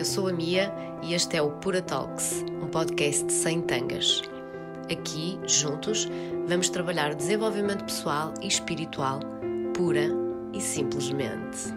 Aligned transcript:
eu 0.00 0.04
sou 0.06 0.28
a 0.28 0.32
Mia 0.32 0.72
e 1.02 1.12
este 1.12 1.36
é 1.36 1.42
o 1.42 1.50
Pura 1.58 1.82
Talks, 1.82 2.42
um 2.62 2.66
podcast 2.68 3.30
sem 3.30 3.60
tangas. 3.60 4.22
Aqui, 4.90 5.38
juntos, 5.46 6.08
vamos 6.46 6.70
trabalhar 6.70 7.14
desenvolvimento 7.14 7.84
pessoal 7.84 8.32
e 8.40 8.46
espiritual, 8.46 9.20
pura 9.76 10.08
e 10.54 10.60
simplesmente. 10.62 11.68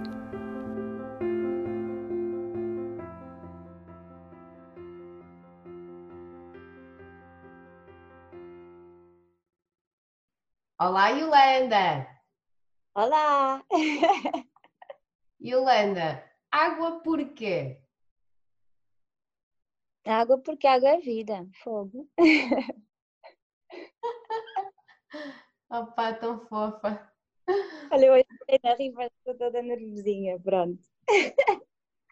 Olá, 10.80 11.10
Yolanda! 11.10 12.08
Olá! 12.96 13.62
Yolanda, 15.44 16.24
água 16.50 17.02
por 17.02 17.20
quê? 17.34 17.83
Água 20.06 20.38
porque 20.38 20.68
água 20.68 20.90
é 20.90 21.00
vida, 21.00 21.48
fogo. 21.64 22.10
Opa, 25.70 26.14
tão 26.14 26.40
fofa. 26.48 27.12
Olha, 27.92 28.12
hoje 28.12 28.26
estou 28.32 28.60
na 28.64 28.76
riva, 28.76 29.06
estou 29.06 29.36
toda 29.36 29.62
nervosinha, 29.62 30.40
pronto. 30.40 30.84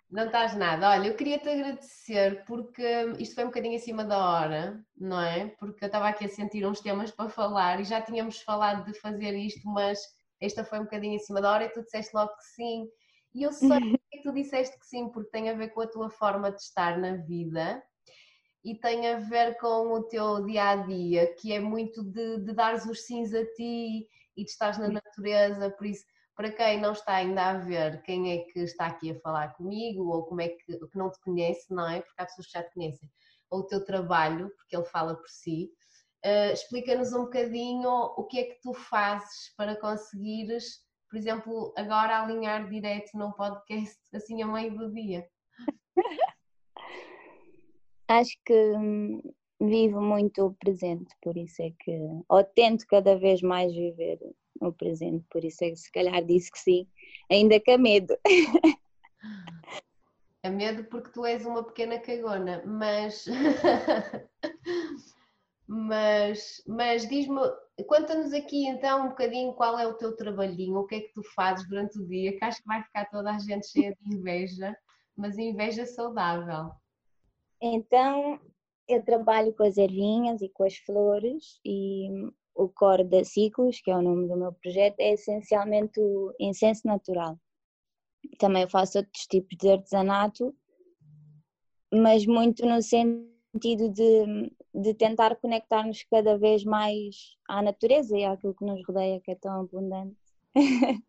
Não 0.09 0.25
estás 0.25 0.55
nada. 0.55 0.89
Olha, 0.89 1.07
eu 1.07 1.15
queria 1.15 1.39
te 1.39 1.49
agradecer 1.49 2.43
porque 2.45 2.83
isto 3.19 3.35
foi 3.35 3.45
um 3.45 3.47
bocadinho 3.47 3.75
acima 3.75 4.03
da 4.03 4.17
hora, 4.17 4.83
não 4.97 5.21
é? 5.21 5.47
Porque 5.59 5.83
eu 5.83 5.87
estava 5.87 6.09
aqui 6.09 6.25
a 6.25 6.29
sentir 6.29 6.65
uns 6.65 6.81
temas 6.81 7.11
para 7.11 7.29
falar 7.29 7.79
e 7.79 7.85
já 7.85 8.01
tínhamos 8.01 8.41
falado 8.41 8.85
de 8.85 8.99
fazer 8.99 9.33
isto, 9.37 9.67
mas 9.69 9.99
esta 10.39 10.65
foi 10.65 10.79
um 10.79 10.83
bocadinho 10.83 11.15
acima 11.15 11.41
da 11.41 11.51
hora 11.51 11.65
e 11.65 11.69
tu 11.69 11.81
disseste 11.81 12.13
logo 12.15 12.35
que 12.35 12.43
sim. 12.43 12.87
E 13.33 13.43
eu 13.43 13.53
sei 13.53 13.69
que 14.21 14.29
tu 14.29 14.33
disseste 14.33 14.77
que 14.79 14.85
sim, 14.85 15.09
porque 15.09 15.31
tem 15.31 15.49
a 15.49 15.55
ver 15.55 15.69
com 15.69 15.81
a 15.81 15.87
tua 15.87 16.09
forma 16.09 16.51
de 16.51 16.61
estar 16.61 16.97
na 16.97 17.15
vida 17.15 17.83
e 18.63 18.75
tem 18.75 19.07
a 19.09 19.17
ver 19.17 19.57
com 19.57 19.91
o 19.91 20.03
teu 20.03 20.45
dia 20.45 20.69
a 20.69 20.75
dia, 20.75 21.33
que 21.35 21.51
é 21.51 21.59
muito 21.59 22.03
de, 22.03 22.39
de 22.41 22.53
dares 22.53 22.85
os 22.85 23.05
sims 23.05 23.33
a 23.33 23.43
ti 23.53 24.07
e 24.37 24.43
de 24.43 24.49
estares 24.49 24.77
na 24.77 24.87
natureza. 24.87 25.71
Por 25.71 25.87
isso, 25.87 26.05
para 26.35 26.51
quem 26.51 26.79
não 26.79 26.93
está 26.93 27.15
ainda 27.15 27.49
a 27.49 27.57
ver 27.57 28.01
quem 28.03 28.31
é 28.31 28.43
que 28.45 28.59
está 28.59 28.85
aqui 28.85 29.11
a 29.11 29.19
falar 29.19 29.55
comigo 29.55 30.07
ou 30.09 30.23
como 30.25 30.41
é 30.41 30.49
que, 30.49 30.77
que 30.77 30.97
não 30.97 31.11
te 31.11 31.19
conhece, 31.21 31.73
não 31.73 31.89
é? 31.89 32.01
Porque 32.01 32.21
há 32.21 32.25
pessoas 32.25 32.47
que 32.47 32.53
já 32.53 32.63
te 32.63 32.73
conhecem, 32.73 33.09
ou 33.49 33.61
o 33.61 33.67
teu 33.67 33.83
trabalho, 33.83 34.51
porque 34.55 34.75
ele 34.75 34.85
fala 34.85 35.15
por 35.15 35.27
si. 35.27 35.71
Uh, 36.23 36.53
Explica-nos 36.53 37.13
um 37.13 37.23
bocadinho 37.23 37.89
o 37.89 38.25
que 38.25 38.39
é 38.39 38.43
que 38.43 38.61
tu 38.61 38.73
fazes 38.73 39.53
para 39.57 39.75
conseguires 39.75 40.79
por 41.11 41.17
exemplo, 41.17 41.73
agora 41.75 42.21
alinhar 42.21 42.69
direto 42.69 43.17
num 43.17 43.33
podcast 43.33 43.99
assim 44.15 44.41
a 44.41 44.47
meio 44.47 44.73
do 44.77 44.89
dia? 44.93 45.27
Acho 48.07 48.37
que 48.45 48.53
hum, 48.53 49.21
vivo 49.59 50.01
muito 50.01 50.45
o 50.45 50.53
presente, 50.53 51.13
por 51.21 51.35
isso 51.35 51.61
é 51.61 51.71
que, 51.77 51.91
ou 52.29 52.43
tento 52.45 52.87
cada 52.87 53.17
vez 53.17 53.41
mais 53.41 53.73
viver 53.73 54.19
o 54.61 54.71
presente, 54.71 55.25
por 55.29 55.43
isso 55.43 55.65
é 55.65 55.71
que 55.71 55.75
se 55.75 55.91
calhar 55.91 56.23
disse 56.23 56.49
que 56.49 56.59
sim, 56.59 56.87
ainda 57.29 57.59
que 57.59 57.71
a 57.71 57.77
medo. 57.77 58.17
A 60.43 60.49
medo 60.49 60.83
porque 60.85 61.11
tu 61.11 61.23
és 61.23 61.45
uma 61.45 61.63
pequena 61.63 61.99
cagona, 61.99 62.63
mas 62.65 63.25
mas, 65.73 66.61
mas 66.67 67.07
diz-me, 67.07 67.39
conta-nos 67.87 68.33
aqui 68.33 68.67
então 68.67 69.05
um 69.05 69.09
bocadinho 69.09 69.53
qual 69.53 69.79
é 69.79 69.87
o 69.87 69.93
teu 69.93 70.13
trabalhinho, 70.13 70.75
o 70.75 70.85
que 70.85 70.95
é 70.95 70.99
que 70.99 71.13
tu 71.13 71.23
fazes 71.33 71.65
durante 71.69 71.97
o 71.97 72.05
dia, 72.05 72.37
que 72.37 72.43
acho 72.43 72.61
que 72.61 72.67
vai 72.67 72.83
ficar 72.83 73.05
toda 73.05 73.31
a 73.31 73.39
gente 73.39 73.67
cheia 73.67 73.95
de 74.01 74.13
inveja, 74.13 74.77
mas 75.15 75.37
inveja 75.37 75.85
saudável. 75.85 76.71
Então, 77.61 78.37
eu 78.85 79.01
trabalho 79.01 79.53
com 79.53 79.63
as 79.63 79.77
ervinhas 79.77 80.41
e 80.41 80.49
com 80.49 80.65
as 80.65 80.75
flores 80.75 81.61
e 81.63 82.09
o 82.53 82.67
Core 82.67 83.05
da 83.05 83.23
Ciclos, 83.23 83.79
que 83.79 83.89
é 83.89 83.95
o 83.95 84.01
nome 84.01 84.27
do 84.27 84.35
meu 84.35 84.51
projeto, 84.51 84.99
é 84.99 85.13
essencialmente 85.13 86.01
o 86.01 86.35
incenso 86.37 86.85
natural. 86.85 87.39
Também 88.37 88.67
faço 88.67 88.97
outros 88.97 89.25
tipos 89.25 89.57
de 89.57 89.69
artesanato, 89.69 90.53
mas 91.93 92.25
muito 92.25 92.65
no 92.65 92.81
sentido 92.81 93.89
de 93.89 94.51
de 94.73 94.93
tentar 94.93 95.35
conectar-nos 95.35 96.03
cada 96.03 96.37
vez 96.37 96.63
mais 96.63 97.35
à 97.47 97.61
natureza 97.61 98.17
e 98.17 98.23
àquilo 98.23 98.53
que 98.53 98.65
nos 98.65 98.85
rodeia, 98.85 99.19
que 99.19 99.31
é 99.31 99.35
tão 99.35 99.61
abundante 99.61 100.15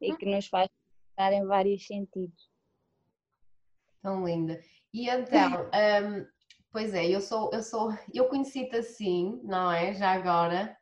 e 0.00 0.16
que 0.16 0.26
nos 0.26 0.46
faz 0.46 0.68
estar 1.10 1.32
em 1.32 1.44
vários 1.44 1.86
sentidos. 1.86 2.50
Tão 4.02 4.26
linda. 4.26 4.60
E 4.92 5.08
então, 5.08 5.70
um, 5.70 6.26
pois 6.70 6.94
é, 6.94 7.06
eu 7.06 7.20
sou, 7.20 7.50
eu 7.52 7.62
sou, 7.62 7.90
eu 8.12 8.28
conheci-te 8.28 8.76
assim, 8.76 9.40
não 9.44 9.70
é? 9.70 9.94
Já 9.94 10.12
agora. 10.12 10.76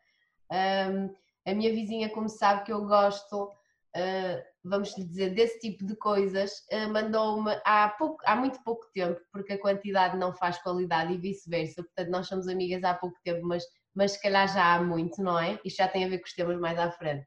Um, 0.51 1.15
a 1.47 1.55
minha 1.55 1.73
vizinha, 1.73 2.09
como 2.09 2.29
sabe 2.29 2.65
que 2.65 2.73
eu 2.73 2.87
gosto, 2.87 3.45
uh, 3.45 4.50
vamos 4.65 4.97
lhe 4.97 5.05
dizer, 5.05 5.35
desse 5.35 5.59
tipo 5.59 5.85
de 5.85 5.97
coisas, 5.97 6.53
uh, 6.73 6.93
mandou-me 6.93 7.51
há, 7.65 7.89
pouco, 7.89 8.19
há 8.27 8.37
muito 8.37 8.63
pouco 8.63 8.87
tempo, 8.93 9.21
porque 9.33 9.55
a 9.55 9.61
quantidade 9.61 10.17
não 10.17 10.35
faz 10.35 10.61
qualidade 10.63 11.13
e 11.13 11.19
vice-versa, 11.19 11.83
portanto 11.83 12.11
nós 12.11 12.29
somos 12.29 12.47
amigas 12.49 12.85
há 12.85 12.95
pouco 12.95 13.17
tempo, 13.25 13.47
mas, 13.47 13.65
mas 13.95 14.13
se 14.13 14.23
calhar 14.23 14.47
já 14.53 14.75
há 14.75 14.83
muito, 14.83 15.23
não 15.23 15.39
é? 15.39 15.59
Isto 15.65 15.79
já 15.79 15.89
tem 15.89 16.05
a 16.05 16.09
ver 16.09 16.19
com 16.19 16.27
os 16.27 16.35
temas 16.35 16.59
mais 16.59 16.79
à 16.79 16.91
frente. 16.91 17.27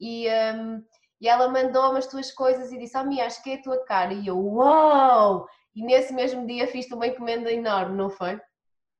E, 0.00 0.28
um, 0.28 0.84
e 1.20 1.28
ela 1.28 1.48
mandou-me 1.48 1.98
as 1.98 2.06
tuas 2.06 2.30
coisas 2.30 2.70
e 2.70 2.78
disse, 2.78 2.96
oh 2.96 3.04
Mia, 3.04 3.26
acho 3.26 3.42
que 3.42 3.50
é 3.50 3.54
a 3.54 3.62
tua 3.62 3.84
cara. 3.84 4.14
E 4.14 4.28
eu, 4.28 4.38
uau! 4.38 5.46
E 5.74 5.84
nesse 5.84 6.12
mesmo 6.12 6.46
dia 6.46 6.66
fiz-te 6.68 6.94
uma 6.94 7.06
encomenda 7.06 7.52
enorme, 7.52 7.96
não 7.96 8.08
foi? 8.08 8.40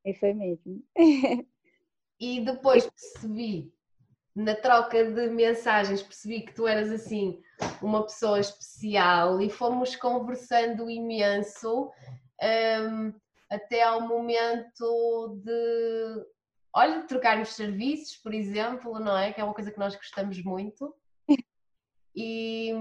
E 0.04 0.14
foi 0.14 0.32
mesmo. 0.34 0.82
e 2.20 2.40
depois 2.40 2.88
percebi 2.88 3.72
na 4.38 4.54
troca 4.54 5.04
de 5.04 5.28
mensagens 5.30 6.00
percebi 6.00 6.42
que 6.42 6.54
tu 6.54 6.68
eras 6.68 6.92
assim 6.92 7.42
uma 7.82 8.04
pessoa 8.04 8.38
especial 8.38 9.40
e 9.40 9.50
fomos 9.50 9.96
conversando 9.96 10.88
imenso 10.88 11.90
um, 12.40 13.12
até 13.50 13.82
ao 13.82 14.00
momento 14.00 15.40
de 15.44 16.24
olha, 16.72 17.02
trocarmos 17.02 17.48
serviços, 17.48 18.16
por 18.18 18.32
exemplo, 18.32 19.00
não 19.00 19.18
é? 19.18 19.32
Que 19.32 19.40
é 19.40 19.44
uma 19.44 19.54
coisa 19.54 19.72
que 19.72 19.78
nós 19.78 19.96
gostamos 19.96 20.42
muito. 20.42 20.94
E, 22.20 22.72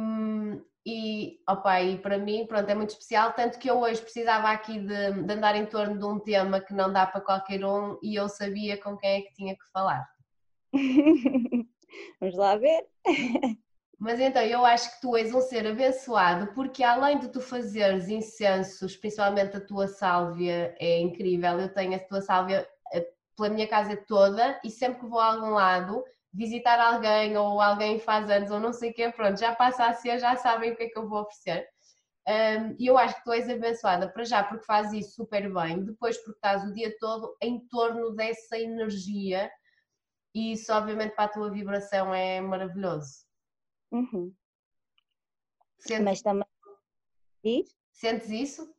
e, 0.84 1.40
opa, 1.48 1.80
e 1.80 2.00
para 2.00 2.18
mim, 2.18 2.48
pronto, 2.48 2.68
é 2.68 2.74
muito 2.74 2.90
especial, 2.90 3.34
tanto 3.34 3.60
que 3.60 3.70
eu 3.70 3.78
hoje 3.78 4.02
precisava 4.02 4.50
aqui 4.50 4.80
de, 4.80 5.12
de 5.12 5.32
andar 5.32 5.56
em 5.56 5.68
torno 5.68 6.00
de 6.00 6.04
um 6.04 6.18
tema 6.18 6.60
que 6.60 6.74
não 6.74 6.92
dá 6.92 7.06
para 7.06 7.22
qualquer 7.22 7.64
um 7.64 8.00
e 8.02 8.16
eu 8.16 8.28
sabia 8.28 8.82
com 8.82 8.98
quem 8.98 9.20
é 9.20 9.22
que 9.22 9.34
tinha 9.36 9.54
que 9.54 9.70
falar. 9.72 10.10
Vamos 12.20 12.36
lá 12.36 12.58
ver. 12.58 12.86
Mas 14.00 14.20
então, 14.20 14.44
eu 14.44 14.64
acho 14.64 14.94
que 14.94 15.02
tu 15.02 15.16
és 15.18 15.34
um 15.34 15.42
ser 15.42 15.66
abençoado, 15.66 16.54
porque 16.54 16.84
além 16.84 17.18
de 17.18 17.30
tu 17.30 17.42
fazeres 17.42 18.08
incensos, 18.10 18.96
principalmente 18.96 19.58
a 19.58 19.66
tua 19.66 19.88
sálvia 19.88 20.76
é 20.80 21.00
incrível. 21.00 21.60
Eu 21.60 21.74
tenho 21.74 21.96
a 21.96 22.00
tua 22.00 22.22
sálvia 22.22 22.68
eh, 22.94 23.08
pela 23.36 23.50
minha 23.50 23.68
casa 23.68 23.98
toda 23.98 24.60
e 24.64 24.70
sempre 24.70 25.00
que 25.00 25.08
vou 25.08 25.20
a 25.20 25.34
algum 25.34 25.50
lado 25.52 26.04
visitar 26.32 26.80
alguém 26.80 27.36
ou 27.38 27.60
alguém 27.60 28.00
faz 28.00 28.30
anos 28.30 28.52
ou 28.52 28.60
não 28.60 28.72
sei 28.72 28.92
o 28.92 29.12
pronto, 29.14 29.40
já 29.40 29.56
passa 29.56 29.86
a 29.86 29.94
ser, 29.94 30.20
já 30.20 30.36
sabem 30.36 30.72
o 30.72 30.76
que 30.76 30.84
é 30.84 30.90
que 30.90 30.98
eu 30.98 31.10
vou 31.10 31.22
oferecer. 31.22 31.68
E 32.78 32.86
eu 32.86 32.98
acho 32.98 33.16
que 33.16 33.24
tu 33.24 33.32
és 33.32 33.50
abençoada 33.50 34.10
para 34.10 34.24
já 34.24 34.44
porque 34.44 34.66
fazes 34.66 34.94
isso 34.94 35.16
super 35.16 35.52
bem, 35.52 35.84
depois 35.84 36.18
porque 36.18 36.38
estás 36.38 36.64
o 36.64 36.74
dia 36.74 36.94
todo 37.00 37.36
em 37.42 37.66
torno 37.68 38.14
dessa 38.14 38.60
energia 38.60 39.50
e 40.38 40.52
isso 40.52 40.72
obviamente 40.72 41.16
para 41.16 41.26
a 41.26 41.30
tua 41.30 41.50
vibração 41.50 42.14
é 42.14 42.40
maravilhoso. 42.40 43.26
Uhum. 43.92 44.32
Sentes, 45.80 46.04
Mas 46.04 46.22
também 46.22 46.48
diz? 47.44 47.76
Sentes 47.92 48.30
isso? 48.30 48.72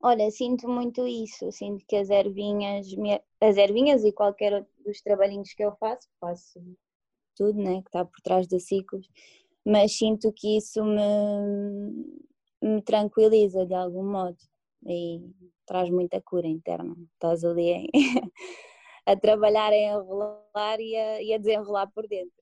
Olha, 0.00 0.30
sinto 0.30 0.66
muito 0.68 1.06
isso, 1.06 1.52
sinto 1.52 1.84
que 1.86 1.96
as 1.96 2.08
ervinhas, 2.08 2.86
as 3.40 3.58
ervinhas 3.58 4.04
e 4.04 4.12
qualquer 4.12 4.54
outro 4.54 4.72
dos 4.82 5.02
trabalhinhos 5.02 5.52
que 5.52 5.62
eu 5.64 5.76
faço, 5.76 6.08
faço 6.18 6.60
tudo, 7.34 7.60
né, 7.60 7.82
que 7.82 7.88
está 7.88 8.04
por 8.06 8.20
trás 8.22 8.46
de 8.46 8.58
ciclos, 8.58 9.06
mas 9.66 9.98
sinto 9.98 10.32
que 10.32 10.56
isso 10.56 10.82
me, 10.82 12.22
me 12.62 12.82
tranquiliza 12.82 13.66
de 13.66 13.74
algum 13.74 14.10
modo 14.10 14.38
e 14.86 15.20
traz 15.66 15.90
muita 15.90 16.22
cura 16.22 16.46
interna. 16.46 16.94
Estás 17.14 17.44
ali 17.44 17.90
a 19.06 19.16
trabalhar 19.16 19.72
a 19.72 19.76
enrolar 19.76 20.80
e 20.80 20.96
a, 20.96 21.22
e 21.22 21.32
a 21.32 21.38
desenrolar 21.38 21.86
por 21.88 22.06
dentro. 22.08 22.34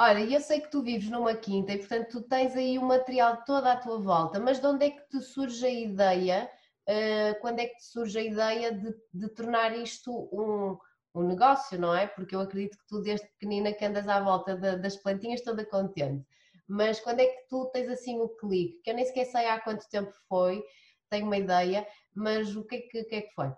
Olha, 0.00 0.20
eu 0.20 0.40
sei 0.40 0.60
que 0.60 0.70
tu 0.70 0.80
vives 0.80 1.10
numa 1.10 1.34
quinta 1.34 1.72
e, 1.72 1.78
portanto, 1.78 2.08
tu 2.08 2.22
tens 2.22 2.54
aí 2.54 2.78
o 2.78 2.82
material 2.82 3.42
todo 3.44 3.66
à 3.66 3.74
tua 3.74 3.98
volta, 3.98 4.38
mas 4.38 4.60
de 4.60 4.66
onde 4.66 4.86
é 4.86 4.90
que 4.90 5.08
te 5.08 5.20
surge 5.20 5.66
a 5.66 5.70
ideia, 5.70 6.48
uh, 6.88 7.40
quando 7.40 7.58
é 7.58 7.66
que 7.66 7.76
te 7.78 7.84
surge 7.84 8.16
a 8.16 8.22
ideia 8.22 8.72
de, 8.72 8.94
de 9.12 9.28
tornar 9.30 9.76
isto 9.76 10.28
um, 10.32 10.78
um, 11.16 11.26
negócio, 11.26 11.80
não 11.80 11.92
é? 11.92 12.06
Porque 12.06 12.36
eu 12.36 12.40
acredito 12.40 12.78
que 12.78 12.86
tu, 12.86 13.02
desde 13.02 13.26
pequenina, 13.26 13.72
que 13.72 13.84
andas 13.84 14.06
à 14.06 14.20
volta 14.20 14.54
de, 14.54 14.76
das 14.76 14.96
plantinhas 14.96 15.40
toda 15.40 15.66
contente. 15.66 16.24
mas 16.68 17.00
quando 17.00 17.18
é 17.18 17.26
que 17.26 17.48
tu 17.48 17.66
tens 17.72 17.88
assim 17.88 18.20
o 18.20 18.28
clique? 18.28 18.80
Que 18.84 18.90
eu 18.90 18.94
nem 18.94 19.04
sequer 19.04 19.24
sei 19.24 19.46
há 19.46 19.58
quanto 19.60 19.88
tempo 19.88 20.12
foi, 20.28 20.62
tenho 21.10 21.26
uma 21.26 21.38
ideia, 21.38 21.84
mas 22.14 22.54
o 22.54 22.64
que 22.64 22.76
é 22.76 22.80
que, 22.82 23.04
que, 23.04 23.14
é 23.16 23.22
que 23.22 23.34
foi? 23.34 23.52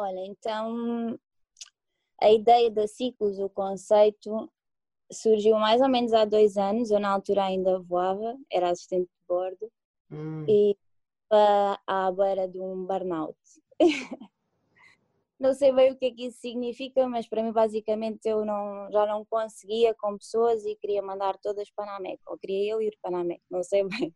Olha, 0.00 0.24
então 0.24 1.18
a 2.22 2.30
ideia 2.30 2.70
da 2.70 2.88
Ciclos, 2.88 3.38
o 3.38 3.50
conceito, 3.50 4.50
surgiu 5.12 5.58
mais 5.58 5.82
ou 5.82 5.88
menos 5.90 6.14
há 6.14 6.24
dois 6.24 6.56
anos. 6.56 6.90
Eu, 6.90 6.98
na 6.98 7.10
altura, 7.10 7.44
ainda 7.44 7.78
voava, 7.80 8.34
era 8.50 8.70
assistente 8.70 9.08
de 9.08 9.26
bordo 9.28 9.70
hum. 10.10 10.46
e 10.48 10.74
estava 11.24 11.78
à 11.86 12.10
beira 12.10 12.48
de 12.48 12.58
um 12.58 12.86
burnout. 12.86 13.36
não 15.38 15.52
sei 15.52 15.70
bem 15.70 15.92
o 15.92 15.96
que 15.96 16.06
é 16.06 16.10
que 16.10 16.26
isso 16.28 16.40
significa, 16.40 17.06
mas 17.06 17.28
para 17.28 17.42
mim, 17.42 17.52
basicamente, 17.52 18.26
eu 18.26 18.42
não, 18.46 18.90
já 18.90 19.04
não 19.04 19.22
conseguia 19.26 19.94
com 19.94 20.16
pessoas 20.16 20.64
e 20.64 20.76
queria 20.76 21.02
mandar 21.02 21.36
todas 21.36 21.70
para 21.70 21.84
a 21.84 21.98
Nameco, 21.98 22.22
ou 22.26 22.38
queria 22.38 22.72
eu 22.72 22.80
ir 22.80 22.96
para 23.02 23.10
a 23.10 23.18
Nameco, 23.18 23.44
não 23.50 23.62
sei 23.62 23.84
bem. 23.84 24.14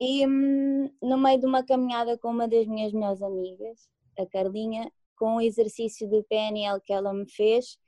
E 0.00 0.26
hum, 0.26 0.90
no 1.00 1.16
meio 1.16 1.38
de 1.38 1.46
uma 1.46 1.64
caminhada 1.64 2.18
com 2.18 2.28
uma 2.28 2.48
das 2.48 2.66
minhas 2.66 2.92
melhores 2.92 3.22
amigas, 3.22 3.88
a 4.18 4.26
Carlinha, 4.26 4.90
com 5.16 5.36
o 5.36 5.40
exercício 5.40 6.08
de 6.08 6.22
PNL 6.24 6.80
que 6.80 6.92
ela 6.92 7.12
me 7.12 7.30
fez, 7.30 7.78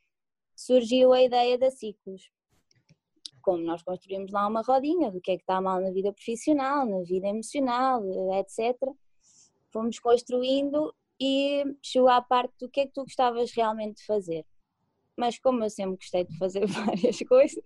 surgiu 0.56 1.12
a 1.12 1.22
ideia 1.22 1.58
da 1.58 1.70
ciclos. 1.70 2.30
Como 3.42 3.62
nós 3.62 3.82
construímos 3.82 4.30
lá 4.30 4.46
uma 4.46 4.62
rodinha 4.62 5.10
do 5.10 5.20
que 5.20 5.32
é 5.32 5.36
que 5.36 5.42
está 5.42 5.60
mal 5.60 5.80
na 5.80 5.90
vida 5.90 6.12
profissional, 6.12 6.86
na 6.86 7.02
vida 7.02 7.26
emocional, 7.26 8.02
etc. 8.38 8.76
Fomos 9.72 9.98
construindo 9.98 10.94
e 11.20 11.64
chegou 11.82 12.08
à 12.08 12.22
parte 12.22 12.54
do 12.60 12.70
que 12.70 12.80
é 12.80 12.86
que 12.86 12.92
tu 12.92 13.02
gostavas 13.02 13.52
realmente 13.52 13.96
de 13.96 14.06
fazer. 14.06 14.46
Mas 15.16 15.38
como 15.38 15.62
eu 15.62 15.70
sempre 15.70 15.96
gostei 15.96 16.24
de 16.24 16.36
fazer 16.38 16.66
várias 16.66 17.18
coisas, 17.20 17.62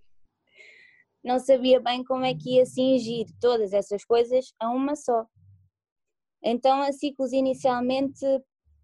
não 1.23 1.39
sabia 1.39 1.79
bem 1.79 2.03
como 2.03 2.25
é 2.25 2.33
que 2.33 2.55
ia 2.55 2.65
cingir 2.65 3.27
todas 3.39 3.73
essas 3.73 4.03
coisas 4.05 4.53
a 4.59 4.69
uma 4.69 4.95
só. 4.95 5.25
Então 6.41 6.81
a 6.81 6.91
Ciclos 6.91 7.33
inicialmente 7.33 8.25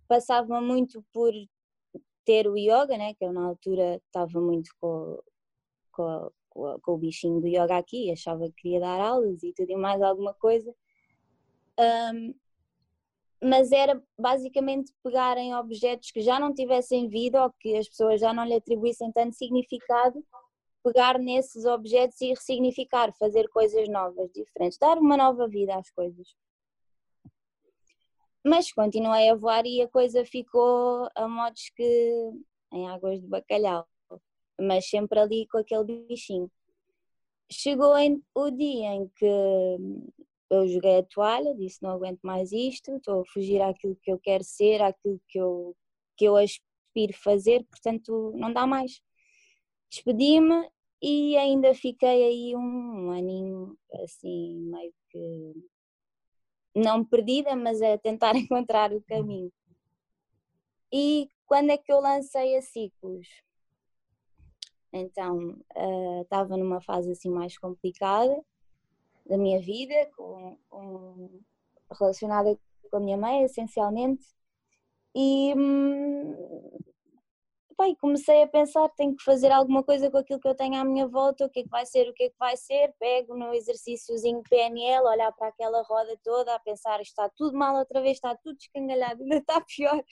passava 0.08 0.62
muito 0.62 1.04
por 1.14 1.32
ter 2.26 2.48
o 2.48 2.58
yoga, 2.58 2.98
né, 2.98 3.14
que 3.14 3.24
eu 3.24 3.32
na 3.32 3.46
altura 3.46 4.02
estava 4.08 4.42
muito 4.42 4.72
com, 4.80 5.20
com, 5.92 6.32
com, 6.50 6.80
com, 6.82 6.92
o 6.94 6.98
bichinho 6.98 7.40
do 7.40 7.48
yoga 7.48 7.78
aqui, 7.78 8.12
achava 8.12 8.48
que 8.48 8.64
queria 8.64 8.80
dar 8.80 9.00
aulas 9.00 9.44
e 9.44 9.54
tudo 9.54 9.72
e 9.72 9.76
mais 9.76 10.02
alguma 10.02 10.34
coisa. 10.34 10.74
Um, 11.80 12.34
mas 13.42 13.72
era 13.72 14.02
basicamente 14.18 14.94
pegarem 15.04 15.54
objetos 15.56 16.10
que 16.10 16.22
já 16.22 16.40
não 16.40 16.54
tivessem 16.54 17.08
vida 17.08 17.44
ou 17.44 17.54
que 17.60 17.76
as 17.76 17.88
pessoas 17.88 18.20
já 18.20 18.34
não 18.34 18.46
lhe 18.46 18.56
atribuíssem 18.56 19.12
tanto 19.12 19.36
significado, 19.36 20.26
pegar 20.84 21.20
nesses 21.20 21.66
objetos 21.66 22.20
e 22.22 22.30
ressignificar, 22.30 23.14
fazer 23.20 23.48
coisas 23.50 23.88
novas, 23.90 24.32
diferentes, 24.32 24.78
dar 24.78 24.98
uma 24.98 25.18
nova 25.18 25.48
vida 25.48 25.76
às 25.76 25.90
coisas. 25.92 26.36
Mas 28.46 28.72
continuei 28.72 29.28
a 29.30 29.36
voar 29.36 29.66
e 29.66 29.82
a 29.82 29.88
coisa 29.88 30.24
ficou 30.24 31.10
a 31.16 31.28
modos 31.28 31.72
que 31.76 32.32
em 32.72 32.88
águas 32.88 33.20
de 33.20 33.28
bacalhau, 33.28 33.88
mas 34.62 34.88
sempre 34.88 35.20
ali 35.20 35.48
com 35.48 35.58
aquele 35.58 36.06
bichinho. 36.08 36.52
Chegou 37.52 37.98
em, 37.98 38.22
o 38.36 38.52
dia 38.52 38.94
em 38.94 39.08
que 39.16 39.26
eu 40.50 40.68
joguei 40.68 41.00
a 41.00 41.04
toalha, 41.04 41.56
disse 41.56 41.82
não 41.82 41.92
aguento 41.92 42.20
mais 42.22 42.52
isto, 42.52 42.96
estou 42.98 43.22
a 43.22 43.26
fugir 43.26 43.62
àquilo 43.62 43.98
que 44.04 44.12
eu 44.12 44.20
quero 44.20 44.44
ser, 44.44 44.80
àquilo 44.82 45.20
que 45.28 45.40
eu, 45.40 45.76
que 46.16 46.26
eu 46.26 46.38
aspiro 46.38 47.14
fazer, 47.24 47.66
portanto 47.66 48.32
não 48.36 48.54
dá 48.54 48.68
mais. 48.68 49.02
Despedi-me 49.90 50.70
e 51.02 51.36
ainda 51.38 51.74
fiquei 51.74 52.24
aí 52.24 52.56
um 52.56 53.12
aninho 53.12 53.76
assim 54.04 54.60
meio 54.60 54.94
que 55.10 55.54
não 56.76 57.06
perdida, 57.06 57.56
mas 57.56 57.82
a 57.82 57.98
tentar 57.98 58.36
encontrar 58.36 58.92
o 58.92 59.02
caminho. 59.02 59.52
E 60.92 61.30
quando 61.46 61.72
é 61.72 61.78
que 61.78 61.92
eu 61.92 62.00
lancei 62.00 62.58
a 62.58 62.62
Ciclos? 62.62 63.28
Então, 64.92 65.58
uh, 65.76 66.22
estava 66.22 66.56
numa 66.56 66.82
fase 66.82 67.12
assim 67.12 67.30
mais 67.30 67.58
complicada 67.58 68.42
da 69.26 69.38
minha 69.38 69.60
vida, 69.60 69.94
com, 70.16 70.58
com, 70.70 71.42
relacionada 72.00 72.58
com 72.90 72.98
a 72.98 73.00
minha 73.00 73.18
mãe, 73.18 73.44
essencialmente, 73.44 74.26
e 75.14 75.54
hum, 75.58 76.15
E 77.82 77.96
comecei 77.98 78.42
a 78.42 78.48
pensar, 78.48 78.88
tenho 78.90 79.16
que 79.16 79.24
fazer 79.24 79.52
alguma 79.52 79.84
coisa 79.84 80.10
com 80.10 80.18
aquilo 80.18 80.40
que 80.40 80.48
eu 80.48 80.56
tenho 80.56 80.80
à 80.80 80.84
minha 80.84 81.08
volta, 81.08 81.46
o 81.46 81.50
que 81.50 81.60
é 81.60 81.64
que 81.64 81.70
vai 81.70 81.86
ser, 81.86 82.10
o 82.10 82.14
que 82.14 82.24
é 82.24 82.30
que 82.30 82.38
vai 82.40 82.56
ser, 82.56 82.94
pego 82.98 83.36
no 83.36 83.54
exercíciozinho 83.54 84.42
PNL, 84.50 85.06
olhar 85.06 85.32
para 85.34 85.50
aquela 85.50 85.84
roda 85.84 86.18
toda, 86.24 86.56
a 86.56 86.60
pensar, 86.60 87.02
está 87.02 87.30
tudo 87.36 87.58
mal 87.58 87.76
outra 87.76 88.02
vez, 88.02 88.18
está 88.18 88.36
tudo 88.38 88.58
escangalhado, 88.58 89.22
ainda 89.24 89.38
está 89.38 89.62
pior 89.62 90.04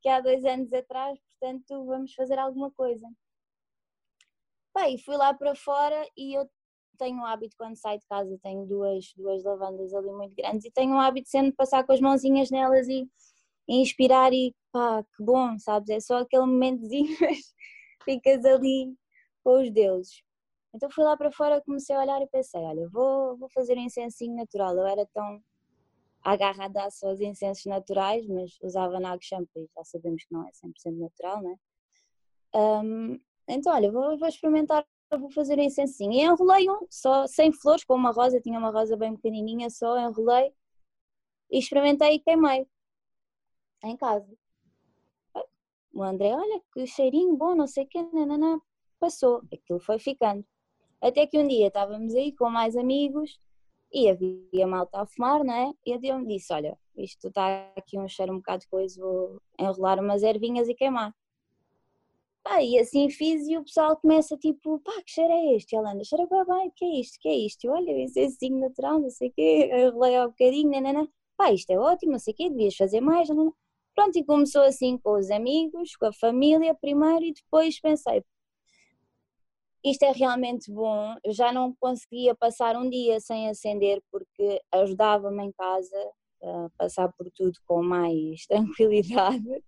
que 0.00 0.08
há 0.08 0.20
dois 0.20 0.44
anos 0.44 0.72
atrás, 0.72 1.18
portanto 1.20 1.84
vamos 1.84 2.14
fazer 2.14 2.38
alguma 2.38 2.70
coisa. 2.72 3.06
E 4.88 4.98
fui 4.98 5.16
lá 5.16 5.32
para 5.34 5.54
fora 5.54 6.06
e 6.16 6.34
eu 6.36 6.48
tenho 6.98 7.20
o 7.20 7.24
hábito 7.24 7.56
quando 7.58 7.76
saio 7.76 7.98
de 7.98 8.06
casa, 8.06 8.38
tenho 8.42 8.66
duas, 8.66 9.12
duas 9.16 9.42
lavandas 9.44 9.92
ali 9.94 10.10
muito 10.12 10.34
grandes 10.34 10.64
e 10.64 10.70
tenho 10.70 10.94
o 10.94 10.98
hábito 10.98 11.28
sempre 11.28 11.50
de 11.50 11.56
passar 11.56 11.84
com 11.84 11.92
as 11.92 12.00
mãozinhas 12.00 12.50
nelas 12.50 12.88
e 12.88 13.08
inspirar 13.68 14.32
e 14.32 14.54
pá, 14.72 15.02
que 15.02 15.24
bom, 15.24 15.58
sabes? 15.58 15.88
É 15.90 16.00
só 16.00 16.18
aquele 16.18 16.46
momentozinho, 16.46 17.16
mas 17.20 17.54
ficas 18.04 18.44
ali 18.44 18.94
com 19.42 19.62
os 19.62 19.70
deuses. 19.70 20.22
Então 20.74 20.90
fui 20.90 21.04
lá 21.04 21.16
para 21.16 21.32
fora, 21.32 21.62
comecei 21.62 21.96
a 21.96 22.00
olhar 22.00 22.20
e 22.20 22.26
pensei, 22.26 22.60
olha, 22.60 22.88
vou, 22.90 23.36
vou 23.38 23.48
fazer 23.48 23.78
um 23.78 23.82
incensinho 23.82 24.36
natural. 24.36 24.76
Eu 24.76 24.86
era 24.86 25.06
tão 25.06 25.42
agarrada 26.22 26.82
aos 26.82 27.20
incensos 27.20 27.64
naturais, 27.66 28.26
mas 28.26 28.58
usava 28.62 29.00
Nago 29.00 29.22
Shampoo 29.22 29.62
e 29.62 29.68
já 29.74 29.84
sabemos 29.84 30.24
que 30.24 30.34
não 30.34 30.46
é 30.46 30.50
100% 30.50 30.98
natural, 30.98 31.42
né? 31.42 31.56
Um, 32.54 33.20
então, 33.48 33.72
olha, 33.72 33.90
vou, 33.90 34.18
vou 34.18 34.28
experimentar, 34.28 34.84
vou 35.10 35.30
fazer 35.30 35.58
um 35.58 35.62
incensinho. 35.62 36.12
E 36.12 36.20
enrolei 36.20 36.68
um, 36.68 36.86
só 36.90 37.26
sem 37.26 37.52
flores, 37.52 37.84
com 37.84 37.94
uma 37.94 38.10
rosa, 38.10 38.40
tinha 38.40 38.58
uma 38.58 38.70
rosa 38.70 38.96
bem 38.96 39.14
pequenininha, 39.14 39.70
só 39.70 39.98
enrolei 39.98 40.52
e 41.50 41.58
experimentei 41.58 42.14
e 42.14 42.18
queimei 42.18 42.66
em 43.84 43.96
casa. 43.96 44.36
O 45.92 46.02
André, 46.02 46.34
olha 46.34 46.60
que 46.74 46.86
cheirinho 46.86 47.36
bom, 47.36 47.54
não 47.54 47.66
sei 47.66 47.84
o 47.84 47.88
que, 47.88 48.02
nanana, 48.12 48.60
passou. 49.00 49.42
Aquilo 49.52 49.80
foi 49.80 49.98
ficando. 49.98 50.44
Até 51.00 51.26
que 51.26 51.38
um 51.38 51.46
dia 51.46 51.68
estávamos 51.68 52.14
aí 52.14 52.32
com 52.32 52.50
mais 52.50 52.76
amigos 52.76 53.38
e 53.92 54.08
havia 54.08 54.66
malta 54.66 55.00
a 55.00 55.06
fumar, 55.06 55.44
não 55.44 55.54
é? 55.54 55.72
E 55.86 55.92
eu 55.92 56.18
me 56.18 56.26
disse: 56.26 56.52
Olha, 56.52 56.76
isto 56.96 57.28
está 57.28 57.72
aqui 57.76 57.98
um 57.98 58.08
cheiro 58.08 58.32
um 58.32 58.36
bocado 58.36 58.60
de 58.62 58.68
coisa, 58.68 59.00
vou 59.00 59.40
enrolar 59.58 60.00
umas 60.00 60.22
ervinhas 60.22 60.68
e 60.68 60.74
queimar. 60.74 61.14
Pá, 62.42 62.62
e 62.62 62.78
assim 62.78 63.10
fiz 63.10 63.46
e 63.48 63.56
o 63.56 63.64
pessoal 63.64 63.96
começa 63.96 64.36
tipo: 64.36 64.78
Pá, 64.80 64.92
que 65.02 65.10
cheiro 65.10 65.32
é 65.32 65.54
este? 65.56 65.74
E 65.74 65.76
ela 65.78 65.92
anda: 65.92 66.04
Cheira 66.04 66.26
bem, 66.26 66.44
bem, 66.44 66.72
que 66.76 66.84
é 66.84 67.00
isto? 67.00 67.18
Que 67.20 67.28
é 67.28 67.34
isto? 67.34 67.64
E 67.64 67.68
olha, 67.68 68.04
esse 68.04 68.20
é 68.20 68.26
assim 68.26 68.50
natural, 68.50 69.00
não 69.00 69.10
sei 69.10 69.28
o 69.28 69.32
quê, 69.32 69.70
enrolei 69.72 70.16
ao 70.16 70.28
bocadinho, 70.28 70.70
nanana. 70.70 71.08
Pá, 71.36 71.52
isto 71.52 71.70
é 71.70 71.78
ótimo, 71.78 72.12
não 72.12 72.18
sei 72.18 72.32
o 72.34 72.36
quê, 72.36 72.50
devias 72.50 72.76
fazer 72.76 73.00
mais, 73.00 73.28
nanana. 73.28 73.52
Pronto, 73.96 74.18
e 74.18 74.24
começou 74.24 74.62
assim 74.62 74.98
com 74.98 75.18
os 75.18 75.30
amigos, 75.30 75.96
com 75.96 76.04
a 76.04 76.12
família 76.12 76.74
primeiro 76.74 77.24
e 77.24 77.32
depois 77.32 77.80
pensei, 77.80 78.22
isto 79.82 80.02
é 80.04 80.12
realmente 80.12 80.70
bom. 80.70 81.16
Eu 81.24 81.32
já 81.32 81.50
não 81.50 81.74
conseguia 81.80 82.34
passar 82.34 82.76
um 82.76 82.90
dia 82.90 83.18
sem 83.20 83.48
acender 83.48 84.02
porque 84.12 84.60
ajudava-me 84.70 85.44
em 85.44 85.52
casa 85.52 86.12
a 86.42 86.68
passar 86.76 87.10
por 87.16 87.30
tudo 87.34 87.58
com 87.66 87.82
mais 87.82 88.44
tranquilidade. 88.46 89.64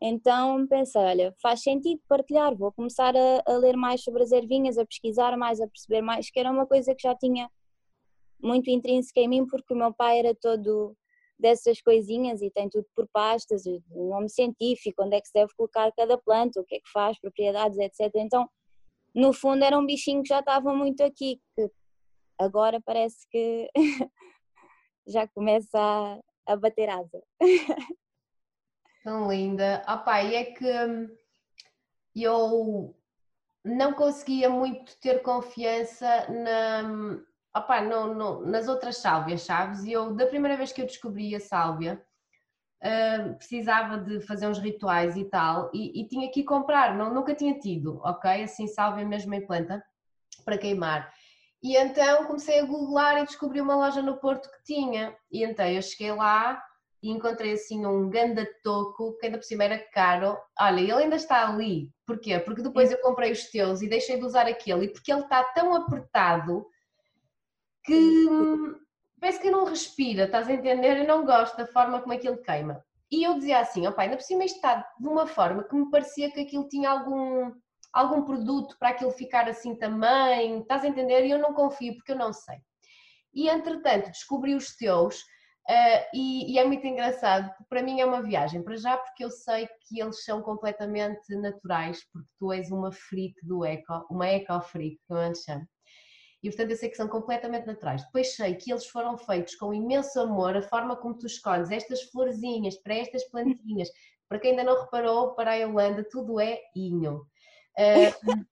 Então 0.00 0.66
pensei, 0.66 1.02
olha, 1.02 1.34
faz 1.42 1.62
sentido 1.62 2.00
partilhar, 2.08 2.56
vou 2.56 2.72
começar 2.72 3.14
a, 3.14 3.42
a, 3.46 3.56
ler 3.58 3.76
mais 3.76 4.02
sobre 4.02 4.22
as 4.22 4.32
ervinhas, 4.32 4.78
a 4.78 4.86
pesquisar 4.86 5.36
mais, 5.36 5.60
a 5.60 5.68
perceber 5.68 6.00
mais, 6.00 6.30
que 6.30 6.40
era 6.40 6.50
uma 6.50 6.66
coisa 6.66 6.94
que 6.94 7.02
já 7.02 7.14
tinha 7.14 7.50
muito 8.42 8.70
intrínseca 8.70 9.20
em 9.20 9.28
mim, 9.28 9.46
porque 9.46 9.74
o 9.74 9.76
meu 9.76 9.92
pai 9.92 10.18
era 10.20 10.34
todo 10.34 10.96
dessas 11.38 11.80
coisinhas 11.80 12.40
e 12.40 12.50
tem 12.50 12.68
tudo 12.68 12.86
por 12.94 13.08
pastas, 13.12 13.64
o 13.66 14.10
nome 14.10 14.28
científico, 14.28 15.02
onde 15.02 15.16
é 15.16 15.20
que 15.20 15.26
se 15.26 15.34
deve 15.34 15.52
colocar 15.56 15.90
cada 15.92 16.16
planta, 16.18 16.60
o 16.60 16.64
que 16.64 16.76
é 16.76 16.78
que 16.78 16.90
faz, 16.92 17.18
propriedades, 17.20 17.78
etc. 17.78 18.12
Então, 18.16 18.48
no 19.14 19.32
fundo, 19.32 19.64
era 19.64 19.78
um 19.78 19.86
bichinho 19.86 20.22
que 20.22 20.28
já 20.28 20.40
estava 20.40 20.72
muito 20.74 21.02
aqui, 21.02 21.40
que 21.54 21.70
agora 22.38 22.80
parece 22.80 23.26
que 23.30 23.70
já 25.06 25.26
começa 25.28 25.78
a, 25.78 26.18
a 26.46 26.56
bater 26.56 26.88
asa. 26.88 27.22
Tão 29.02 29.30
linda. 29.30 29.84
Opa, 29.88 30.22
e 30.22 30.34
é 30.36 30.44
que 30.44 30.64
hum, 30.64 31.08
eu 32.14 32.94
não 33.64 33.92
conseguia 33.94 34.48
muito 34.48 34.96
ter 35.00 35.22
confiança 35.22 36.28
na, 36.28 36.88
hum, 36.88 37.24
opa, 37.54 37.80
no, 37.80 38.14
no, 38.14 38.46
nas 38.46 38.68
outras 38.68 38.98
sálvias, 38.98 39.42
sabes? 39.42 39.84
E 39.84 39.92
eu, 39.92 40.14
da 40.14 40.26
primeira 40.26 40.56
vez 40.56 40.72
que 40.72 40.80
eu 40.80 40.86
descobri 40.86 41.34
a 41.34 41.40
sálvia, 41.40 42.02
uh, 42.82 43.34
precisava 43.36 43.98
de 43.98 44.20
fazer 44.20 44.46
uns 44.46 44.58
rituais 44.58 45.16
e 45.16 45.24
tal, 45.24 45.70
e, 45.72 46.00
e, 46.00 46.08
tinha 46.08 46.30
que 46.30 46.40
ir 46.40 46.44
comprar, 46.44 46.96
não, 46.96 47.12
nunca 47.12 47.34
tinha 47.34 47.58
tido, 47.58 48.00
ok? 48.04 48.42
Assim, 48.42 48.66
sálvia 48.66 49.06
mesmo 49.06 49.34
em 49.34 49.46
planta, 49.46 49.82
para 50.44 50.58
queimar. 50.58 51.12
E 51.62 51.76
então 51.76 52.24
comecei 52.24 52.58
a 52.58 52.64
googlar 52.64 53.18
e 53.18 53.26
descobri 53.26 53.60
uma 53.60 53.76
loja 53.76 54.02
no 54.02 54.16
Porto 54.16 54.50
que 54.50 54.64
tinha. 54.64 55.16
E 55.30 55.44
então 55.44 55.64
eu 55.64 55.80
cheguei 55.80 56.10
lá 56.12 56.60
e 57.00 57.08
encontrei 57.08 57.52
assim 57.52 57.86
um 57.86 58.10
ganda 58.10 58.44
toco, 58.64 59.16
que 59.18 59.26
ainda 59.26 59.38
por 59.38 59.44
cima 59.44 59.62
era 59.62 59.78
caro. 59.78 60.36
Olha, 60.58 60.80
ele 60.80 60.92
ainda 60.92 61.14
está 61.14 61.48
ali. 61.48 61.88
Porquê? 62.04 62.40
Porque 62.40 62.62
depois 62.62 62.90
eu 62.90 63.00
comprei 63.00 63.30
os 63.30 63.44
teus 63.44 63.80
e 63.80 63.88
deixei 63.88 64.18
de 64.18 64.24
usar 64.24 64.48
aquele. 64.48 64.86
E 64.86 64.88
porque 64.88 65.12
ele 65.12 65.20
está 65.20 65.44
tão 65.54 65.72
apertado 65.72 66.66
que 67.84 68.26
parece 69.20 69.40
que 69.40 69.50
não 69.50 69.64
respira, 69.64 70.24
estás 70.24 70.48
a 70.48 70.52
entender? 70.52 70.98
Eu 70.98 71.06
não 71.06 71.24
gosto 71.24 71.56
da 71.56 71.66
forma 71.66 72.00
como 72.00 72.12
aquilo 72.12 72.42
queima. 72.42 72.84
E 73.10 73.24
eu 73.24 73.34
dizia 73.34 73.60
assim, 73.60 73.86
ó 73.86 73.92
pai, 73.92 74.06
ainda 74.06 74.16
por 74.16 74.24
cima 74.24 74.44
isto 74.44 74.56
está 74.56 74.86
de 74.98 75.06
uma 75.06 75.26
forma 75.26 75.64
que 75.64 75.74
me 75.74 75.90
parecia 75.90 76.30
que 76.30 76.40
aquilo 76.40 76.68
tinha 76.68 76.90
algum 76.90 77.52
algum 77.92 78.24
produto 78.24 78.76
para 78.78 78.88
aquilo 78.88 79.10
ficar 79.10 79.48
assim 79.48 79.74
também, 79.74 80.60
estás 80.60 80.82
a 80.82 80.88
entender? 80.88 81.26
E 81.26 81.30
eu 81.30 81.38
não 81.38 81.52
confio 81.52 81.94
porque 81.94 82.12
eu 82.12 82.16
não 82.16 82.32
sei. 82.32 82.56
E 83.34 83.48
entretanto 83.48 84.06
descobri 84.06 84.54
os 84.54 84.74
teus 84.76 85.20
uh, 85.20 86.04
e, 86.14 86.52
e, 86.52 86.58
é 86.58 86.64
muito 86.64 86.86
engraçado, 86.86 87.52
para 87.68 87.82
mim 87.82 88.00
é 88.00 88.06
uma 88.06 88.22
viagem, 88.22 88.62
para 88.62 88.76
já 88.76 88.96
porque 88.96 89.24
eu 89.24 89.30
sei 89.30 89.68
que 89.86 90.00
eles 90.00 90.24
são 90.24 90.42
completamente 90.42 91.34
naturais, 91.36 92.02
porque 92.10 92.28
tu 92.38 92.52
és 92.52 92.70
uma 92.70 92.90
freak 92.92 93.34
do 93.42 93.64
eco, 93.64 94.06
uma 94.10 94.26
eco 94.26 94.58
freak, 94.60 94.96
que 95.06 95.12
eu 95.12 95.16
antes 95.16 95.42
chamo. 95.42 95.66
E 96.42 96.48
portanto 96.48 96.70
eu 96.70 96.76
sei 96.76 96.88
que 96.88 96.96
são 96.96 97.08
completamente 97.08 97.66
naturais. 97.66 98.04
Depois 98.04 98.34
sei 98.34 98.54
que 98.56 98.70
eles 98.72 98.86
foram 98.86 99.16
feitos 99.16 99.54
com 99.54 99.72
imenso 99.72 100.18
amor, 100.20 100.56
a 100.56 100.62
forma 100.62 100.96
como 100.96 101.16
tu 101.16 101.26
escolhes 101.26 101.70
estas 101.70 102.02
florzinhas 102.02 102.76
para 102.76 102.94
estas 102.94 103.24
plantinhas. 103.24 103.88
Para 104.28 104.40
quem 104.40 104.52
ainda 104.52 104.64
não 104.64 104.80
reparou, 104.80 105.34
para 105.34 105.52
a 105.52 105.54
Yolanda 105.54 106.04
tudo 106.10 106.40
é 106.40 106.58
inho. 106.74 107.26
Uh, 107.78 108.12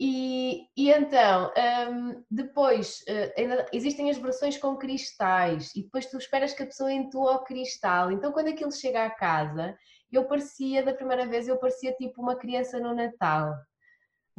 e, 0.00 0.66
e, 0.76 0.90
então, 0.90 1.52
um, 1.92 2.24
depois, 2.30 3.00
uh, 3.02 3.66
existem 3.72 4.10
as 4.10 4.18
versões 4.18 4.56
com 4.56 4.76
cristais 4.76 5.70
e 5.76 5.82
depois 5.82 6.06
tu 6.06 6.16
esperas 6.16 6.54
que 6.54 6.62
a 6.62 6.66
pessoa 6.66 6.92
entoa 6.92 7.36
o 7.36 7.44
cristal. 7.44 8.10
Então, 8.10 8.32
quando 8.32 8.48
aquilo 8.48 8.72
chega 8.72 9.04
à 9.04 9.10
casa, 9.10 9.76
eu 10.10 10.24
parecia, 10.24 10.82
da 10.82 10.94
primeira 10.94 11.26
vez, 11.26 11.46
eu 11.46 11.58
parecia 11.58 11.92
tipo 11.92 12.20
uma 12.20 12.36
criança 12.36 12.80
no 12.80 12.94
Natal. 12.94 13.54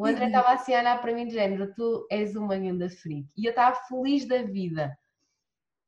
O 0.01 0.05
André 0.07 0.25
estava 0.25 0.47
uhum. 0.47 0.53
assim 0.55 0.73
a 0.73 0.79
olhar 0.79 0.99
para 0.99 1.13
mim 1.13 1.27
de 1.27 1.35
género, 1.35 1.71
tu 1.75 2.07
és 2.09 2.35
uma 2.35 2.57
ganda 2.57 2.89
freak. 2.89 3.27
E 3.37 3.45
eu 3.45 3.51
estava 3.51 3.75
feliz 3.87 4.27
da 4.27 4.41
vida. 4.41 4.97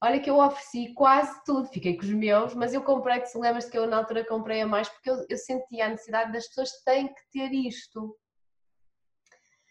Olha 0.03 0.20
que 0.20 0.29
eu 0.29 0.38
ofereci 0.38 0.93
quase 0.93 1.43
tudo, 1.43 1.67
fiquei 1.70 1.98
com 1.98 2.03
os 2.03 2.12
meus, 2.12 2.53
mas 2.53 2.75
eu 2.75 2.84
comprei, 2.84 3.22
que 3.22 3.25
se 3.25 3.39
lembras 3.39 3.67
que 3.67 3.75
eu 3.75 3.88
na 3.88 3.98
altura 3.98 4.24
comprei 4.24 4.62
a 4.62 4.67
mais, 4.67 4.88
porque 4.88 5.10
eu, 5.10 5.25
eu 5.27 5.36
sentia 5.36 5.88
a 5.88 5.89
necessidade 5.89 6.32
das 6.32 6.46
pessoas 6.46 6.70
têm 6.84 7.08
que 7.08 7.22
ter 7.32 7.51
isto. 7.53 8.15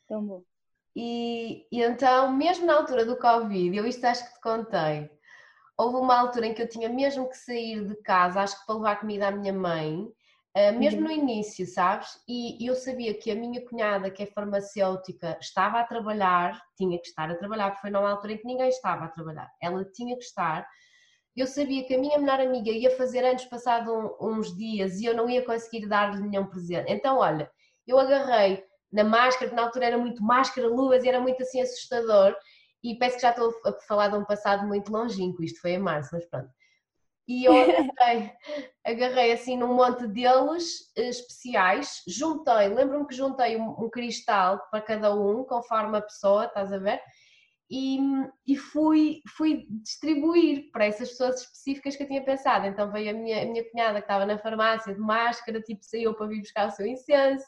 Tão 0.08 0.26
bom. 0.26 0.42
E, 0.96 1.68
e 1.70 1.80
então, 1.80 2.32
mesmo 2.32 2.66
na 2.66 2.74
altura 2.74 3.06
do 3.06 3.16
Covid, 3.16 3.76
eu 3.76 3.86
isto 3.86 4.04
acho 4.04 4.26
que 4.26 4.34
te 4.34 4.40
contei, 4.40 5.08
houve 5.78 5.98
uma 5.98 6.18
altura 6.18 6.48
em 6.48 6.54
que 6.54 6.62
eu 6.62 6.68
tinha 6.68 6.88
mesmo 6.88 7.28
que 7.28 7.36
sair 7.36 7.86
de 7.86 7.94
casa, 8.02 8.40
acho 8.40 8.58
que 8.58 8.66
para 8.66 8.74
levar 8.74 8.98
comida 8.98 9.28
à 9.28 9.30
minha 9.30 9.52
mãe, 9.52 10.12
Uh, 10.54 10.78
mesmo 10.78 11.00
uhum. 11.00 11.06
no 11.06 11.10
início, 11.10 11.66
sabes? 11.66 12.20
E, 12.28 12.62
e, 12.62 12.66
eu 12.66 12.74
sabia 12.74 13.14
que 13.14 13.30
a 13.30 13.34
minha 13.34 13.64
cunhada, 13.64 14.10
que 14.10 14.22
é 14.22 14.26
farmacêutica, 14.26 15.38
estava 15.40 15.80
a 15.80 15.84
trabalhar, 15.84 16.60
tinha 16.76 17.00
que 17.00 17.06
estar 17.06 17.30
a 17.30 17.34
trabalhar, 17.34 17.70
porque 17.70 17.80
foi 17.80 17.90
numa 17.90 18.10
altura 18.10 18.34
em 18.34 18.36
que 18.36 18.46
ninguém 18.46 18.68
estava 18.68 19.06
a 19.06 19.08
trabalhar, 19.08 19.50
ela 19.62 19.82
tinha 19.82 20.14
que 20.14 20.24
estar. 20.24 20.68
Eu 21.34 21.46
sabia 21.46 21.84
que 21.84 21.94
a 21.94 21.98
minha 21.98 22.18
melhor 22.18 22.38
amiga 22.38 22.70
ia 22.70 22.94
fazer 22.98 23.24
anos 23.24 23.46
passado 23.46 23.90
um, 24.20 24.32
uns 24.32 24.54
dias 24.54 25.00
e 25.00 25.06
eu 25.06 25.16
não 25.16 25.28
ia 25.30 25.42
conseguir 25.42 25.86
dar-lhe 25.86 26.20
nenhum 26.20 26.46
presente. 26.46 26.92
Então, 26.92 27.16
olha, 27.16 27.50
eu 27.86 27.98
agarrei 27.98 28.62
na 28.92 29.04
máscara, 29.04 29.48
que 29.48 29.56
na 29.56 29.62
altura 29.62 29.86
era 29.86 29.96
muito 29.96 30.22
máscara, 30.22 30.68
luvas 30.68 31.02
e 31.02 31.08
era 31.08 31.18
muito 31.18 31.42
assim 31.42 31.62
assustador. 31.62 32.36
E 32.84 32.98
peço 32.98 33.16
que 33.16 33.22
já 33.22 33.30
estou 33.30 33.54
a 33.64 33.72
falar 33.88 34.08
de 34.08 34.16
um 34.16 34.24
passado 34.26 34.66
muito 34.66 34.92
longínquo, 34.92 35.42
isto 35.42 35.62
foi 35.62 35.72
em 35.72 35.78
março, 35.78 36.10
mas 36.12 36.26
pronto 36.26 36.50
e 37.32 37.44
eu 37.46 37.54
agarrei, 37.54 38.32
agarrei 38.84 39.32
assim 39.32 39.56
num 39.56 39.74
monte 39.74 40.06
deles 40.06 40.92
eh, 40.96 41.08
especiais, 41.08 42.02
juntei, 42.06 42.68
lembro-me 42.68 43.06
que 43.06 43.14
juntei 43.14 43.56
um, 43.56 43.70
um, 43.70 43.88
cristal 43.88 44.60
para 44.70 44.82
cada 44.82 45.14
um, 45.14 45.42
conforme 45.44 45.96
a 45.96 46.02
pessoa, 46.02 46.44
estás 46.44 46.70
a 46.70 46.78
ver? 46.78 47.00
E, 47.70 47.98
e, 48.46 48.54
fui, 48.54 49.22
fui 49.34 49.66
distribuir 49.82 50.70
para 50.72 50.84
essas 50.84 51.08
pessoas 51.08 51.40
específicas 51.40 51.96
que 51.96 52.02
eu 52.02 52.06
tinha 52.06 52.22
pensado. 52.22 52.66
Então 52.66 52.92
veio 52.92 53.08
a 53.08 53.14
minha, 53.14 53.42
a 53.42 53.46
minha 53.46 53.64
cunhada 53.70 53.94
que 53.94 54.04
estava 54.04 54.26
na 54.26 54.36
farmácia 54.36 54.92
de 54.92 55.00
máscara, 55.00 55.58
tipo, 55.62 55.82
saiu 55.82 56.12
para 56.12 56.26
vir 56.26 56.40
buscar 56.40 56.68
o 56.68 56.70
seu 56.70 56.86
incenso. 56.86 57.46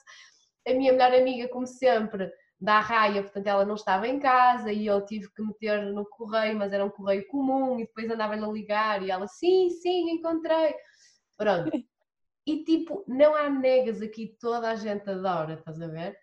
A 0.66 0.72
minha 0.72 0.92
melhor 0.92 1.12
amiga, 1.12 1.46
como 1.48 1.66
sempre, 1.66 2.32
da 2.60 2.80
raia, 2.80 3.22
portanto 3.22 3.46
ela 3.46 3.64
não 3.64 3.74
estava 3.74 4.08
em 4.08 4.18
casa 4.18 4.72
e 4.72 4.86
eu 4.86 5.04
tive 5.04 5.30
que 5.32 5.42
meter 5.42 5.92
no 5.92 6.04
correio, 6.06 6.56
mas 6.56 6.72
era 6.72 6.84
um 6.84 6.90
correio 6.90 7.26
comum 7.28 7.78
e 7.78 7.86
depois 7.86 8.10
andava-lhe 8.10 8.44
a 8.44 8.48
ligar 8.48 9.02
e 9.02 9.10
ela, 9.10 9.26
sim, 9.26 9.68
sim, 9.70 10.10
encontrei. 10.10 10.74
Pronto. 11.36 11.70
E 12.46 12.62
tipo, 12.62 13.02
não 13.08 13.34
há 13.34 13.48
negas 13.48 14.02
aqui, 14.02 14.36
toda 14.38 14.68
a 14.70 14.74
gente 14.74 15.08
adora, 15.08 15.54
estás 15.54 15.80
a 15.80 15.86
ver? 15.86 16.14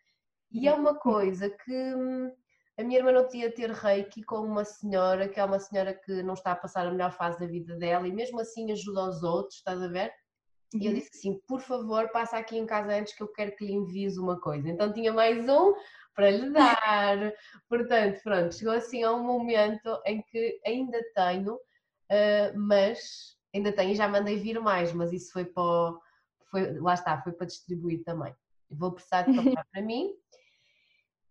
E 0.51 0.67
é 0.67 0.73
uma 0.73 0.93
coisa 0.93 1.50
que 1.50 1.95
hum, 1.95 2.31
a 2.77 2.83
minha 2.83 3.00
irmã 3.00 3.11
não 3.11 3.27
tinha 3.27 3.51
ter 3.51 3.71
reiki 3.71 4.23
com 4.23 4.38
uma 4.38 4.63
senhora, 4.63 5.27
que 5.27 5.39
é 5.39 5.45
uma 5.45 5.59
senhora 5.59 5.93
que 5.93 6.21
não 6.23 6.33
está 6.33 6.51
a 6.51 6.55
passar 6.55 6.85
a 6.85 6.91
melhor 6.91 7.11
fase 7.11 7.39
da 7.39 7.45
vida 7.45 7.75
dela 7.75 8.07
e 8.07 8.11
mesmo 8.11 8.39
assim 8.39 8.71
ajuda 8.71 9.09
os 9.09 9.23
outros, 9.23 9.57
estás 9.57 9.81
a 9.81 9.88
ver? 9.88 10.11
E 10.73 10.85
eu 10.85 10.91
uhum. 10.91 10.97
disse 10.97 11.09
assim, 11.13 11.39
por 11.47 11.59
favor, 11.59 12.09
passa 12.11 12.38
aqui 12.38 12.57
em 12.57 12.65
casa 12.65 12.93
antes 12.93 13.13
que 13.13 13.21
eu 13.21 13.27
quero 13.27 13.55
que 13.55 13.65
lhe 13.65 13.73
envies 13.73 14.17
uma 14.17 14.39
coisa. 14.39 14.69
Então 14.69 14.91
tinha 14.91 15.11
mais 15.11 15.47
um, 15.50 15.73
para 16.15 16.32
lhe 16.32 16.50
dar. 16.51 17.34
Portanto, 17.70 18.22
pronto, 18.24 18.56
chegou 18.56 18.74
assim 18.74 19.03
a 19.03 19.12
um 19.12 19.24
momento 19.24 20.01
em 20.06 20.22
que 20.24 20.60
ainda 20.65 21.00
tenho, 21.15 21.56
uh, 21.56 22.58
mas 22.58 23.38
ainda 23.53 23.72
tenho 23.72 23.91
e 23.91 23.96
já 23.96 24.08
mandei 24.08 24.38
vir 24.38 24.60
mais, 24.60 24.94
mas 24.94 25.12
isso 25.12 25.32
foi 25.32 25.46
para. 25.46 25.94
Foi, 26.50 26.80
lá 26.80 26.94
está, 26.94 27.22
foi 27.22 27.32
para 27.32 27.48
distribuir 27.48 28.03
também. 28.03 28.36
Vou 28.70 28.91
precisar 28.91 29.24
de 29.24 29.36
comprar 29.36 29.65
para 29.72 29.82
mim 29.82 30.13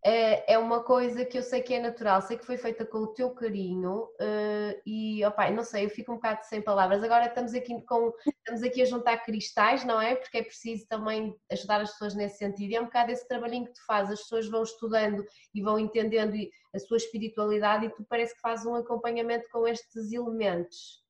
é, 0.03 0.55
é 0.55 0.59
uma 0.59 0.83
coisa 0.83 1.25
que 1.27 1.37
eu 1.37 1.43
sei 1.43 1.61
que 1.61 1.75
é 1.75 1.81
natural, 1.81 2.23
sei 2.23 2.39
que 2.39 2.47
foi 2.47 2.57
feita 2.57 2.87
com 2.87 2.99
o 2.99 3.13
teu 3.13 3.35
carinho 3.35 4.05
uh, 4.05 4.81
e 4.87 5.23
opa, 5.27 5.51
não 5.51 5.63
sei, 5.63 5.85
eu 5.85 5.91
fico 5.91 6.13
um 6.13 6.15
bocado 6.15 6.45
sem 6.47 6.63
palavras. 6.63 7.03
Agora 7.03 7.27
estamos 7.27 7.53
aqui, 7.53 7.83
com, 7.83 8.13
estamos 8.27 8.63
aqui 8.63 8.81
a 8.81 8.87
juntar 8.87 9.19
cristais, 9.19 9.85
não 9.85 10.01
é? 10.01 10.17
Porque 10.17 10.39
é 10.39 10.43
preciso 10.43 10.87
também 10.89 11.37
ajudar 11.53 11.83
as 11.83 11.93
pessoas 11.93 12.15
nesse 12.15 12.39
sentido. 12.39 12.71
E 12.71 12.77
é 12.77 12.81
um 12.81 12.87
bocado 12.87 13.13
esse 13.13 13.29
trabalhinho 13.29 13.67
que 13.67 13.75
tu 13.75 13.85
fazes, 13.87 14.15
as 14.15 14.23
pessoas 14.23 14.49
vão 14.49 14.63
estudando 14.63 15.23
e 15.55 15.61
vão 15.61 15.79
entendendo 15.79 16.35
a 16.75 16.79
sua 16.79 16.97
espiritualidade 16.97 17.87
e 17.87 17.91
tu 17.91 18.05
parece 18.09 18.35
que 18.35 18.41
fazes 18.41 18.65
um 18.65 18.75
acompanhamento 18.75 19.47
com 19.53 19.69
estes 19.69 20.13
elementos. 20.13 21.05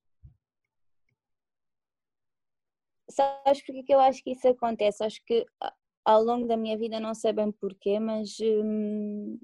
Sabes 3.08 3.64
porque 3.64 3.82
que 3.82 3.94
eu 3.94 4.00
acho 4.00 4.22
que 4.22 4.32
isso 4.32 4.48
acontece? 4.48 5.02
Acho 5.04 5.20
que 5.24 5.44
ao 6.04 6.22
longo 6.22 6.46
da 6.46 6.56
minha 6.56 6.76
vida, 6.78 7.00
não 7.00 7.14
sei 7.14 7.32
bem 7.32 7.52
porquê, 7.52 7.98
mas 7.98 8.36
hum, 8.40 9.38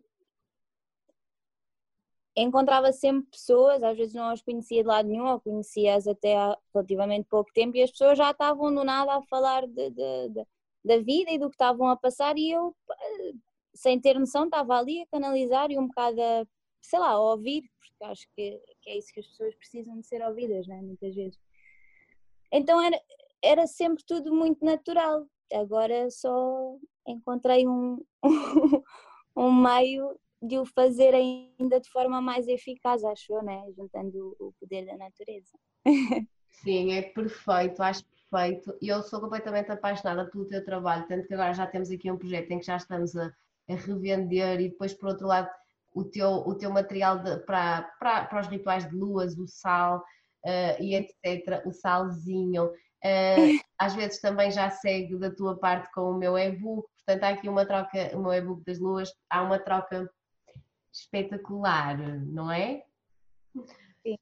encontrava 2.36 2.92
sempre 2.92 3.30
pessoas, 3.30 3.82
às 3.82 3.96
vezes 3.96 4.14
não 4.14 4.28
as 4.28 4.42
conhecia 4.42 4.82
de 4.82 4.88
lado 4.88 5.08
nenhum, 5.08 5.26
ou 5.26 5.40
conhecia-as 5.40 6.06
até 6.06 6.36
há 6.36 6.56
relativamente 6.75 7.26
pouco 7.28 7.50
tempo, 7.52 7.76
e 7.76 7.82
as 7.82 7.90
pessoas 7.90 8.18
já 8.18 8.30
estavam 8.30 8.75
do 8.75 8.84
nada 8.84 9.14
a 9.16 9.22
falar 9.22 9.66
de, 9.66 9.90
de, 9.90 10.28
de, 10.30 10.46
da 10.84 10.98
vida 10.98 11.30
e 11.30 11.38
do 11.38 11.48
que 11.48 11.54
estavam 11.54 11.88
a 11.88 11.96
passar, 11.96 12.36
e 12.36 12.50
eu, 12.50 12.76
sem 13.75 14.00
ter 14.00 14.18
noção, 14.18 14.44
estava 14.44 14.78
ali 14.78 15.02
a 15.02 15.06
canalizar 15.06 15.70
e 15.70 15.78
um 15.78 15.86
bocado 15.88 16.20
a, 16.20 16.46
sei 16.82 16.98
lá, 16.98 17.10
a 17.10 17.20
ouvir, 17.20 17.62
porque 17.78 18.04
acho 18.04 18.26
que, 18.34 18.60
que 18.82 18.90
é 18.90 18.98
isso 18.98 19.12
que 19.12 19.20
as 19.20 19.26
pessoas 19.26 19.54
precisam 19.56 19.98
de 20.00 20.06
ser 20.06 20.22
ouvidas, 20.22 20.66
né? 20.66 20.80
muitas 20.82 21.14
vezes. 21.14 21.38
Então 22.52 22.80
era, 22.80 23.00
era 23.42 23.66
sempre 23.66 24.04
tudo 24.04 24.34
muito 24.34 24.64
natural 24.64 25.26
agora 25.52 26.10
só 26.10 26.76
encontrei 27.06 27.66
um, 27.66 28.02
um 29.36 29.52
meio 29.52 30.18
de 30.42 30.58
o 30.58 30.64
fazer 30.64 31.14
ainda 31.14 31.80
de 31.80 31.90
forma 31.90 32.20
mais 32.20 32.46
eficaz, 32.46 33.02
acho 33.04 33.32
eu, 33.32 33.42
né? 33.42 33.64
juntando 33.76 34.36
o 34.38 34.52
poder 34.60 34.86
da 34.86 34.96
natureza. 34.96 35.56
Sim, 36.62 36.92
é 36.92 37.02
perfeito, 37.02 37.82
acho 37.82 38.04
perfeito. 38.30 38.76
E 38.80 38.88
eu 38.88 39.02
sou 39.02 39.20
completamente 39.20 39.70
apaixonada 39.70 40.30
pelo 40.30 40.46
teu 40.46 40.64
trabalho, 40.64 41.06
tanto 41.06 41.26
que 41.26 41.34
agora 41.34 41.54
já 41.54 41.66
temos 41.66 41.90
aqui 41.90 42.10
um 42.10 42.18
projeto 42.18 42.50
em 42.50 42.58
que 42.58 42.66
já 42.66 42.76
estamos 42.76 43.16
a, 43.16 43.32
a 43.68 43.74
revender 43.74 44.60
e 44.60 44.68
depois, 44.68 44.94
por 44.94 45.08
outro 45.08 45.26
lado, 45.26 45.48
o 45.94 46.04
teu, 46.04 46.28
o 46.28 46.54
teu 46.54 46.70
material 46.70 47.22
de, 47.22 47.38
para, 47.38 47.82
para, 47.98 48.26
para 48.26 48.40
os 48.40 48.46
rituais 48.48 48.88
de 48.88 48.94
luas, 48.94 49.38
o 49.38 49.46
sal 49.46 49.98
uh, 50.44 50.82
e 50.82 50.94
etc., 50.94 51.62
o 51.64 51.72
salzinho. 51.72 52.70
Uh, 53.06 53.60
às 53.78 53.94
vezes 53.94 54.20
também 54.20 54.50
já 54.50 54.68
segue 54.68 55.16
da 55.16 55.30
tua 55.30 55.56
parte 55.56 55.92
com 55.92 56.10
o 56.10 56.18
meu 56.18 56.36
e-book, 56.36 56.88
portanto 56.96 57.22
há 57.22 57.28
aqui 57.28 57.48
uma 57.48 57.64
troca, 57.64 58.16
o 58.16 58.20
meu 58.20 58.32
e-book 58.32 58.64
das 58.64 58.80
luas, 58.80 59.12
há 59.30 59.42
uma 59.42 59.60
troca 59.60 60.10
espetacular, 60.92 61.96
não 61.98 62.50
é? 62.50 62.82
Sim. 64.02 64.16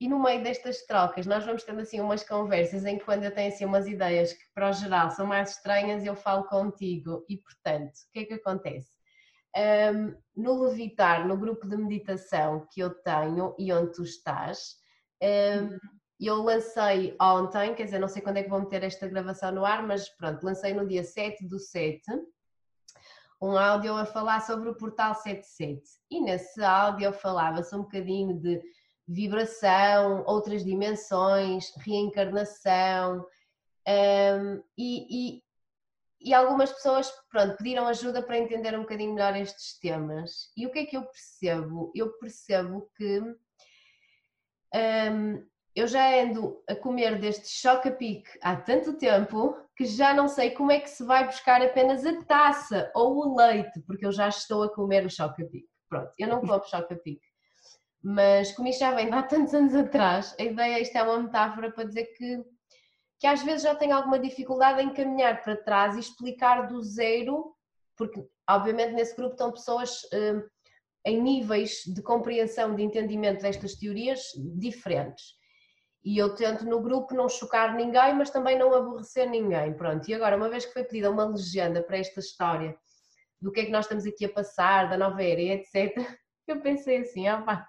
E 0.00 0.08
no 0.08 0.22
meio 0.22 0.42
destas 0.44 0.82
trocas, 0.86 1.26
nós 1.26 1.44
vamos 1.44 1.64
tendo 1.64 1.80
assim 1.80 2.00
umas 2.00 2.22
conversas 2.22 2.84
em 2.84 2.98
que 2.98 3.04
quando 3.04 3.24
eu 3.24 3.34
tenho 3.34 3.48
assim 3.48 3.64
umas 3.64 3.88
ideias 3.88 4.32
que 4.32 4.44
para 4.54 4.70
o 4.70 4.72
geral 4.72 5.10
são 5.10 5.26
mais 5.26 5.56
estranhas, 5.56 6.04
eu 6.04 6.14
falo 6.14 6.44
contigo 6.44 7.24
e 7.28 7.36
portanto, 7.36 7.94
o 7.94 8.12
que 8.12 8.20
é 8.20 8.24
que 8.26 8.34
acontece? 8.34 8.90
Um, 9.56 10.14
no 10.36 10.62
Levitar, 10.62 11.26
no 11.26 11.36
grupo 11.36 11.66
de 11.66 11.76
meditação 11.76 12.66
que 12.70 12.80
eu 12.80 12.90
tenho 12.90 13.56
e 13.58 13.72
onde 13.72 13.92
tu 13.92 14.04
estás, 14.04 14.76
um, 15.20 15.76
uhum. 16.20 16.26
eu 16.26 16.42
lancei 16.42 17.16
ontem, 17.20 17.74
quer 17.74 17.84
dizer, 17.84 17.98
não 17.98 18.08
sei 18.08 18.22
quando 18.22 18.36
é 18.38 18.42
que 18.42 18.50
vou 18.50 18.60
meter 18.60 18.82
esta 18.82 19.08
gravação 19.08 19.52
no 19.52 19.64
ar, 19.64 19.82
mas 19.86 20.08
pronto, 20.08 20.44
lancei 20.44 20.74
no 20.74 20.86
dia 20.86 21.04
7 21.04 21.46
do 21.46 21.58
7 21.58 22.02
um 23.42 23.56
áudio 23.56 23.96
a 23.96 24.04
falar 24.04 24.40
sobre 24.42 24.68
o 24.68 24.74
Portal 24.74 25.14
77. 25.14 25.82
E 26.10 26.20
nesse 26.20 26.62
áudio 26.62 27.12
falava-se 27.12 27.74
um 27.74 27.82
bocadinho 27.82 28.38
de 28.38 28.60
vibração, 29.08 30.22
outras 30.26 30.64
dimensões, 30.64 31.72
reencarnação, 31.78 33.26
um, 33.88 34.62
e, 34.76 35.38
e, 35.38 35.42
e, 36.20 36.34
algumas 36.34 36.70
pessoas 36.70 37.10
pronto, 37.30 37.56
pediram 37.56 37.88
ajuda 37.88 38.22
para 38.22 38.38
entender 38.38 38.76
um 38.78 38.82
bocadinho 38.82 39.14
melhor 39.14 39.34
estes 39.34 39.78
temas. 39.78 40.52
E 40.56 40.66
o 40.66 40.70
que 40.70 40.80
é 40.80 40.86
que 40.86 40.96
eu 40.96 41.02
percebo? 41.02 41.90
Eu 41.94 42.12
percebo 42.18 42.90
que 42.94 43.20
um, 44.74 45.46
eu 45.80 45.88
já 45.88 46.22
ando 46.22 46.62
a 46.68 46.74
comer 46.74 47.18
deste 47.18 47.48
choca-pique 47.48 48.30
há 48.42 48.54
tanto 48.54 48.98
tempo 48.98 49.56
que 49.74 49.86
já 49.86 50.12
não 50.12 50.28
sei 50.28 50.50
como 50.50 50.70
é 50.70 50.78
que 50.78 50.90
se 50.90 51.02
vai 51.02 51.24
buscar 51.24 51.62
apenas 51.62 52.04
a 52.04 52.22
taça 52.24 52.92
ou 52.94 53.16
o 53.16 53.36
leite, 53.36 53.80
porque 53.86 54.04
eu 54.04 54.12
já 54.12 54.28
estou 54.28 54.62
a 54.62 54.74
comer 54.74 55.06
o 55.06 55.10
choca-pique. 55.10 55.68
Pronto, 55.88 56.12
eu 56.18 56.28
não 56.28 56.40
como 56.40 56.62
choca-pique. 56.64 57.26
Mas 58.02 58.52
como 58.52 58.68
isto 58.68 58.80
já 58.80 58.94
vem 58.94 59.12
há 59.12 59.22
tantos 59.22 59.54
anos 59.54 59.74
atrás, 59.74 60.36
a 60.38 60.42
ideia, 60.42 60.80
isto 60.80 60.96
é 60.96 61.02
uma 61.02 61.18
metáfora 61.18 61.72
para 61.72 61.84
dizer 61.84 62.04
que, 62.16 62.44
que 63.18 63.26
às 63.26 63.42
vezes 63.42 63.62
já 63.62 63.74
tenho 63.74 63.96
alguma 63.96 64.18
dificuldade 64.18 64.82
em 64.82 64.92
caminhar 64.92 65.42
para 65.42 65.56
trás 65.56 65.96
e 65.96 66.00
explicar 66.00 66.66
do 66.66 66.82
zero, 66.82 67.54
porque 67.96 68.22
obviamente 68.48 68.92
nesse 68.92 69.16
grupo 69.16 69.32
estão 69.32 69.50
pessoas 69.50 70.02
eh, 70.12 70.42
em 71.06 71.22
níveis 71.22 71.82
de 71.86 72.02
compreensão, 72.02 72.74
de 72.74 72.82
entendimento 72.82 73.40
destas 73.40 73.74
teorias 73.74 74.20
diferentes 74.58 75.39
e 76.02 76.16
eu 76.16 76.34
tento 76.34 76.64
no 76.64 76.80
grupo 76.80 77.14
não 77.14 77.28
chocar 77.28 77.74
ninguém, 77.74 78.14
mas 78.14 78.30
também 78.30 78.58
não 78.58 78.72
aborrecer 78.74 79.28
ninguém. 79.28 79.74
Pronto, 79.74 80.08
e 80.08 80.14
agora, 80.14 80.36
uma 80.36 80.48
vez 80.48 80.64
que 80.64 80.72
foi 80.72 80.84
pedida 80.84 81.10
uma 81.10 81.24
legenda 81.26 81.82
para 81.82 81.98
esta 81.98 82.20
história, 82.20 82.76
do 83.40 83.52
que 83.52 83.60
é 83.60 83.64
que 83.66 83.70
nós 83.70 83.84
estamos 83.84 84.06
aqui 84.06 84.24
a 84.24 84.32
passar, 84.32 84.88
da 84.88 84.96
nova 84.96 85.22
era 85.22 85.40
etc., 85.40 85.94
eu 86.46 86.60
pensei 86.60 86.98
assim, 86.98 87.28
ah 87.28 87.42
pá, 87.42 87.68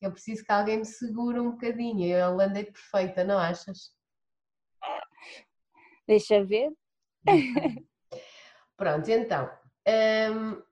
eu 0.00 0.10
preciso 0.12 0.44
que 0.44 0.52
alguém 0.52 0.78
me 0.78 0.84
segure 0.84 1.38
um 1.38 1.52
bocadinho. 1.52 2.06
Eu 2.06 2.40
andei 2.40 2.64
perfeita, 2.64 3.22
não 3.22 3.38
achas? 3.38 3.92
Deixa 6.06 6.42
ver. 6.44 6.72
Pronto, 8.76 9.08
então. 9.10 9.50
Hum, 9.86 10.62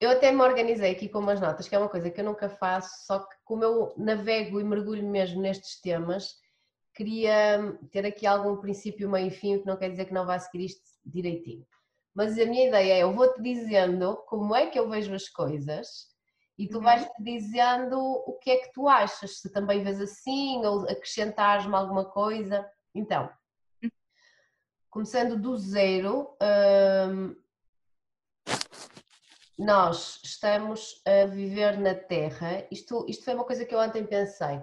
eu 0.00 0.10
até 0.10 0.30
me 0.30 0.42
organizei 0.42 0.92
aqui 0.92 1.08
com 1.08 1.20
umas 1.20 1.40
notas, 1.40 1.68
que 1.68 1.74
é 1.74 1.78
uma 1.78 1.88
coisa 1.88 2.10
que 2.10 2.20
eu 2.20 2.24
nunca 2.24 2.48
faço, 2.48 3.06
só 3.06 3.20
que 3.20 3.34
como 3.44 3.64
eu 3.64 3.94
navego 3.96 4.60
e 4.60 4.64
mergulho 4.64 5.02
mesmo 5.02 5.40
nestes 5.40 5.80
temas, 5.80 6.34
queria 6.94 7.78
ter 7.90 8.04
aqui 8.04 8.26
algum 8.26 8.56
princípio, 8.56 9.10
meio 9.10 9.28
e 9.28 9.30
fim, 9.30 9.58
que 9.58 9.66
não 9.66 9.76
quer 9.76 9.90
dizer 9.90 10.06
que 10.06 10.14
não 10.14 10.26
vá 10.26 10.38
seguir 10.38 10.64
isto 10.66 10.82
direitinho. 11.04 11.66
Mas 12.14 12.38
a 12.38 12.46
minha 12.46 12.68
ideia 12.68 12.94
é, 12.94 13.02
eu 13.02 13.12
vou-te 13.12 13.40
dizendo 13.42 14.16
como 14.26 14.54
é 14.54 14.66
que 14.66 14.78
eu 14.78 14.88
vejo 14.88 15.14
as 15.14 15.28
coisas 15.28 16.06
e 16.58 16.66
tu 16.66 16.78
uhum. 16.78 16.84
vais-te 16.84 17.22
dizendo 17.22 17.98
o 18.00 18.38
que 18.38 18.50
é 18.50 18.56
que 18.56 18.72
tu 18.72 18.88
achas, 18.88 19.38
se 19.40 19.52
também 19.52 19.82
vês 19.84 20.00
assim 20.00 20.64
ou 20.64 20.88
acrescentares-me 20.88 21.74
alguma 21.74 22.06
coisa. 22.06 22.66
Então, 22.94 23.30
hum. 23.84 23.90
começando 24.88 25.38
do 25.38 25.56
zero, 25.58 26.34
hum, 27.10 27.36
nós 29.58 30.20
estamos 30.22 31.02
a 31.06 31.26
viver 31.26 31.78
na 31.78 31.94
Terra, 31.94 32.66
isto, 32.70 33.06
isto 33.08 33.24
foi 33.24 33.34
uma 33.34 33.44
coisa 33.44 33.64
que 33.64 33.74
eu 33.74 33.78
ontem 33.78 34.04
pensei, 34.04 34.60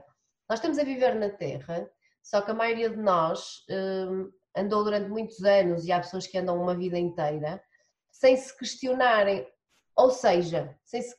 nós 0.50 0.60
estamos 0.60 0.78
a 0.78 0.84
viver 0.84 1.16
na 1.16 1.30
Terra, 1.30 1.90
só 2.22 2.42
que 2.42 2.52
a 2.52 2.54
maioria 2.54 2.90
de 2.90 2.98
nós 2.98 3.66
um, 3.70 4.32
andou 4.56 4.84
durante 4.84 5.10
muitos 5.10 5.44
anos 5.44 5.86
e 5.86 5.92
há 5.92 6.00
pessoas 6.00 6.28
que 6.28 6.38
andam 6.38 6.62
uma 6.62 6.76
vida 6.76 6.98
inteira 6.98 7.64
sem 8.12 8.38
se 8.38 8.56
questionarem, 8.58 9.48
ou 9.96 10.12
seja, 10.12 10.78
sem 10.86 11.02
se 11.02 11.16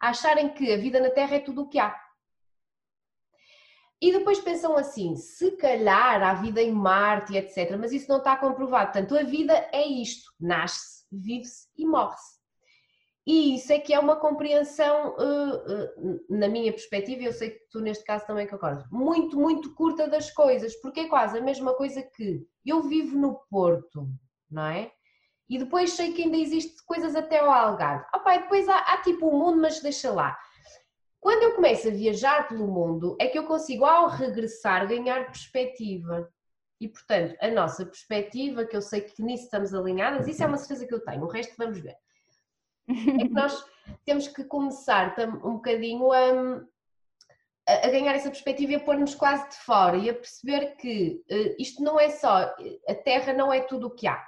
acharem 0.00 0.52
que 0.52 0.72
a 0.72 0.76
vida 0.76 1.00
na 1.00 1.10
Terra 1.10 1.36
é 1.36 1.40
tudo 1.40 1.62
o 1.62 1.68
que 1.68 1.78
há. 1.78 1.98
E 4.00 4.12
depois 4.12 4.38
pensam 4.38 4.76
assim, 4.76 5.16
se 5.16 5.52
calhar 5.52 6.22
há 6.22 6.34
vida 6.34 6.60
em 6.60 6.70
Marte, 6.70 7.36
etc. 7.36 7.74
Mas 7.78 7.90
isso 7.90 8.08
não 8.08 8.18
está 8.18 8.36
comprovado. 8.36 8.92
Portanto, 8.92 9.16
a 9.16 9.22
vida 9.22 9.54
é 9.72 9.82
isto: 9.86 10.30
nasce-se, 10.38 11.06
vive-se 11.10 11.68
e 11.74 11.86
morre-se. 11.86 12.43
E 13.26 13.54
isso 13.54 13.72
é 13.72 13.78
que 13.78 13.94
é 13.94 13.98
uma 13.98 14.16
compreensão, 14.16 15.14
uh, 15.16 15.56
uh, 15.56 16.20
na 16.28 16.46
minha 16.46 16.70
perspectiva, 16.70 17.22
e 17.22 17.24
eu 17.24 17.32
sei 17.32 17.50
que 17.50 17.60
tu 17.70 17.80
neste 17.80 18.04
caso 18.04 18.26
também 18.26 18.46
concordas, 18.46 18.84
muito, 18.90 19.38
muito 19.38 19.74
curta 19.74 20.06
das 20.06 20.30
coisas, 20.30 20.74
porque 20.82 21.00
é 21.00 21.08
quase 21.08 21.38
a 21.38 21.42
mesma 21.42 21.74
coisa 21.74 22.02
que 22.02 22.46
eu 22.66 22.82
vivo 22.82 23.16
no 23.16 23.40
Porto, 23.48 24.06
não 24.50 24.66
é? 24.66 24.92
E 25.48 25.58
depois 25.58 25.92
sei 25.92 26.12
que 26.12 26.22
ainda 26.22 26.36
existe 26.36 26.84
coisas 26.84 27.16
até 27.16 27.38
ao 27.38 27.50
Algarve. 27.50 28.04
Ah, 28.12 28.18
pá, 28.18 28.36
depois 28.36 28.68
há, 28.68 28.78
há 28.78 29.02
tipo 29.02 29.26
o 29.26 29.34
um 29.34 29.38
mundo, 29.38 29.60
mas 29.60 29.80
deixa 29.80 30.12
lá. 30.12 30.36
Quando 31.18 31.44
eu 31.44 31.54
começo 31.54 31.88
a 31.88 31.92
viajar 31.92 32.46
pelo 32.46 32.66
mundo, 32.66 33.16
é 33.18 33.26
que 33.26 33.38
eu 33.38 33.46
consigo, 33.46 33.86
ao 33.86 34.08
regressar, 34.08 34.86
ganhar 34.86 35.24
perspectiva. 35.26 36.28
E, 36.78 36.88
portanto, 36.88 37.36
a 37.40 37.50
nossa 37.50 37.86
perspectiva, 37.86 38.66
que 38.66 38.76
eu 38.76 38.82
sei 38.82 39.00
que 39.00 39.22
nisso 39.22 39.44
estamos 39.44 39.72
alinhadas, 39.72 40.28
isso 40.28 40.42
é 40.42 40.46
uma 40.46 40.58
certeza 40.58 40.86
que 40.86 40.94
eu 40.94 41.02
tenho, 41.02 41.24
o 41.24 41.28
resto 41.28 41.54
vamos 41.56 41.78
ver 41.78 41.96
é 42.88 43.26
que 43.26 43.34
nós 43.34 43.64
temos 44.04 44.28
que 44.28 44.44
começar 44.44 45.14
um 45.44 45.54
bocadinho 45.54 46.12
a, 46.12 46.64
a 47.66 47.90
ganhar 47.90 48.14
essa 48.14 48.30
perspectiva 48.30 48.72
e 48.72 48.74
a 48.76 48.80
pôr-nos 48.80 49.14
quase 49.14 49.48
de 49.50 49.56
fora 49.56 49.96
e 49.96 50.10
a 50.10 50.14
perceber 50.14 50.76
que 50.76 51.22
uh, 51.30 51.54
isto 51.58 51.82
não 51.82 51.98
é 51.98 52.10
só, 52.10 52.54
a 52.88 52.94
Terra 52.94 53.32
não 53.32 53.52
é 53.52 53.60
tudo 53.60 53.88
o 53.88 53.94
que 53.94 54.06
há. 54.06 54.24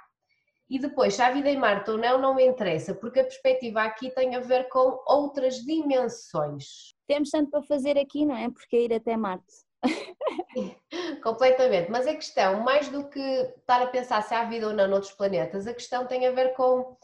E 0.69 0.79
depois, 0.79 1.13
se 1.15 1.21
há 1.21 1.31
vida 1.31 1.49
em 1.49 1.57
Marte 1.57 1.89
ou 1.91 1.97
não, 1.97 2.19
não 2.19 2.35
me 2.35 2.45
interessa, 2.45 2.93
porque 2.93 3.21
a 3.21 3.23
perspectiva 3.23 3.83
aqui 3.83 4.09
tem 4.11 4.35
a 4.35 4.41
ver 4.41 4.67
com 4.67 5.01
outras 5.07 5.63
dimensões. 5.63 6.93
Temos 7.07 7.29
tanto 7.29 7.51
para 7.51 7.63
fazer 7.63 7.97
aqui, 7.97 8.25
não 8.25 8.35
é? 8.35 8.49
Porque 8.49 8.75
é 8.75 8.81
ir 8.81 8.93
até 8.93 9.15
Marte. 9.15 9.45
Completamente, 11.23 11.89
mas 11.89 12.05
a 12.05 12.13
questão, 12.13 12.61
mais 12.61 12.89
do 12.89 13.07
que 13.07 13.19
estar 13.19 13.81
a 13.81 13.87
pensar 13.87 14.21
se 14.23 14.33
há 14.33 14.43
vida 14.43 14.67
ou 14.67 14.73
não 14.73 14.87
noutros 14.87 15.13
planetas, 15.13 15.67
a 15.67 15.73
questão 15.73 16.05
tem 16.05 16.27
a 16.27 16.31
ver 16.31 16.53
com 16.53 16.97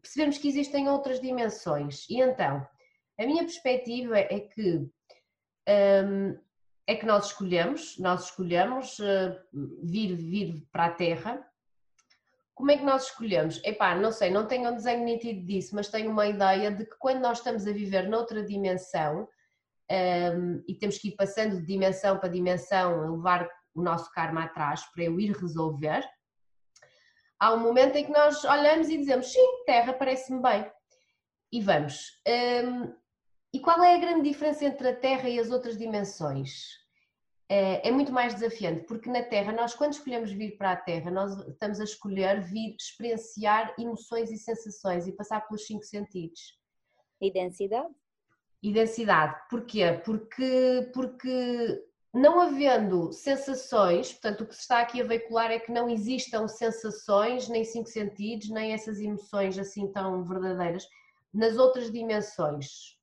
percebermos 0.00 0.38
que 0.38 0.48
existem 0.48 0.88
outras 0.88 1.20
dimensões. 1.20 2.06
E 2.08 2.20
então, 2.20 2.66
a 3.18 3.26
minha 3.26 3.42
perspectiva 3.42 4.18
é 4.18 4.40
que 4.40 4.88
um, 5.68 6.38
é 6.86 6.96
que 6.96 7.06
nós 7.06 7.26
escolhemos, 7.26 7.98
nós 7.98 8.24
escolhemos 8.24 8.98
uh, 8.98 9.36
vir, 9.82 10.16
vir 10.16 10.66
para 10.72 10.86
a 10.86 10.90
Terra. 10.90 11.46
Como 12.54 12.70
é 12.70 12.76
que 12.76 12.84
nós 12.84 13.04
escolhemos? 13.04 13.60
Epá, 13.64 13.94
não 13.94 14.12
sei, 14.12 14.30
não 14.30 14.46
tenho 14.46 14.70
um 14.70 14.74
desenho 14.74 15.04
nítido 15.04 15.46
disso, 15.46 15.74
mas 15.74 15.88
tenho 15.88 16.10
uma 16.10 16.26
ideia 16.26 16.70
de 16.70 16.84
que 16.84 16.96
quando 16.98 17.20
nós 17.20 17.38
estamos 17.38 17.66
a 17.66 17.72
viver 17.72 18.08
noutra 18.08 18.44
dimensão 18.44 19.28
um, 19.90 20.62
e 20.66 20.74
temos 20.74 20.98
que 20.98 21.08
ir 21.08 21.16
passando 21.16 21.60
de 21.60 21.66
dimensão 21.66 22.18
para 22.18 22.28
dimensão, 22.28 23.16
levar 23.16 23.48
o 23.74 23.82
nosso 23.82 24.10
karma 24.12 24.44
atrás 24.44 24.84
para 24.92 25.04
eu 25.04 25.18
ir 25.18 25.32
resolver, 25.32 26.04
há 27.42 27.52
um 27.52 27.58
momento 27.58 27.96
em 27.96 28.04
que 28.04 28.12
nós 28.12 28.44
olhamos 28.44 28.88
e 28.88 28.96
dizemos 28.96 29.32
sim, 29.32 29.64
Terra 29.66 29.92
parece-me 29.92 30.40
bem. 30.40 30.70
E 31.50 31.60
vamos. 31.60 32.22
Um, 32.64 32.94
e 33.52 33.58
qual 33.58 33.82
é 33.82 33.96
a 33.96 33.98
grande 33.98 34.28
diferença 34.28 34.64
entre 34.64 34.88
a 34.88 34.94
Terra 34.94 35.28
e 35.28 35.40
as 35.40 35.50
outras 35.50 35.76
dimensões? 35.76 36.68
É, 37.48 37.88
é, 37.88 37.90
muito 37.90 38.12
mais 38.12 38.32
desafiante, 38.32 38.86
porque 38.86 39.10
na 39.10 39.24
Terra, 39.24 39.52
nós 39.52 39.74
quando 39.74 39.92
escolhemos 39.92 40.30
vir 40.30 40.56
para 40.56 40.70
a 40.70 40.76
Terra, 40.76 41.10
nós 41.10 41.36
estamos 41.48 41.80
a 41.80 41.84
escolher 41.84 42.40
vir 42.40 42.76
experienciar 42.80 43.74
emoções 43.76 44.30
e 44.30 44.38
sensações 44.38 45.08
e 45.08 45.12
passar 45.12 45.40
pelos 45.40 45.66
cinco 45.66 45.82
sentidos. 45.82 46.56
E 47.20 47.30
densidade? 47.30 47.92
E 48.62 48.72
densidade. 48.72 49.36
Porquê? 49.50 50.00
Porque, 50.04 50.90
porque 50.94 51.84
não 52.12 52.40
havendo 52.40 53.10
sensações, 53.12 54.12
portanto, 54.12 54.42
o 54.42 54.46
que 54.46 54.54
se 54.54 54.60
está 54.60 54.80
aqui 54.80 55.00
a 55.00 55.04
veicular 55.04 55.50
é 55.50 55.58
que 55.58 55.72
não 55.72 55.88
existam 55.88 56.46
sensações, 56.46 57.48
nem 57.48 57.64
cinco 57.64 57.88
sentidos, 57.88 58.50
nem 58.50 58.72
essas 58.72 59.00
emoções 59.00 59.58
assim 59.58 59.90
tão 59.90 60.22
verdadeiras 60.22 60.86
nas 61.32 61.56
outras 61.56 61.90
dimensões. 61.90 62.98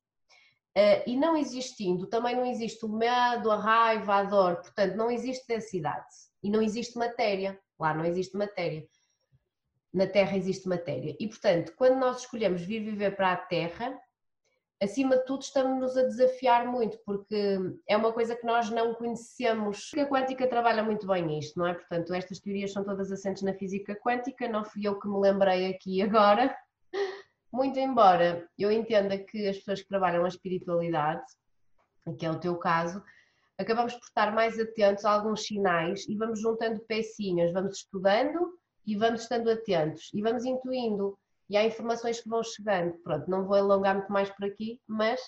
Uh, 0.78 1.02
e 1.04 1.16
não 1.16 1.36
existindo, 1.36 2.06
também 2.06 2.36
não 2.36 2.46
existe 2.46 2.84
o 2.84 2.88
medo, 2.88 3.50
a 3.50 3.56
raiva, 3.56 4.14
a 4.14 4.22
dor, 4.22 4.56
portanto, 4.56 4.94
não 4.94 5.10
existe 5.10 5.44
densidade 5.48 6.06
e 6.40 6.48
não 6.48 6.62
existe 6.62 6.96
matéria. 6.96 7.58
Lá 7.78 7.92
não 7.92 8.04
existe 8.04 8.36
matéria. 8.36 8.86
Na 9.92 10.06
Terra 10.06 10.36
existe 10.36 10.68
matéria. 10.68 11.16
E, 11.18 11.26
portanto, 11.26 11.72
quando 11.74 11.98
nós 11.98 12.20
escolhemos 12.20 12.62
vir 12.62 12.84
viver 12.84 13.16
para 13.16 13.32
a 13.32 13.36
Terra, 13.36 13.98
acima 14.82 15.16
de 15.16 15.24
tudo 15.24 15.42
estamos-nos 15.42 15.96
a 15.96 16.02
desafiar 16.02 16.66
muito, 16.66 16.98
porque 17.04 17.58
é 17.86 17.96
uma 17.96 18.12
coisa 18.12 18.34
que 18.34 18.46
nós 18.46 18.70
não 18.70 18.94
conhecemos. 18.94 19.90
A 19.98 20.06
quântica 20.06 20.46
trabalha 20.46 20.82
muito 20.82 21.06
bem 21.06 21.24
nisto, 21.24 21.58
não 21.58 21.66
é? 21.66 21.74
Portanto, 21.74 22.14
estas 22.14 22.40
teorias 22.40 22.72
são 22.72 22.82
todas 22.82 23.12
assentes 23.12 23.42
na 23.42 23.52
física 23.52 23.94
quântica, 23.96 24.48
não 24.48 24.64
fui 24.64 24.86
eu 24.86 24.98
que 24.98 25.08
me 25.08 25.18
lembrei 25.18 25.70
aqui 25.70 26.00
agora. 26.02 26.56
muito 27.52 27.78
embora 27.78 28.48
eu 28.58 28.70
entenda 28.70 29.18
que 29.18 29.48
as 29.48 29.58
pessoas 29.58 29.82
que 29.82 29.88
trabalham 29.88 30.24
a 30.24 30.28
espiritualidade, 30.28 31.24
que 32.18 32.24
é 32.24 32.30
o 32.30 32.38
teu 32.38 32.56
caso, 32.56 33.02
acabamos 33.58 33.92
por 33.94 34.04
estar 34.04 34.32
mais 34.32 34.58
atentos 34.58 35.04
a 35.04 35.10
alguns 35.10 35.44
sinais 35.44 36.08
e 36.08 36.16
vamos 36.16 36.40
juntando 36.40 36.80
pecinhas, 36.80 37.52
vamos 37.52 37.78
estudando 37.78 38.58
e 38.86 38.96
vamos 38.96 39.22
estando 39.22 39.50
atentos 39.50 40.10
e 40.14 40.22
vamos 40.22 40.44
intuindo 40.44 41.18
e 41.50 41.56
há 41.56 41.64
informações 41.64 42.20
que 42.20 42.28
vão 42.28 42.42
chegando. 42.44 42.94
Pronto, 43.02 43.28
não 43.28 43.44
vou 43.44 43.56
alongar 43.56 43.96
muito 43.96 44.12
mais 44.12 44.30
por 44.30 44.46
aqui, 44.46 44.80
mas 44.86 45.20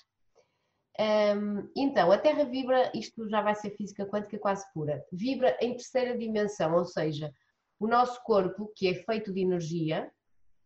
um, 0.99 1.69
então 1.75 2.11
a 2.11 2.17
Terra 2.17 2.45
vibra, 2.45 2.89
isto 2.95 3.27
já 3.27 3.41
vai 3.41 3.53
ser 3.55 3.71
física 3.71 4.05
quântica 4.05 4.39
quase 4.39 4.65
pura, 4.73 5.03
vibra 5.11 5.57
em 5.59 5.71
terceira 5.71 6.17
dimensão, 6.17 6.75
ou 6.75 6.85
seja, 6.85 7.31
o 7.79 7.87
nosso 7.87 8.23
corpo, 8.23 8.71
que 8.75 8.87
é 8.87 8.93
feito 8.93 9.33
de 9.33 9.41
energia, 9.41 10.09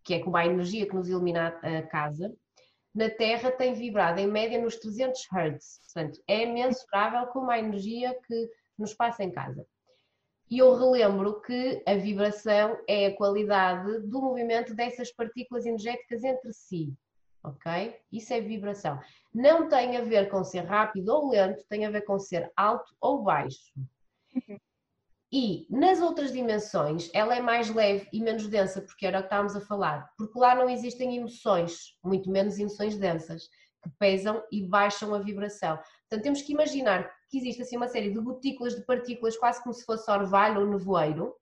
que 0.04 0.14
é 0.14 0.20
como 0.20 0.38
a 0.38 0.46
energia 0.46 0.88
que 0.88 0.96
nos 0.96 1.10
ilumina 1.10 1.48
a 1.48 1.82
casa, 1.82 2.32
na 2.94 3.10
Terra 3.10 3.52
tem 3.52 3.74
vibrado 3.74 4.20
em 4.20 4.28
média 4.28 4.62
nos 4.62 4.76
300 4.78 5.22
Hz. 5.32 5.80
Portanto, 5.84 6.22
é 6.28 6.46
mensurável 6.46 7.28
como 7.28 7.50
a 7.50 7.60
energia 7.60 8.16
que 8.26 8.50
nos 8.78 8.94
passa 8.94 9.24
em 9.24 9.32
casa. 9.32 9.66
E 10.50 10.60
eu 10.60 10.76
relembro 10.76 11.42
que 11.42 11.84
a 11.86 11.96
vibração 11.96 12.78
é 12.88 13.08
a 13.08 13.16
qualidade 13.16 14.00
do 14.08 14.22
movimento 14.22 14.74
dessas 14.74 15.12
partículas 15.12 15.66
energéticas 15.66 16.24
entre 16.24 16.54
si. 16.54 16.94
Ok? 17.44 17.96
Isso 18.12 18.34
é 18.34 18.42
vibração. 18.42 19.00
Não 19.34 19.68
tem 19.68 19.98
a 19.98 20.02
ver 20.02 20.30
com 20.30 20.44
ser 20.44 20.62
rápido 20.62 21.10
ou 21.10 21.30
lento, 21.30 21.64
tem 21.70 21.86
a 21.86 21.90
ver 21.90 22.02
com 22.02 22.18
ser 22.18 22.52
alto 22.56 22.96
ou 23.00 23.24
baixo. 23.24 23.74
E 25.32 25.68
nas 25.70 26.00
outras 26.00 26.32
dimensões 26.32 27.10
ela 27.14 27.36
é 27.36 27.42
mais 27.42 27.70
leve 27.70 28.08
e 28.14 28.22
menos 28.22 28.48
densa, 28.48 28.82
porque 28.82 29.06
era 29.06 29.20
o 29.20 29.22
que 29.22 29.28
estávamos 29.28 29.56
a 29.56 29.62
falar, 29.62 30.10
porque 30.18 30.40
lá 30.40 30.56
não 30.56 30.70
existem 30.70 31.18
emoções, 31.18 31.98
muito 32.02 32.30
menos 32.32 32.58
emoções 32.58 32.98
densas, 32.98 33.50
que 33.84 33.90
pesam 34.00 34.42
e 34.52 34.66
baixam 34.66 35.14
a 35.14 35.20
vibração. 35.20 35.78
Portanto, 35.78 36.24
temos 36.24 36.42
que 36.42 36.54
imaginar 36.54 37.12
que 37.30 37.38
existe 37.38 37.62
assim 37.62 37.78
uma 37.78 37.88
série 37.88 38.12
de 38.12 38.20
gotículas 38.20 38.76
de 38.76 38.86
partículas, 38.86 39.38
quase 39.38 39.62
como 39.62 39.74
se 39.74 39.86
fosse 39.86 40.10
orvalho 40.10 40.62
ou 40.62 40.68
nevoeiro, 40.68 41.34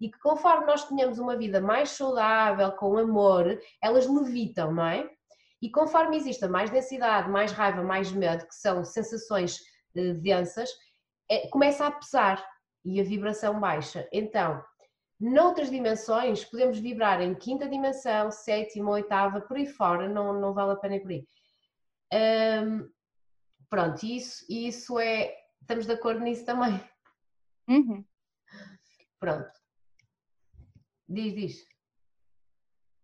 e 0.00 0.10
que 0.10 0.18
conforme 0.18 0.66
nós 0.66 0.84
tenhamos 0.84 1.18
uma 1.18 1.36
vida 1.36 1.60
mais 1.60 1.90
saudável, 1.90 2.72
com 2.72 2.96
amor, 2.96 3.60
elas 3.82 4.06
levitam, 4.06 4.72
não 4.72 4.86
é? 4.86 5.10
E 5.60 5.70
conforme 5.70 6.16
exista 6.16 6.48
mais 6.48 6.70
densidade, 6.70 7.28
mais 7.28 7.52
raiva, 7.52 7.82
mais 7.82 8.10
medo, 8.10 8.46
que 8.46 8.54
são 8.54 8.82
sensações 8.82 9.58
eh, 9.94 10.14
densas, 10.14 10.70
é, 11.30 11.46
começa 11.48 11.86
a 11.86 11.90
pesar 11.90 12.44
e 12.84 12.98
a 12.98 13.04
vibração 13.04 13.60
baixa. 13.60 14.08
Então, 14.10 14.62
noutras 15.20 15.70
dimensões, 15.70 16.44
podemos 16.44 16.78
vibrar 16.78 17.20
em 17.20 17.34
quinta 17.34 17.68
dimensão, 17.68 18.30
sétima, 18.30 18.90
oitava, 18.90 19.42
por 19.42 19.58
aí 19.58 19.66
fora, 19.66 20.08
não, 20.08 20.32
não 20.40 20.54
vale 20.54 20.72
a 20.72 20.76
pena 20.76 20.96
ir 20.96 21.00
por 21.00 21.10
aí. 21.10 21.26
Um, 22.12 22.88
pronto, 23.70 24.04
isso, 24.04 24.44
isso 24.48 24.98
é. 24.98 25.34
Estamos 25.62 25.86
de 25.86 25.92
acordo 25.92 26.20
nisso 26.20 26.44
também. 26.44 26.80
Uhum. 27.68 28.04
Pronto. 29.18 29.50
Diz, 31.08 31.34
diz. 31.34 31.66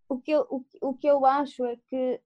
O 0.09 0.21
que 0.21 0.33
eu, 0.33 0.47
o, 0.51 0.65
o 0.83 0.95
que 0.97 1.07
eu 1.07 1.25
acho 1.25 1.65
é 1.65 1.77
que 1.89 2.21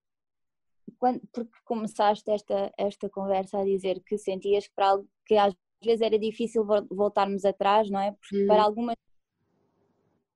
quando, 0.99 1.21
porque 1.33 1.53
começaste 1.65 2.31
esta, 2.31 2.73
esta 2.77 3.09
conversa 3.09 3.59
a 3.59 3.65
dizer 3.65 4.03
que 4.05 4.19
sentias 4.19 4.67
que, 4.67 4.75
para, 4.75 5.03
que 5.25 5.37
às 5.37 5.55
vezes 5.83 6.03
era 6.03 6.19
difícil 6.19 6.65
voltarmos 6.91 7.45
atrás, 7.45 7.89
não 7.91 8.01
é? 8.01 8.13
Porque 8.13 8.45
para 8.47 8.57
uhum. 8.57 8.63
algumas 8.63 8.97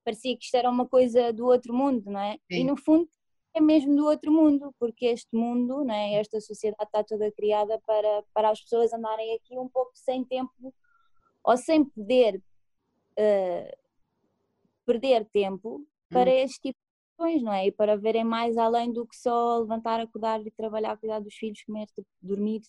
parecia 0.05 0.37
que 0.37 0.45
isto 0.45 0.55
era 0.55 0.71
uma 0.71 0.87
coisa 0.87 1.33
do 1.33 1.47
outro 1.47 1.73
mundo, 1.73 2.11
não 2.11 2.21
é? 2.21 2.35
Sim. 2.51 2.61
E 2.61 2.65
no 2.65 2.77
fundo 2.77 3.09
é 3.55 3.61
mesmo 3.61 3.95
do 3.95 4.07
outro 4.07 4.33
mundo, 4.33 4.75
porque 4.79 5.07
este 5.07 5.35
mundo, 5.35 5.85
não 5.85 5.95
é? 5.95 6.15
esta 6.15 6.41
sociedade 6.41 6.83
está 6.85 7.05
toda 7.05 7.31
criada 7.33 7.81
para, 7.87 8.25
para 8.35 8.51
as 8.51 8.61
pessoas 8.61 8.93
andarem 8.93 9.35
aqui 9.35 9.57
um 9.57 9.69
pouco 9.69 9.93
sem 9.95 10.25
tempo 10.25 10.75
ou 11.43 11.57
sem 11.57 11.85
poder 11.85 12.43
uh, 13.19 13.77
perder 14.85 15.25
tempo 15.27 15.87
para 16.09 16.31
hum. 16.31 16.35
este 16.35 16.61
tipo 16.61 16.79
de 16.79 17.17
coisas, 17.17 17.43
não 17.43 17.53
é? 17.53 17.67
E 17.67 17.73
para 17.73 17.97
verem 17.97 18.25
mais 18.25 18.57
além 18.57 18.93
do 18.93 19.07
que 19.07 19.17
só 19.17 19.59
levantar, 19.59 20.01
acordar 20.01 20.45
e 20.45 20.51
trabalhar, 20.51 20.97
cuidar 20.97 21.21
dos 21.21 21.35
filhos, 21.35 21.63
comer, 21.65 21.87
dormir. 22.21 22.63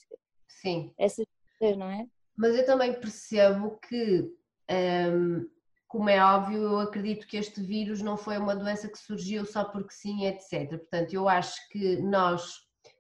Sim. 0.48 0.94
Essas 0.98 1.26
coisas, 1.60 1.78
não 1.78 1.90
é? 1.90 2.08
Mas 2.36 2.56
eu 2.56 2.66
também 2.66 2.94
percebo 3.00 3.80
que, 3.80 4.32
um, 4.70 5.50
como 5.88 6.10
é 6.10 6.24
óbvio, 6.24 6.62
eu 6.62 6.80
acredito 6.80 7.28
que 7.28 7.38
este 7.38 7.62
vírus 7.62 8.02
não 8.02 8.18
foi 8.18 8.38
uma 8.38 8.56
doença 8.56 8.88
que 8.88 8.98
surgiu 8.98 9.46
só 9.46 9.64
porque 9.64 9.94
sim, 9.94 10.26
etc. 10.26 10.70
Portanto, 10.70 11.14
eu 11.14 11.30
acho 11.30 11.56
que 11.70 12.02
nós, 12.02 12.54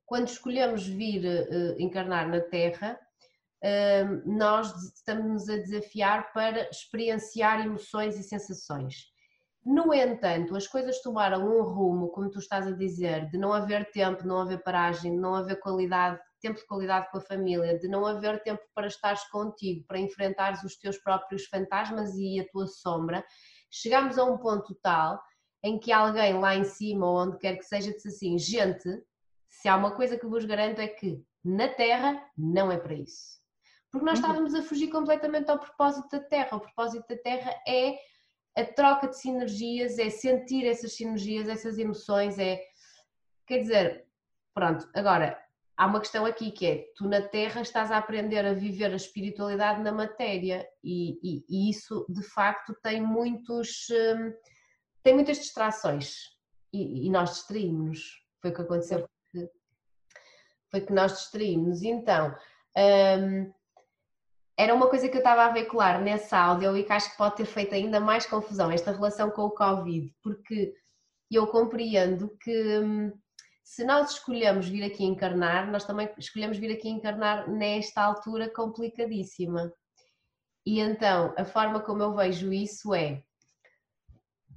quando 0.05 0.27
escolhemos 0.27 0.85
vir 0.87 1.25
uh, 1.25 1.81
encarnar 1.81 2.29
na 2.29 2.39
Terra, 2.39 2.99
um, 3.63 4.37
nós 4.37 4.71
estamos 4.93 5.49
a 5.49 5.57
desafiar 5.57 6.31
para 6.31 6.69
experienciar 6.69 7.65
emoções 7.65 8.17
e 8.17 8.23
sensações. 8.23 9.13
No 9.65 9.91
entanto, 9.91 10.55
as 10.55 10.67
coisas 10.67 11.01
tomaram 11.01 11.43
um 11.43 11.63
rumo, 11.63 12.09
como 12.09 12.29
tu 12.29 12.37
estás 12.37 12.67
a 12.67 12.71
dizer, 12.71 13.27
de 13.31 13.37
não 13.37 13.51
haver 13.51 13.89
tempo, 13.89 14.27
não 14.27 14.41
haver 14.41 14.61
paragem, 14.61 15.17
não 15.17 15.33
haver 15.33 15.59
qualidade 15.59 16.21
tempo 16.45 16.59
de 16.59 16.67
qualidade 16.67 17.09
com 17.09 17.17
a 17.17 17.21
família, 17.21 17.79
de 17.79 17.87
não 17.87 18.05
haver 18.05 18.43
tempo 18.43 18.61
para 18.75 18.85
estares 18.85 19.23
contigo, 19.29 19.83
para 19.87 19.99
enfrentares 19.99 20.63
os 20.63 20.77
teus 20.77 20.97
próprios 20.97 21.45
fantasmas 21.45 22.13
e 22.15 22.39
a 22.39 22.47
tua 22.49 22.67
sombra, 22.67 23.25
chegamos 23.71 24.19
a 24.19 24.23
um 24.23 24.37
ponto 24.37 24.75
tal 24.75 25.19
em 25.63 25.79
que 25.79 25.91
alguém 25.91 26.37
lá 26.37 26.55
em 26.55 26.63
cima 26.63 27.07
ou 27.07 27.17
onde 27.17 27.39
quer 27.39 27.57
que 27.57 27.63
seja 27.63 27.91
disse 27.91 28.09
assim: 28.09 28.37
gente, 28.37 28.87
se 29.49 29.67
há 29.67 29.75
uma 29.75 29.95
coisa 29.95 30.19
que 30.19 30.27
vos 30.27 30.45
garanto 30.45 30.79
é 30.79 30.87
que 30.87 31.25
na 31.43 31.67
Terra 31.67 32.23
não 32.37 32.71
é 32.71 32.77
para 32.77 32.93
isso. 32.93 33.39
Porque 33.91 34.05
nós 34.05 34.19
uhum. 34.19 34.25
estávamos 34.25 34.53
a 34.53 34.61
fugir 34.61 34.89
completamente 34.89 35.49
ao 35.49 35.57
propósito 35.57 36.09
da 36.11 36.19
Terra. 36.19 36.57
O 36.57 36.59
propósito 36.59 37.07
da 37.07 37.17
Terra 37.17 37.55
é 37.67 37.97
a 38.55 38.65
troca 38.65 39.07
de 39.07 39.17
sinergias, 39.17 39.97
é 39.97 40.09
sentir 40.09 40.67
essas 40.67 40.95
sinergias, 40.95 41.49
essas 41.49 41.79
emoções, 41.79 42.37
é. 42.37 42.61
Quer 43.47 43.59
dizer, 43.59 44.05
pronto, 44.53 44.89
agora 44.93 45.44
há 45.77 45.85
uma 45.85 45.99
questão 45.99 46.25
aqui 46.25 46.51
que 46.51 46.65
é, 46.65 46.85
tu 46.95 47.07
na 47.07 47.21
Terra 47.21 47.61
estás 47.61 47.91
a 47.91 47.97
aprender 47.97 48.45
a 48.45 48.53
viver 48.53 48.91
a 48.91 48.95
espiritualidade 48.95 49.81
na 49.81 49.91
matéria 49.91 50.65
e, 50.83 51.19
e, 51.23 51.45
e 51.49 51.69
isso 51.69 52.05
de 52.09 52.23
facto 52.23 52.73
tem 52.81 53.01
muitos 53.01 53.87
hum, 53.91 54.33
tem 55.03 55.13
muitas 55.13 55.37
distrações. 55.37 56.33
E, 56.73 57.07
e 57.07 57.09
nós 57.09 57.31
distraímos 57.31 58.23
foi 58.41 58.51
o 58.51 58.53
que 58.53 58.61
aconteceu 58.61 59.09
foi 60.71 60.81
que 60.81 60.93
nós 60.93 61.13
distraímos 61.13 61.81
então 61.83 62.35
hum, 62.77 63.53
era 64.57 64.73
uma 64.73 64.89
coisa 64.89 65.09
que 65.09 65.15
eu 65.15 65.19
estava 65.19 65.45
a 65.45 65.51
veicular 65.51 66.01
nesse 66.01 66.33
áudio 66.33 66.75
e 66.77 66.83
que 66.83 66.93
acho 66.93 67.11
que 67.11 67.17
pode 67.17 67.35
ter 67.35 67.45
feito 67.45 67.75
ainda 67.75 67.99
mais 67.99 68.25
confusão 68.25 68.71
esta 68.71 68.91
relação 68.91 69.29
com 69.29 69.43
o 69.43 69.51
Covid 69.51 70.13
porque 70.21 70.73
eu 71.31 71.47
compreendo 71.47 72.35
que 72.41 72.79
hum, 72.79 73.11
se 73.65 73.83
nós 73.83 74.11
escolhemos 74.11 74.69
vir 74.69 74.83
aqui 74.83 75.03
encarnar, 75.03 75.71
nós 75.71 75.83
também 75.85 76.07
escolhemos 76.19 76.57
vir 76.57 76.71
aqui 76.71 76.87
encarnar 76.87 77.49
nesta 77.49 78.03
altura 78.03 78.47
complicadíssima. 78.47 79.73
E 80.63 80.79
então, 80.79 81.33
a 81.35 81.43
forma 81.43 81.79
como 81.79 82.03
eu 82.03 82.13
vejo 82.13 82.53
isso 82.53 82.93
é, 82.93 83.23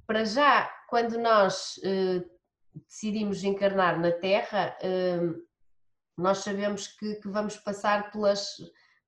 para 0.05 0.23
já, 0.23 0.71
quando 0.87 1.17
nós 1.17 1.79
eh, 1.83 2.23
decidimos 2.87 3.43
encarnar 3.43 3.99
na 3.99 4.11
Terra, 4.11 4.77
eh, 4.81 5.19
nós 6.17 6.39
sabemos 6.39 6.87
que, 6.87 7.15
que, 7.15 7.29
vamos 7.29 7.57
passar 7.57 8.11
pelas, 8.11 8.55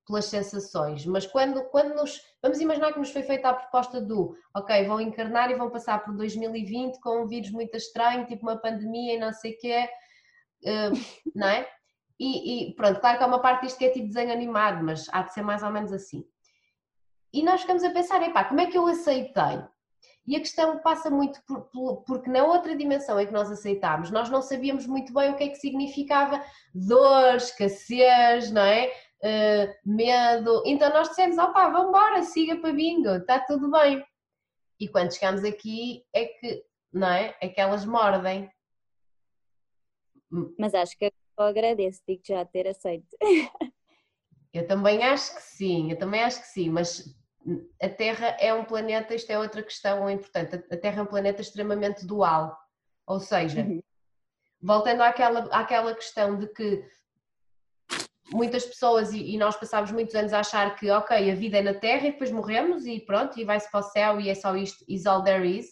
pelas 0.06 0.26
sensações, 0.26 1.06
mas 1.06 1.26
quando, 1.26 1.62
quando 1.70 1.94
nos. 1.94 2.20
Vamos 2.42 2.60
imaginar 2.60 2.92
que 2.92 2.98
nos 2.98 3.10
foi 3.10 3.22
feita 3.22 3.48
a 3.48 3.54
proposta 3.54 4.00
do, 4.00 4.36
ok, 4.54 4.84
vão 4.84 5.00
encarnar 5.00 5.50
e 5.50 5.54
vão 5.54 5.70
passar 5.70 6.04
por 6.04 6.14
2020 6.16 6.98
com 7.00 7.22
um 7.22 7.26
vírus 7.26 7.50
muito 7.50 7.76
estranho, 7.76 8.26
tipo 8.26 8.42
uma 8.42 8.56
pandemia 8.56 9.14
e 9.14 9.18
não 9.18 9.32
sei 9.32 9.52
o 9.52 9.58
quê, 9.58 9.88
uh, 10.64 10.92
não 11.34 11.48
é? 11.48 11.68
E, 12.18 12.70
e, 12.70 12.74
pronto, 12.74 13.00
claro 13.00 13.18
que 13.18 13.24
há 13.24 13.26
uma 13.26 13.40
parte 13.40 13.62
disto 13.62 13.78
que 13.78 13.84
é 13.84 13.90
tipo 13.90 14.06
desenho 14.06 14.32
animado, 14.32 14.84
mas 14.84 15.08
há 15.10 15.22
de 15.22 15.32
ser 15.32 15.42
mais 15.42 15.62
ou 15.62 15.70
menos 15.70 15.92
assim. 15.92 16.24
E 17.32 17.42
nós 17.42 17.62
ficamos 17.62 17.82
a 17.82 17.90
pensar, 17.90 18.22
epá, 18.22 18.44
como 18.44 18.60
é 18.60 18.66
que 18.66 18.76
eu 18.76 18.86
aceitei? 18.86 19.62
E 20.26 20.36
a 20.36 20.40
questão 20.40 20.78
passa 20.78 21.10
muito 21.10 21.42
por, 21.44 21.62
por, 21.70 22.04
porque 22.04 22.30
na 22.30 22.44
outra 22.44 22.76
dimensão 22.76 23.18
em 23.18 23.26
que 23.26 23.32
nós 23.32 23.50
aceitámos, 23.50 24.10
nós 24.10 24.30
não 24.30 24.40
sabíamos 24.40 24.86
muito 24.86 25.12
bem 25.12 25.30
o 25.30 25.36
que 25.36 25.44
é 25.44 25.48
que 25.48 25.56
significava 25.56 26.40
dor, 26.72 27.34
escassez, 27.36 28.52
não 28.52 28.62
é? 28.62 28.92
Uh, 29.22 29.74
medo. 29.84 30.62
Então 30.66 30.90
nós 30.90 31.08
dissemos, 31.08 31.38
opá, 31.38 31.68
vamos 31.68 31.88
embora, 31.88 32.22
siga 32.22 32.56
para 32.56 32.72
bingo, 32.72 33.08
está 33.08 33.40
tudo 33.40 33.70
bem. 33.70 34.04
E 34.78 34.88
quando 34.88 35.14
chegamos 35.14 35.44
aqui 35.44 36.04
é 36.12 36.26
que, 36.26 36.64
não 36.92 37.08
é? 37.08 37.36
É 37.40 37.48
que 37.48 37.60
elas 37.60 37.84
mordem. 37.84 38.50
Mas 40.58 40.74
acho 40.74 40.96
que 40.96 41.04
eu 41.04 41.12
agradeço, 41.44 42.02
digo 42.06 42.22
já 42.24 42.44
ter 42.44 42.66
aceito. 42.66 43.16
Eu 44.54 44.66
também 44.66 45.02
acho 45.02 45.34
que 45.34 45.40
sim, 45.40 45.90
eu 45.90 45.98
também 45.98 46.22
acho 46.22 46.42
que 46.42 46.48
sim, 46.48 46.68
mas 46.68 47.16
a 47.80 47.88
Terra 47.88 48.36
é 48.38 48.52
um 48.52 48.66
planeta, 48.66 49.14
isto 49.14 49.30
é 49.30 49.38
outra 49.38 49.62
questão 49.62 50.10
importante, 50.10 50.56
a 50.70 50.76
Terra 50.76 51.00
é 51.00 51.02
um 51.02 51.06
planeta 51.06 51.40
extremamente 51.40 52.06
dual, 52.06 52.54
ou 53.06 53.18
seja, 53.18 53.62
uhum. 53.62 53.82
voltando 54.60 55.00
àquela, 55.00 55.44
àquela 55.56 55.94
questão 55.94 56.38
de 56.38 56.48
que 56.48 56.84
muitas 58.32 58.64
pessoas, 58.64 59.12
e, 59.12 59.34
e 59.34 59.38
nós 59.38 59.56
passámos 59.56 59.92
muitos 59.92 60.14
anos 60.14 60.32
a 60.32 60.40
achar 60.40 60.74
que, 60.76 60.90
ok, 60.90 61.30
a 61.30 61.34
vida 61.34 61.58
é 61.58 61.62
na 61.62 61.74
Terra 61.74 62.08
e 62.08 62.12
depois 62.12 62.30
morremos 62.30 62.86
e 62.86 63.00
pronto, 63.00 63.38
e 63.38 63.44
vai-se 63.44 63.70
para 63.70 63.80
o 63.80 63.82
céu 63.82 64.20
e 64.20 64.28
é 64.28 64.34
só 64.34 64.56
isto, 64.56 64.84
is 64.88 65.06
all 65.06 65.22
there 65.22 65.46
is. 65.46 65.66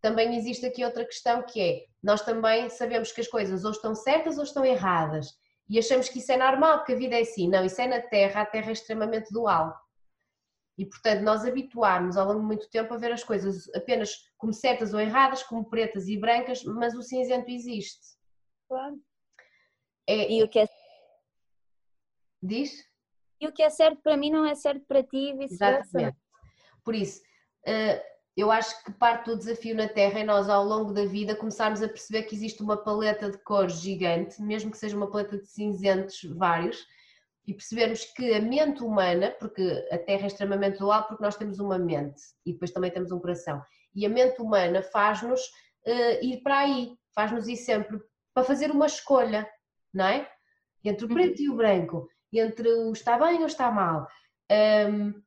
Também 0.00 0.36
existe 0.36 0.66
aqui 0.66 0.84
outra 0.84 1.04
questão 1.04 1.42
que 1.42 1.60
é, 1.60 1.84
nós 2.02 2.22
também 2.22 2.68
sabemos 2.68 3.12
que 3.12 3.20
as 3.20 3.28
coisas 3.28 3.64
ou 3.64 3.70
estão 3.70 3.94
certas 3.94 4.36
ou 4.38 4.44
estão 4.44 4.64
erradas 4.64 5.34
e 5.68 5.78
achamos 5.78 6.08
que 6.08 6.20
isso 6.20 6.30
é 6.30 6.36
normal, 6.36 6.78
porque 6.78 6.92
a 6.92 6.96
vida 6.96 7.16
é 7.16 7.22
assim. 7.22 7.48
Não, 7.48 7.64
isso 7.64 7.80
é 7.80 7.86
na 7.86 8.00
Terra, 8.00 8.42
a 8.42 8.46
Terra 8.46 8.68
é 8.68 8.72
extremamente 8.72 9.32
dual. 9.32 9.74
E, 10.78 10.84
portanto, 10.84 11.22
nós 11.22 11.44
habituámos 11.44 12.16
ao 12.16 12.26
longo 12.26 12.40
de 12.40 12.46
muito 12.46 12.70
tempo 12.70 12.92
a 12.92 12.98
ver 12.98 13.10
as 13.10 13.24
coisas 13.24 13.68
apenas 13.74 14.10
como 14.36 14.52
certas 14.52 14.92
ou 14.92 15.00
erradas, 15.00 15.42
como 15.42 15.68
pretas 15.68 16.06
e 16.06 16.18
brancas, 16.18 16.62
mas 16.64 16.94
o 16.94 17.02
cinzento 17.02 17.50
existe. 17.50 18.16
Claro. 18.68 19.00
É, 20.08 20.30
e 20.30 20.42
o 20.42 20.48
que 20.48 20.60
é 20.60 20.66
Diz? 22.46 22.84
E 23.40 23.46
o 23.46 23.52
que 23.52 23.62
é 23.62 23.70
certo 23.70 24.00
para 24.02 24.16
mim 24.16 24.30
não 24.30 24.46
é 24.46 24.54
certo 24.54 24.84
para 24.86 25.02
ti 25.02 25.30
e 25.30 25.36
vice-versa. 25.36 26.16
Por 26.84 26.94
isso, 26.94 27.20
eh, 27.66 28.02
eu 28.36 28.50
acho 28.50 28.84
que 28.84 28.92
parte 28.92 29.26
do 29.26 29.36
desafio 29.36 29.74
na 29.74 29.88
Terra 29.88 30.20
é 30.20 30.24
nós, 30.24 30.48
ao 30.48 30.64
longo 30.64 30.92
da 30.92 31.04
vida, 31.04 31.34
começarmos 31.34 31.82
a 31.82 31.88
perceber 31.88 32.24
que 32.24 32.34
existe 32.34 32.62
uma 32.62 32.76
paleta 32.76 33.30
de 33.30 33.38
cores 33.38 33.80
gigante, 33.80 34.40
mesmo 34.40 34.70
que 34.70 34.78
seja 34.78 34.96
uma 34.96 35.10
paleta 35.10 35.38
de 35.38 35.46
cinzentos 35.46 36.22
vários, 36.36 36.86
e 37.46 37.54
percebermos 37.54 38.04
que 38.04 38.34
a 38.34 38.40
mente 38.40 38.82
humana, 38.82 39.30
porque 39.38 39.86
a 39.90 39.98
Terra 39.98 40.24
é 40.24 40.26
extremamente 40.26 40.78
dual, 40.78 41.04
porque 41.06 41.22
nós 41.22 41.36
temos 41.36 41.58
uma 41.58 41.78
mente 41.78 42.22
e 42.44 42.52
depois 42.52 42.70
também 42.72 42.90
temos 42.90 43.12
um 43.12 43.20
coração, 43.20 43.62
e 43.94 44.04
a 44.04 44.08
mente 44.08 44.40
humana 44.42 44.82
faz-nos 44.82 45.40
uh, 45.86 46.22
ir 46.24 46.42
para 46.42 46.58
aí, 46.58 46.96
faz-nos 47.14 47.48
ir 47.48 47.56
sempre 47.56 48.00
para 48.34 48.44
fazer 48.44 48.70
uma 48.70 48.86
escolha, 48.86 49.48
não 49.94 50.06
é? 50.06 50.30
Entre 50.84 51.06
o 51.06 51.08
preto 51.08 51.38
uhum. 51.38 51.44
e 51.44 51.50
o 51.50 51.56
branco 51.56 52.08
entre 52.32 52.68
o 52.68 52.92
está 52.92 53.18
bem 53.18 53.40
ou 53.40 53.46
está 53.46 53.70
mal. 53.70 54.06
Um, 54.50 55.26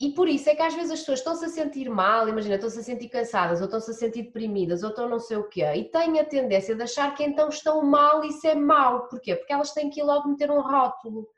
e 0.00 0.12
por 0.12 0.28
isso 0.28 0.50
é 0.50 0.54
que 0.54 0.62
às 0.62 0.74
vezes 0.74 0.90
as 0.90 0.98
pessoas 1.00 1.20
estão-se 1.20 1.44
a 1.44 1.48
sentir 1.48 1.88
mal, 1.88 2.28
imagina, 2.28 2.56
estão-se 2.56 2.78
a 2.78 2.82
sentir 2.82 3.08
cansadas, 3.08 3.60
ou 3.60 3.66
estão-se 3.66 3.90
a 3.90 3.94
sentir 3.94 4.24
deprimidas, 4.24 4.82
ou 4.82 4.90
estão 4.90 5.08
não 5.08 5.20
sei 5.20 5.36
o 5.36 5.48
quê, 5.48 5.64
e 5.74 5.84
têm 5.84 6.18
a 6.18 6.24
tendência 6.24 6.74
de 6.74 6.82
achar 6.82 7.14
que 7.14 7.22
então 7.22 7.48
estão 7.48 7.82
mal 7.82 8.24
e 8.24 8.28
isso 8.28 8.46
é 8.46 8.54
mau. 8.54 9.08
Porquê? 9.08 9.36
Porque 9.36 9.52
elas 9.52 9.72
têm 9.72 9.88
que 9.88 10.00
ir 10.00 10.02
logo 10.02 10.28
meter 10.28 10.50
um 10.50 10.60
rótulo. 10.60 11.28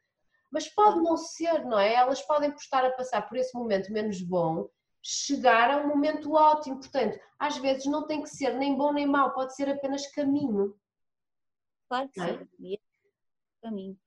Mas 0.51 0.69
pode 0.69 1.01
não 1.03 1.17
ser, 1.17 1.65
não 1.65 1.79
é? 1.79 1.95
Elas 1.95 2.23
podem 2.23 2.51
estar 2.55 2.85
a 2.85 2.93
passar 2.93 3.29
por 3.29 3.37
esse 3.37 3.55
momento 3.55 3.93
menos 3.93 4.23
bom, 4.23 4.69
chegar 5.03 5.71
a 5.71 5.77
um 5.79 5.89
momento 5.89 6.33
ótimo. 6.33 6.79
Portanto, 6.79 7.19
às 7.39 7.59
vezes 7.59 7.85
não 7.87 8.07
tem 8.07 8.23
que 8.23 8.31
ser 8.31 8.55
nem 8.55 8.75
bom 8.75 8.93
nem 8.93 9.07
mau, 9.07 9.33
pode 9.33 9.55
ser 9.55 9.69
apenas 9.69 10.07
caminho. 10.09 10.75
Claro 11.89 12.09
que 12.09 12.21
é? 12.21 12.39
sim, 12.57 12.75
é 12.75 12.79
caminho. 13.63 13.99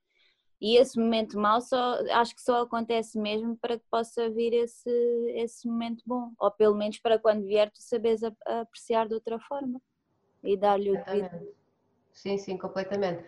E 0.62 0.76
esse 0.78 1.00
momento 1.00 1.40
mau 1.40 1.62
só, 1.62 2.00
acho 2.12 2.36
que 2.36 2.42
só 2.42 2.64
acontece 2.64 3.18
mesmo 3.18 3.56
para 3.58 3.80
que 3.80 3.86
possa 3.90 4.30
vir 4.30 4.54
esse, 4.54 4.90
esse 5.36 5.66
momento 5.68 6.04
bom, 6.06 6.34
ou 6.38 6.52
pelo 6.52 6.76
menos 6.76 7.00
para 7.00 7.18
quando 7.18 7.46
vier 7.46 7.72
tu 7.72 7.82
sabes 7.82 8.22
apreciar 8.46 9.08
de 9.08 9.14
outra 9.14 9.40
forma 9.40 9.82
e 10.44 10.58
dar-lhe 10.58 10.92
o 10.92 11.04
devido. 11.06 11.56
Sim, 12.12 12.38
sim, 12.38 12.58
completamente. 12.58 13.24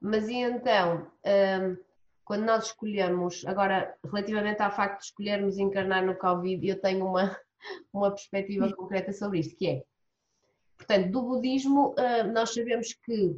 Mas 0.00 0.28
e 0.28 0.36
então, 0.36 1.10
um, 1.24 1.76
quando 2.24 2.44
nós 2.44 2.66
escolhemos, 2.66 3.44
agora 3.46 3.96
relativamente 4.04 4.62
ao 4.62 4.70
facto 4.70 5.00
de 5.00 5.06
escolhermos 5.06 5.58
encarnar 5.58 6.06
no 6.06 6.16
Covid, 6.16 6.68
eu 6.68 6.80
tenho 6.80 7.04
uma, 7.04 7.36
uma 7.92 8.10
perspectiva 8.10 8.72
concreta 8.72 9.12
sobre 9.12 9.40
isto, 9.40 9.56
que 9.56 9.68
é, 9.68 9.84
portanto, 10.76 11.10
do 11.10 11.22
budismo 11.22 11.94
uh, 11.98 12.32
nós 12.32 12.54
sabemos 12.54 12.92
que 12.92 13.36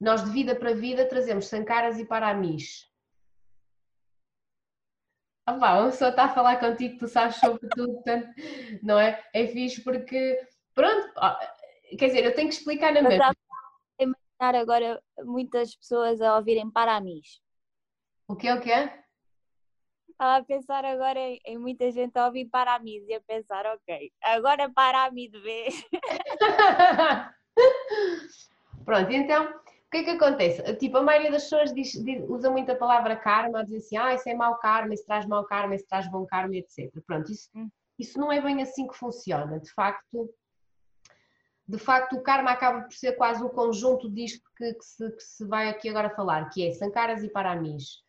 nós 0.00 0.24
de 0.24 0.30
vida 0.30 0.54
para 0.54 0.74
vida 0.74 1.08
trazemos 1.08 1.46
sankaras 1.46 1.98
e 1.98 2.04
paramis. 2.04 2.88
Ah, 5.46 5.58
pá, 5.58 5.78
uma 5.78 5.90
pessoa 5.90 6.08
está 6.10 6.24
a 6.24 6.34
falar 6.34 6.58
contigo, 6.58 6.98
tu 6.98 7.06
sabes 7.06 7.36
sobre 7.36 7.68
tudo, 7.68 7.94
portanto, 7.94 8.28
não 8.82 8.98
é? 8.98 9.22
É 9.32 9.46
fixe 9.46 9.82
porque, 9.82 10.40
pronto, 10.74 11.12
quer 11.98 12.06
dizer, 12.06 12.24
eu 12.24 12.34
tenho 12.34 12.48
que 12.48 12.54
explicar 12.54 12.94
na 12.94 13.02
mesma. 13.02 13.34
imaginar 13.98 14.54
agora 14.58 15.02
muitas 15.22 15.76
pessoas 15.76 16.22
a 16.22 16.36
ouvirem 16.36 16.70
paramis. 16.70 17.42
O 18.26 18.34
que 18.34 18.48
é 18.48 18.54
o 18.54 18.60
que 18.60 18.72
é? 18.72 19.04
Estava 20.08 20.36
a 20.36 20.44
pensar 20.44 20.84
agora 20.84 21.20
em, 21.20 21.58
muita 21.58 21.90
gente 21.90 22.16
a 22.16 22.26
ouvir 22.26 22.46
paramis 22.46 23.06
e 23.06 23.12
a 23.12 23.20
pensar, 23.20 23.66
ok, 23.66 24.10
agora 24.22 24.70
paramis 24.70 25.30
de 25.30 25.40
vez. 25.40 25.84
Pronto, 28.84 29.10
então 29.10 29.63
que 30.02 30.10
é 30.10 30.16
que 30.16 30.22
acontece? 30.24 30.76
Tipo, 30.76 30.98
a 30.98 31.02
maioria 31.02 31.30
das 31.30 31.44
pessoas 31.44 31.72
diz, 31.72 31.92
diz, 31.92 32.24
usa 32.28 32.50
muito 32.50 32.70
a 32.72 32.76
palavra 32.76 33.16
karma, 33.16 33.64
diz 33.64 33.84
assim, 33.84 33.96
ah, 33.96 34.14
isso 34.14 34.28
é 34.28 34.34
mau 34.34 34.58
karma, 34.58 34.94
isso 34.94 35.06
traz 35.06 35.26
mau 35.26 35.44
karma, 35.44 35.74
isso 35.74 35.86
traz 35.86 36.10
bom 36.10 36.26
karma, 36.26 36.56
etc. 36.56 36.90
Pronto, 37.06 37.30
isso, 37.30 37.48
hum. 37.54 37.68
isso 37.98 38.18
não 38.18 38.32
é 38.32 38.40
bem 38.40 38.62
assim 38.62 38.86
que 38.86 38.96
funciona. 38.96 39.60
De 39.60 39.70
facto, 39.72 40.28
de 41.66 41.78
facto, 41.78 42.16
o 42.16 42.22
karma 42.22 42.50
acaba 42.50 42.82
por 42.82 42.92
ser 42.92 43.12
quase 43.12 43.42
um 43.42 43.48
conjunto 43.48 44.10
disto 44.10 44.42
que, 44.56 44.74
que, 44.74 44.84
se, 44.84 45.10
que 45.10 45.22
se, 45.22 45.46
vai 45.46 45.68
aqui 45.68 45.88
agora 45.88 46.10
falar, 46.10 46.48
que 46.50 46.66
é 46.66 46.72
sankaras 46.72 47.22
e 47.22 47.28
paramis. 47.28 48.02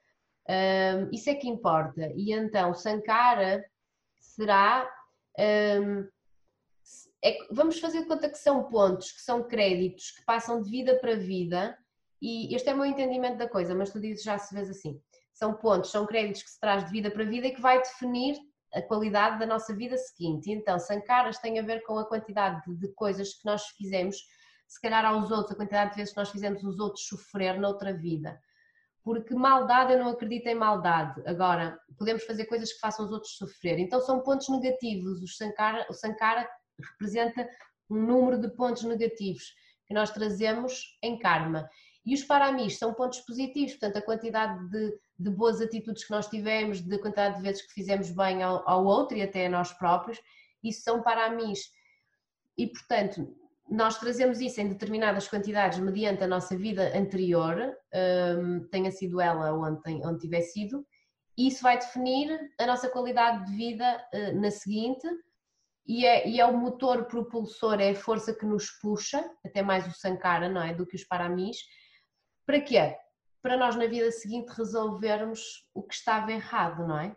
Um, 0.50 1.10
isso 1.12 1.30
é 1.30 1.36
que 1.36 1.48
importa. 1.48 2.12
E 2.15 2.34
então, 2.34 2.74
sankara 2.74 3.63
será 4.19 4.89
um, 5.39 6.08
é, 7.24 7.38
vamos 7.52 7.80
fazer 7.80 8.02
de 8.02 8.08
conta 8.08 8.30
que 8.30 8.38
são 8.38 8.65
pontos, 8.65 9.12
que 9.12 9.21
são 9.21 9.43
créditos, 9.43 10.12
que 10.12 10.24
passam 10.26 10.62
de 10.62 10.69
vida 10.69 10.95
para 11.00 11.15
vida, 11.15 11.76
e 12.21 12.56
este 12.56 12.69
é 12.69 12.74
o 12.74 12.78
meu 12.78 12.86
entendimento 12.86 13.38
da 13.38 13.50
coisa, 13.50 13.74
mas 13.74 13.91
tu 13.91 14.00
dizes 14.00 14.24
já 14.24 14.38
se 14.38 14.54
vês 14.54 14.69
assim. 14.69 15.02
São 15.34 15.54
pontos, 15.54 15.91
são 15.91 16.06
créditos 16.06 16.43
que 16.43 16.50
se 16.52 16.60
traz 16.60 16.86
de 16.86 16.91
vida 16.91 17.10
para 17.12 17.26
vida 17.26 17.48
e 17.48 17.52
que 17.56 17.62
vai 17.62 17.80
definir 17.80 18.38
a 18.74 18.82
qualidade 18.82 19.39
da 19.39 19.45
nossa 19.45 19.76
vida 19.76 19.98
seguinte. 19.98 20.52
Então, 20.52 20.78
sankaras 20.80 21.39
tem 21.39 21.60
a 21.60 21.63
ver 21.63 21.82
com 21.84 21.98
a 21.98 22.08
quantidade 22.08 22.62
de 22.78 22.88
coisas 22.89 23.34
que 23.34 23.45
nós 23.45 23.65
fizemos, 23.69 24.17
se 24.67 24.80
calhar 24.80 25.04
aos 25.06 25.32
outros, 25.32 25.52
a 25.52 25.56
quantidade 25.56 25.91
de 25.91 25.98
vezes 25.98 26.13
que 26.13 26.19
nós 26.19 26.30
fizemos 26.30 26.63
os 26.63 26.80
outros 26.80 27.08
sofrer 27.08 27.60
noutra 27.60 27.93
vida. 27.93 28.39
Porque 29.04 29.34
maldade, 29.34 29.93
eu 29.93 30.00
não 30.00 30.10
acredito 30.10 30.48
em 30.48 30.56
maldade. 30.56 31.21
Agora, 31.28 31.80
podemos 31.98 32.24
fazer 32.24 32.45
coisas 32.45 32.74
que 32.74 32.80
façam 32.80 33.06
os 33.06 33.12
outros 33.12 33.36
sofrer. 33.38 33.80
Então, 33.80 34.00
são 34.02 34.21
pontos 34.21 34.50
negativos. 34.50 35.21
O 35.21 35.28
sankara, 35.28 35.86
o 35.89 35.93
sankara 35.93 36.50
representa 36.79 37.47
um 37.89 37.95
número 37.95 38.39
de 38.39 38.49
pontos 38.49 38.83
negativos 38.83 39.53
que 39.85 39.93
nós 39.93 40.11
trazemos 40.11 40.97
em 41.01 41.17
karma. 41.19 41.69
E 42.05 42.13
os 42.13 42.23
paramis 42.23 42.77
são 42.77 42.93
pontos 42.93 43.19
positivos, 43.21 43.73
portanto, 43.73 43.97
a 43.97 44.01
quantidade 44.01 44.69
de, 44.69 44.97
de 45.17 45.29
boas 45.29 45.59
atitudes 45.59 46.03
que 46.03 46.11
nós 46.11 46.27
tivemos, 46.27 46.81
de 46.81 46.97
quantidade 46.99 47.38
de 47.38 47.41
vezes 47.41 47.63
que 47.63 47.73
fizemos 47.73 48.11
bem 48.11 48.43
ao, 48.43 48.67
ao 48.69 48.85
outro 48.85 49.17
e 49.17 49.23
até 49.23 49.47
a 49.47 49.49
nós 49.49 49.73
próprios, 49.73 50.19
isso 50.63 50.81
são 50.83 51.01
paramis. 51.01 51.71
E, 52.57 52.67
portanto, 52.67 53.35
nós 53.69 53.97
trazemos 53.97 54.39
isso 54.39 54.61
em 54.61 54.69
determinadas 54.69 55.27
quantidades 55.27 55.79
mediante 55.79 56.23
a 56.23 56.27
nossa 56.27 56.55
vida 56.55 56.95
anterior, 56.95 57.75
um, 58.38 58.67
tenha 58.69 58.91
sido 58.91 59.19
ela 59.19 59.53
onde, 59.53 59.81
onde 60.05 60.19
tiver 60.19 60.41
sido, 60.41 60.85
e 61.38 61.47
isso 61.47 61.63
vai 61.63 61.77
definir 61.77 62.39
a 62.59 62.65
nossa 62.65 62.88
qualidade 62.88 63.45
de 63.47 63.57
vida 63.57 64.07
uh, 64.13 64.39
na 64.39 64.51
seguinte, 64.51 65.07
e 65.88 66.06
é, 66.06 66.28
e 66.28 66.39
é 66.39 66.45
o 66.45 66.58
motor 66.58 67.06
propulsor, 67.06 67.80
é 67.80 67.91
a 67.91 67.95
força 67.95 68.34
que 68.34 68.45
nos 68.45 68.71
puxa, 68.82 69.24
até 69.45 69.62
mais 69.62 69.88
o 69.88 69.91
Sankara, 69.91 70.50
não 70.50 70.62
é? 70.62 70.74
Do 70.74 70.86
que 70.86 70.95
os 70.95 71.04
paramis. 71.04 71.58
Para 72.45 72.62
quê? 72.62 72.98
Para 73.41 73.58
nós 73.58 73.76
na 73.76 73.86
vida 73.86 74.12
seguinte 74.12 74.50
resolvermos 74.50 75.67
o 75.74 75.84
que 75.84 75.93
estava 75.93 76.32
errado, 76.32 76.88
não 76.88 77.00
é? 77.00 77.15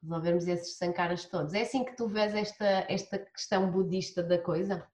Resolvermos 0.00 0.46
esses 0.46 0.76
Sankaras 0.76 1.24
todos. 1.24 1.52
É 1.52 1.62
assim 1.62 1.84
que 1.84 1.96
tu 1.96 2.06
vês 2.06 2.34
esta, 2.34 2.86
esta 2.88 3.18
questão 3.18 3.70
budista 3.70 4.22
da 4.22 4.40
coisa? 4.40 4.88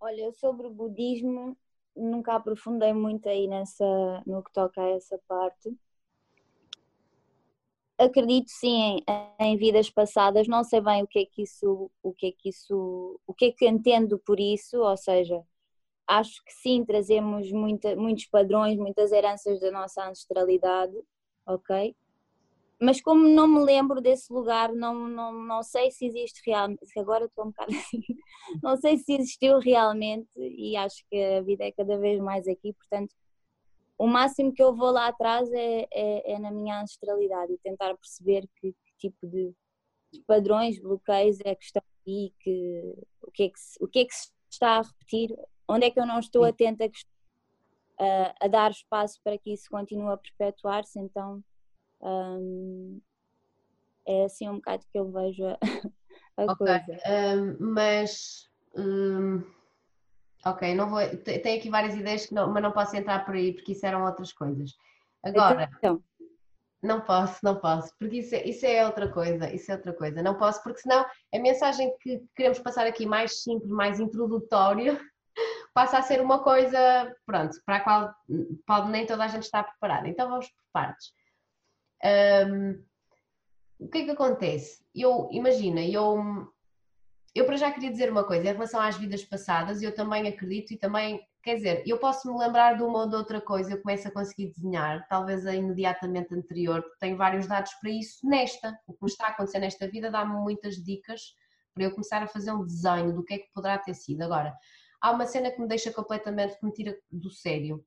Olha, 0.00 0.32
sobre 0.32 0.66
o 0.66 0.70
budismo 0.70 1.56
nunca 1.94 2.34
aprofundei 2.34 2.92
muito 2.92 3.28
aí 3.28 3.46
nessa, 3.46 3.84
no 4.26 4.42
que 4.42 4.52
toca 4.52 4.82
a 4.82 4.90
essa 4.90 5.16
parte 5.28 5.78
acredito 7.98 8.48
sim 8.48 8.98
em, 8.98 9.04
em, 9.40 9.56
vidas 9.56 9.90
passadas, 9.90 10.48
não 10.48 10.64
sei 10.64 10.80
bem 10.80 11.02
o 11.02 11.06
que 11.06 11.20
é 11.20 11.24
que 11.24 11.42
isso, 11.42 11.90
o 12.02 12.12
que 12.12 12.26
é 12.26 12.32
que 12.32 12.48
isso, 12.48 13.20
o 13.26 13.34
que 13.34 13.46
é 13.46 13.52
que 13.52 13.68
entendo 13.68 14.18
por 14.18 14.40
isso, 14.40 14.78
ou 14.78 14.96
seja, 14.96 15.42
acho 16.06 16.44
que 16.44 16.52
sim, 16.52 16.84
trazemos 16.84 17.50
muita, 17.52 17.96
muitos 17.96 18.26
padrões, 18.26 18.78
muitas 18.78 19.12
heranças 19.12 19.60
da 19.60 19.70
nossa 19.70 20.08
ancestralidade, 20.08 20.94
ok? 21.46 21.94
Mas 22.80 23.00
como 23.00 23.28
não 23.28 23.46
me 23.46 23.60
lembro 23.60 24.00
desse 24.00 24.32
lugar, 24.32 24.72
não, 24.72 25.06
não, 25.08 25.32
não 25.32 25.62
sei 25.62 25.90
se 25.92 26.04
existe 26.04 26.42
realmente, 26.44 26.80
agora 26.98 27.26
estou 27.26 27.44
um 27.44 27.48
bocado 27.48 27.70
assim, 27.76 28.02
não 28.62 28.76
sei 28.76 28.98
se 28.98 29.14
existiu 29.14 29.58
realmente 29.60 30.28
e 30.36 30.76
acho 30.76 31.04
que 31.08 31.16
a 31.16 31.40
vida 31.42 31.64
é 31.64 31.72
cada 31.72 31.96
vez 31.98 32.20
mais 32.20 32.48
aqui, 32.48 32.72
portanto 32.72 33.14
o 34.02 34.06
máximo 34.08 34.52
que 34.52 34.60
eu 34.60 34.74
vou 34.74 34.90
lá 34.90 35.06
atrás 35.06 35.48
é, 35.52 35.86
é, 35.92 36.32
é 36.32 36.38
na 36.40 36.50
minha 36.50 36.82
ancestralidade 36.82 37.52
e 37.52 37.58
tentar 37.58 37.96
perceber 37.96 38.48
que, 38.56 38.72
que 38.72 38.96
tipo 38.98 39.28
de, 39.28 39.54
padrões, 40.26 40.80
bloqueios 40.80 41.38
é 41.44 41.54
que 41.54 41.64
estão 41.64 41.82
aqui, 42.00 42.34
que, 42.40 42.96
o, 43.22 43.30
que 43.30 43.44
é 43.44 43.48
que 43.48 43.60
se, 43.60 43.78
o 43.80 43.86
que 43.86 44.00
é 44.00 44.04
que 44.04 44.12
se 44.12 44.32
está 44.50 44.78
a 44.78 44.82
repetir 44.82 45.32
onde 45.68 45.86
é 45.86 45.90
que 45.92 46.00
eu 46.00 46.06
não 46.06 46.18
estou 46.18 46.42
atenta 46.42 46.84
a, 47.96 48.44
a 48.44 48.48
dar 48.48 48.72
espaço 48.72 49.20
para 49.22 49.38
que 49.38 49.52
isso 49.52 49.70
continue 49.70 50.12
a 50.12 50.16
perpetuar-se, 50.16 50.98
então 50.98 51.40
um, 52.00 53.00
é 54.04 54.24
assim 54.24 54.48
um 54.48 54.56
bocado 54.56 54.84
que 54.90 54.98
eu 54.98 55.12
vejo 55.12 55.46
a, 55.46 55.58
a 56.38 56.44
okay. 56.52 56.56
coisa. 56.56 56.98
Um, 57.38 57.72
mas 57.72 58.50
um, 58.76 59.44
ok, 60.44 60.74
não 60.74 60.88
vou. 60.90 61.00
Tenho 61.18 61.58
aqui 61.58 61.70
várias 61.70 61.94
ideias, 61.94 62.30
não, 62.30 62.50
mas 62.52 62.62
não 62.62 62.72
posso 62.72 62.96
entrar 62.96 63.24
por 63.24 63.34
aí 63.34 63.52
porque 63.52 63.72
isso 63.72 63.86
eram 63.86 64.04
outras 64.04 64.32
coisas. 64.32 64.72
Agora, 65.24 65.70
então, 65.78 66.02
não 66.82 67.00
posso, 67.00 67.38
não 67.44 67.56
posso, 67.56 67.94
porque 67.96 68.18
isso 68.18 68.34
é, 68.34 68.44
isso 68.44 68.66
é 68.66 68.84
outra 68.84 69.08
coisa, 69.08 69.52
isso 69.52 69.70
é 69.70 69.76
outra 69.76 69.92
coisa. 69.92 70.20
Não 70.20 70.36
posso, 70.36 70.62
porque 70.62 70.80
senão 70.80 71.06
a 71.32 71.38
mensagem 71.38 71.96
que 72.00 72.20
queremos 72.34 72.58
passar 72.58 72.86
aqui 72.86 73.06
mais 73.06 73.42
simples, 73.42 73.70
mais 73.70 74.00
introdutória, 74.00 75.00
passa 75.72 75.98
a 75.98 76.02
ser 76.02 76.20
uma 76.20 76.42
coisa, 76.42 77.14
pronto, 77.24 77.56
para 77.64 77.76
a 77.76 77.80
qual 77.80 78.14
pode 78.66 78.90
nem 78.90 79.06
toda 79.06 79.24
a 79.24 79.28
gente 79.28 79.44
estar 79.44 79.62
preparada. 79.62 80.08
Então 80.08 80.28
vamos 80.28 80.48
por 80.48 80.64
partes. 80.72 81.12
Um, 82.04 82.84
o 83.78 83.88
que 83.88 83.98
é 83.98 84.04
que 84.04 84.10
acontece? 84.10 84.84
Eu, 84.92 85.28
imagina, 85.30 85.80
eu, 85.84 86.52
eu 87.34 87.46
para 87.46 87.56
já 87.56 87.70
queria 87.70 87.90
dizer 87.90 88.10
uma 88.10 88.24
coisa 88.24 88.48
em 88.48 88.52
relação 88.52 88.80
às 88.80 88.96
vidas 88.96 89.24
passadas, 89.24 89.82
eu 89.82 89.94
também 89.94 90.28
acredito 90.28 90.72
e 90.72 90.76
também 90.76 91.20
Quer 91.42 91.56
dizer, 91.56 91.82
eu 91.84 91.98
posso 91.98 92.32
me 92.32 92.38
lembrar 92.38 92.76
de 92.76 92.84
uma 92.84 93.00
ou 93.00 93.08
de 93.08 93.16
outra 93.16 93.40
coisa, 93.40 93.72
eu 93.72 93.82
começo 93.82 94.06
a 94.06 94.12
conseguir 94.12 94.52
desenhar, 94.52 95.04
talvez 95.08 95.44
a 95.44 95.52
imediatamente 95.52 96.32
anterior, 96.32 96.82
porque 96.82 96.98
tenho 97.00 97.16
vários 97.16 97.48
dados 97.48 97.72
para 97.80 97.90
isso 97.90 98.24
nesta. 98.24 98.78
O 98.86 98.92
que 98.92 99.02
me 99.02 99.10
está 99.10 99.26
a 99.26 99.30
acontecer 99.30 99.58
nesta 99.58 99.88
vida 99.88 100.08
dá-me 100.08 100.34
muitas 100.34 100.76
dicas 100.76 101.34
para 101.74 101.82
eu 101.82 101.90
começar 101.90 102.22
a 102.22 102.28
fazer 102.28 102.52
um 102.52 102.64
desenho 102.64 103.12
do 103.12 103.24
que 103.24 103.34
é 103.34 103.38
que 103.38 103.52
poderá 103.52 103.76
ter 103.76 103.94
sido. 103.94 104.22
Agora, 104.22 104.56
há 105.00 105.10
uma 105.10 105.26
cena 105.26 105.50
que 105.50 105.60
me 105.60 105.66
deixa 105.66 105.92
completamente, 105.92 106.56
que 106.60 106.64
me 106.64 106.72
tira 106.72 106.96
do 107.10 107.28
sério, 107.28 107.84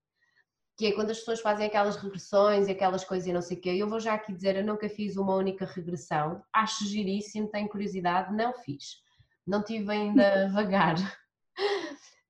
que 0.77 0.87
é 0.87 0.91
quando 0.91 1.11
as 1.11 1.19
pessoas 1.19 1.39
fazem 1.39 1.67
aquelas 1.67 1.95
regressões 1.95 2.67
e 2.67 2.71
aquelas 2.71 3.05
coisas 3.05 3.25
e 3.25 3.31
não 3.31 3.41
sei 3.41 3.55
o 3.55 3.61
quê. 3.61 3.69
Eu 3.69 3.87
vou 3.87 4.01
já 4.01 4.15
aqui 4.15 4.33
dizer, 4.33 4.57
eu 4.57 4.65
nunca 4.65 4.89
fiz 4.89 5.15
uma 5.15 5.33
única 5.33 5.65
regressão, 5.65 6.43
acho 6.51 6.85
giríssimo, 6.85 7.47
tenho 7.47 7.69
curiosidade, 7.69 8.35
não 8.35 8.53
fiz. 8.53 9.04
Não 9.45 9.63
tive 9.63 9.91
ainda 9.91 10.49
vagar. 10.53 10.95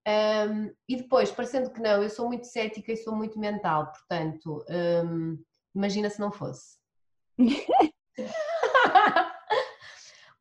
Um, 0.08 0.72
e 0.88 0.98
depois, 0.98 1.32
parecendo 1.32 1.72
que 1.72 1.82
não, 1.82 2.04
eu 2.04 2.10
sou 2.10 2.28
muito 2.28 2.46
cética 2.46 2.92
e 2.92 2.98
sou 2.98 3.16
muito 3.16 3.40
mental, 3.40 3.92
portanto, 3.92 4.64
um, 4.70 5.44
imagina 5.74 6.12
se 6.12 6.20
não 6.20 6.32
fosse. 6.32 6.78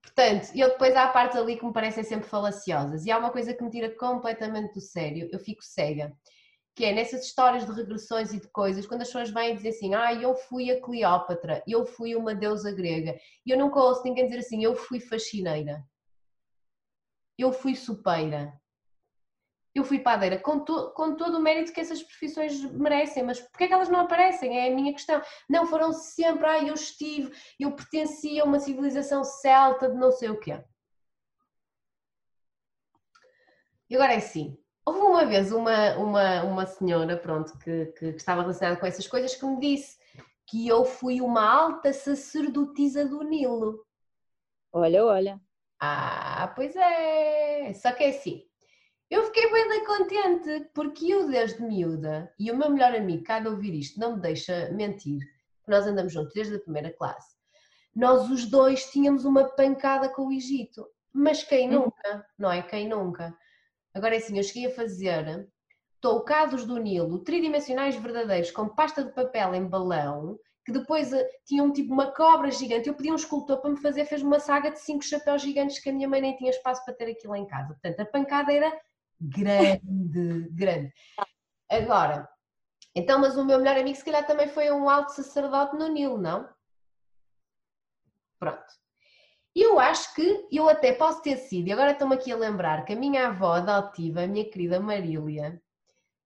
portanto, 0.03 0.51
eu 0.55 0.69
depois 0.69 0.95
há 0.95 1.09
partes 1.09 1.39
ali 1.39 1.57
que 1.57 1.65
me 1.65 1.73
parecem 1.73 2.05
sempre 2.05 2.29
falaciosas 2.29 3.07
e 3.07 3.11
há 3.11 3.17
uma 3.17 3.31
coisa 3.31 3.55
que 3.55 3.65
me 3.65 3.71
tira 3.71 3.89
completamente 3.97 4.75
do 4.75 4.83
sério, 4.83 5.31
eu 5.33 5.39
fico 5.39 5.65
cega, 5.65 6.13
que 6.75 6.85
é 6.85 6.93
nessas 6.93 7.25
histórias 7.25 7.65
de 7.65 7.73
regressões 7.73 8.35
e 8.35 8.41
de 8.41 8.49
coisas, 8.49 8.87
quando 8.87 9.01
as 9.01 9.09
pessoas 9.09 9.31
vêm 9.31 9.57
dizer 9.57 9.71
assim, 9.71 9.95
ah, 9.95 10.13
eu 10.13 10.35
fui 10.35 10.71
a 10.71 10.79
Cleópatra, 10.79 11.63
eu 11.67 11.87
fui 11.87 12.15
uma 12.15 12.35
deusa 12.35 12.71
grega, 12.71 13.19
e 13.47 13.51
eu 13.51 13.59
nunca 13.59 13.81
ouço 13.81 14.05
ninguém 14.05 14.27
dizer 14.27 14.41
assim, 14.41 14.63
eu 14.63 14.75
fui 14.77 15.01
faxineira, 15.01 15.83
eu 17.39 17.53
fui 17.53 17.75
supeira, 17.75 18.53
eu 19.75 19.83
fui 19.83 19.99
padeira 19.99 20.39
com, 20.39 20.61
to, 20.61 20.93
com 20.95 21.17
todo 21.17 21.37
o 21.37 21.43
mérito 21.43 21.73
que 21.73 21.81
essas 21.81 22.03
profissões 22.03 22.63
merecem, 22.73 23.25
mas 23.25 23.41
porquê 23.41 23.65
é 23.65 23.67
que 23.67 23.75
elas 23.75 23.89
não 23.89 24.01
aparecem? 24.01 24.57
É 24.57 24.69
a 24.69 24.75
minha 24.75 24.93
questão. 24.93 25.21
Não, 25.51 25.67
foram 25.67 25.93
sempre, 25.93 26.47
ah, 26.47 26.63
eu 26.63 26.75
estive, 26.75 27.33
eu 27.59 27.73
pertencia 27.73 28.43
a 28.43 28.47
uma 28.47 28.61
civilização 28.61 29.25
celta 29.25 29.91
de 29.91 29.97
não 29.97 30.13
sei 30.13 30.31
o 30.31 30.39
quê. 30.39 30.63
E 33.91 33.97
agora 33.97 34.15
é 34.15 34.19
assim, 34.19 34.57
houve 34.87 35.01
uma 35.01 35.27
vez 35.27 35.51
uma, 35.51 35.97
uma, 35.97 36.43
uma 36.45 36.67
senhora, 36.67 37.17
pronto, 37.17 37.59
que, 37.59 37.87
que, 37.87 38.13
que 38.13 38.17
estava 38.17 38.43
relacionada 38.43 38.79
com 38.79 38.87
essas 38.87 39.09
coisas, 39.09 39.35
que 39.35 39.45
me 39.45 39.59
disse 39.59 39.99
que 40.47 40.69
eu 40.69 40.85
fui 40.85 41.21
uma 41.21 41.43
alta 41.43 41.93
sacerdotisa 41.93 43.05
do 43.05 43.23
Nilo. 43.25 43.85
Olha, 44.73 45.05
olha. 45.05 45.41
Ah, 45.87 46.53
pois 46.55 46.75
é. 46.77 47.73
Só 47.75 47.93
que 47.93 48.05
é 48.05 48.09
assim, 48.09 48.43
eu 49.11 49.25
fiquei 49.27 49.51
bem 49.51 49.85
contente, 49.85 50.71
porque 50.75 51.13
eu 51.13 51.29
desde 51.29 51.63
miúda, 51.63 52.33
e 52.39 52.51
o 52.51 52.57
meu 52.57 52.71
melhor 52.71 52.95
amigo, 52.95 53.23
cada 53.23 53.51
ouvir 53.51 53.75
isto, 53.75 54.01
não 54.01 54.17
me 54.17 54.23
deixa 54.23 54.71
mentir, 54.73 55.21
nós 55.69 55.87
andamos 55.87 56.13
juntos 56.13 56.33
desde 56.33 56.57
a 56.57 56.61
primeira 56.61 56.91
classe, 56.91 57.37
nós 57.95 58.31
os 58.31 58.47
dois 58.47 58.91
tínhamos 58.91 59.25
uma 59.25 59.45
pancada 59.45 60.09
com 60.09 60.29
o 60.29 60.33
Egito. 60.33 60.87
Mas 61.13 61.45
quem 61.45 61.69
uhum. 61.69 61.85
nunca, 61.85 62.27
não 62.37 62.51
é? 62.51 62.61
Quem 62.63 62.89
nunca? 62.89 63.37
Agora 63.95 64.15
é 64.15 64.19
assim, 64.19 64.37
eu 64.37 64.43
cheguei 64.43 64.67
a 64.67 64.75
fazer 64.75 65.49
toucados 66.01 66.65
do 66.65 66.77
Nilo 66.77 67.21
tridimensionais 67.21 67.95
verdadeiros 67.95 68.51
com 68.51 68.69
pasta 68.69 69.05
de 69.05 69.13
papel 69.13 69.55
em 69.55 69.65
balão, 69.65 70.37
que 70.65 70.73
depois 70.73 71.13
eh, 71.13 71.29
tinham 71.45 71.73
tipo 71.73 71.93
uma 71.93 72.11
cobra 72.13 72.51
gigante. 72.51 72.89
Eu 72.89 72.95
pedi 72.95 73.13
um 73.13 73.17
escultor 73.17 73.61
para 73.61 73.71
me 73.71 73.77
fazer, 73.77 74.07
fez 74.07 74.23
uma 74.23 74.41
saga 74.41 74.71
de 74.71 74.81
cinco 74.81 75.05
chapéus 75.05 75.43
gigantes 75.43 75.79
que 75.79 75.91
a 75.91 75.93
minha 75.93 76.09
mãe 76.09 76.21
nem 76.21 76.37
tinha 76.37 76.51
espaço 76.51 76.85
para 76.85 76.95
ter 76.95 77.11
aquilo 77.11 77.37
em 77.37 77.47
casa. 77.47 77.75
Portanto, 77.75 78.01
a 78.01 78.07
pancada 78.07 78.53
era 78.53 78.73
grande, 79.21 80.49
grande. 80.53 80.93
Agora, 81.71 82.29
então, 82.95 83.21
mas 83.21 83.37
o 83.37 83.45
meu 83.45 83.59
melhor 83.59 83.77
amigo 83.77 83.97
se 83.97 84.05
calhar 84.05 84.27
também 84.27 84.49
foi 84.49 84.71
um 84.71 84.89
alto 84.89 85.13
sacerdote 85.13 85.77
no 85.77 85.89
Nilo, 85.89 86.19
não? 86.19 86.49
Pronto. 88.39 88.65
Eu 89.55 89.79
acho 89.79 90.15
que 90.15 90.49
eu 90.51 90.69
até 90.69 90.93
posso 90.93 91.23
ter 91.23 91.37
sido, 91.37 91.69
e 91.69 91.73
agora 91.73 91.93
estou-me 91.93 92.15
aqui 92.15 92.33
a 92.33 92.37
lembrar 92.37 92.85
que 92.85 92.93
a 92.93 92.97
minha 92.97 93.29
avó 93.29 93.55
adotiva, 93.55 94.23
a 94.23 94.27
minha 94.27 94.49
querida 94.51 94.81
Marília, 94.81 95.63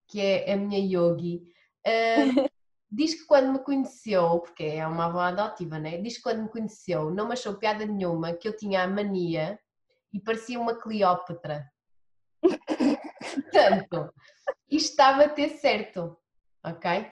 que 0.07 0.20
é 0.20 0.53
a 0.53 0.57
minha 0.57 0.79
yogi, 0.79 1.42
uh, 1.87 2.48
diz 2.90 3.14
que 3.14 3.27
quando 3.27 3.53
me 3.53 3.59
conheceu, 3.59 4.40
porque 4.40 4.64
é 4.64 4.87
uma 4.87 5.07
avó 5.07 5.20
adotiva, 5.20 5.79
né? 5.79 5.98
Diz 5.98 6.16
que 6.16 6.22
quando 6.22 6.42
me 6.42 6.48
conheceu 6.48 7.11
não 7.11 7.27
me 7.27 7.35
achou 7.35 7.55
piada 7.55 7.85
nenhuma 7.85 8.33
que 8.33 8.48
eu 8.48 8.57
tinha 8.57 8.83
a 8.83 8.88
mania 8.88 9.59
e 10.12 10.20
parecia 10.20 10.59
uma 10.59 10.74
Cleópatra. 10.74 11.70
Portanto, 12.40 14.12
isto 14.70 14.90
estava 14.90 15.24
a 15.24 15.29
ter 15.29 15.51
certo, 15.51 16.16
ok? 16.64 17.09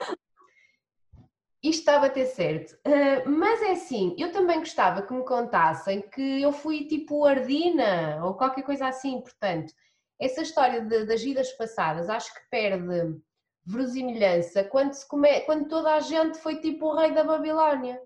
Isto 1.63 1.79
estava 1.79 2.05
a 2.05 2.09
ter 2.09 2.25
certo. 2.27 2.73
Uh, 2.87 3.29
mas 3.29 3.61
é 3.61 3.71
assim, 3.71 4.15
eu 4.17 4.31
também 4.31 4.59
gostava 4.59 5.01
que 5.01 5.13
me 5.13 5.25
contassem 5.25 6.01
que 6.09 6.41
eu 6.41 6.51
fui 6.51 6.85
tipo 6.87 7.25
Ardina 7.25 8.23
ou 8.23 8.35
qualquer 8.35 8.63
coisa 8.63 8.87
assim. 8.87 9.21
Portanto, 9.21 9.73
essa 10.19 10.41
história 10.41 10.81
de, 10.81 11.05
das 11.05 11.21
vidas 11.21 11.51
passadas 11.53 12.09
acho 12.09 12.33
que 12.33 12.39
perde 12.49 13.19
verosimilhança 13.67 14.63
quando, 14.63 14.93
se 14.93 15.05
come, 15.07 15.41
quando 15.41 15.67
toda 15.67 15.93
a 15.93 15.99
gente 15.99 16.37
foi 16.39 16.61
tipo 16.61 16.85
o 16.85 16.95
rei 16.95 17.11
da 17.11 17.23
Babilónia. 17.23 18.01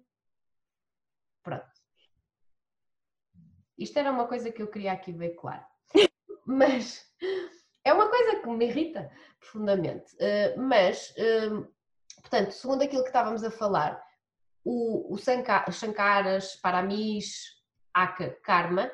Pronto. 1.44 1.70
Isto 3.78 4.00
era 4.00 4.12
uma 4.12 4.28
coisa 4.28 4.52
que 4.52 4.62
eu 4.62 4.68
queria 4.68 4.92
aqui 4.92 5.12
ver 5.12 5.36
claro. 5.36 5.64
Mas 6.46 7.08
é 7.86 7.94
uma 7.94 8.10
coisa 8.10 8.40
que 8.40 8.48
me 8.48 8.66
irrita 8.66 9.12
profundamente. 9.40 10.16
Uh, 10.16 10.60
mas, 10.60 11.14
uh, 11.18 11.68
portanto, 12.22 12.52
segundo 12.52 12.84
aquilo 12.84 13.04
que 13.04 13.10
estávamos 13.10 13.44
a 13.44 13.50
falar, 13.52 14.04
o, 14.64 15.14
o 15.14 15.18
Sankaras, 15.18 16.56
Paramis, 16.58 17.60
Aka, 17.94 18.32
Karma, 18.44 18.92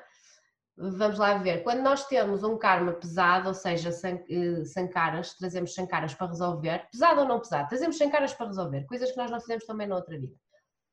vamos 0.78 1.18
lá 1.18 1.34
ver, 1.40 1.64
quando 1.64 1.82
nós 1.82 2.06
temos 2.06 2.44
um 2.44 2.58
karma 2.58 2.94
pesado, 2.94 3.48
ou 3.48 3.54
seja, 3.54 3.90
eh, 3.90 4.64
sankaras, 4.64 5.34
trazemos 5.34 5.74
sankaras 5.74 6.14
para 6.14 6.28
resolver, 6.28 6.88
pesado 6.92 7.22
ou 7.22 7.28
não 7.28 7.40
pesado, 7.40 7.68
trazemos 7.68 7.98
sankaras 7.98 8.34
para 8.34 8.46
resolver, 8.46 8.86
coisas 8.86 9.12
que 9.12 9.18
nós 9.18 9.32
não 9.32 9.40
fizemos 9.40 9.66
também 9.66 9.88
na 9.88 9.96
outra 9.96 10.18
vida. 10.20 10.36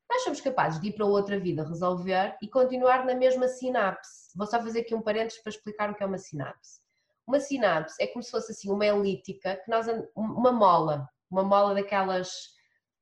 Nós 0.09 0.23
somos 0.23 0.40
capazes 0.40 0.81
de 0.81 0.88
ir 0.88 0.92
para 0.92 1.05
outra 1.05 1.38
vida 1.38 1.67
resolver 1.67 2.37
e 2.42 2.48
continuar 2.48 3.04
na 3.04 3.15
mesma 3.15 3.48
sinapse. 3.48 4.31
Vou 4.37 4.46
só 4.46 4.61
fazer 4.63 4.81
aqui 4.81 4.94
um 4.94 5.02
parênteses 5.02 5.42
para 5.42 5.50
explicar 5.50 5.90
o 5.90 5.94
que 5.94 6.02
é 6.02 6.06
uma 6.06 6.19
sinapse. 6.19 6.81
Uma 7.27 7.40
sinapse 7.40 8.02
é 8.02 8.06
como 8.06 8.23
se 8.23 8.31
fosse 8.31 8.52
assim 8.52 8.71
uma 8.71 8.87
elíptica, 8.87 9.56
que 9.56 9.71
nós, 9.71 9.87
uma 10.15 10.52
mola, 10.52 11.08
uma 11.31 11.42
mola 11.42 11.75
daquelas, 11.75 12.31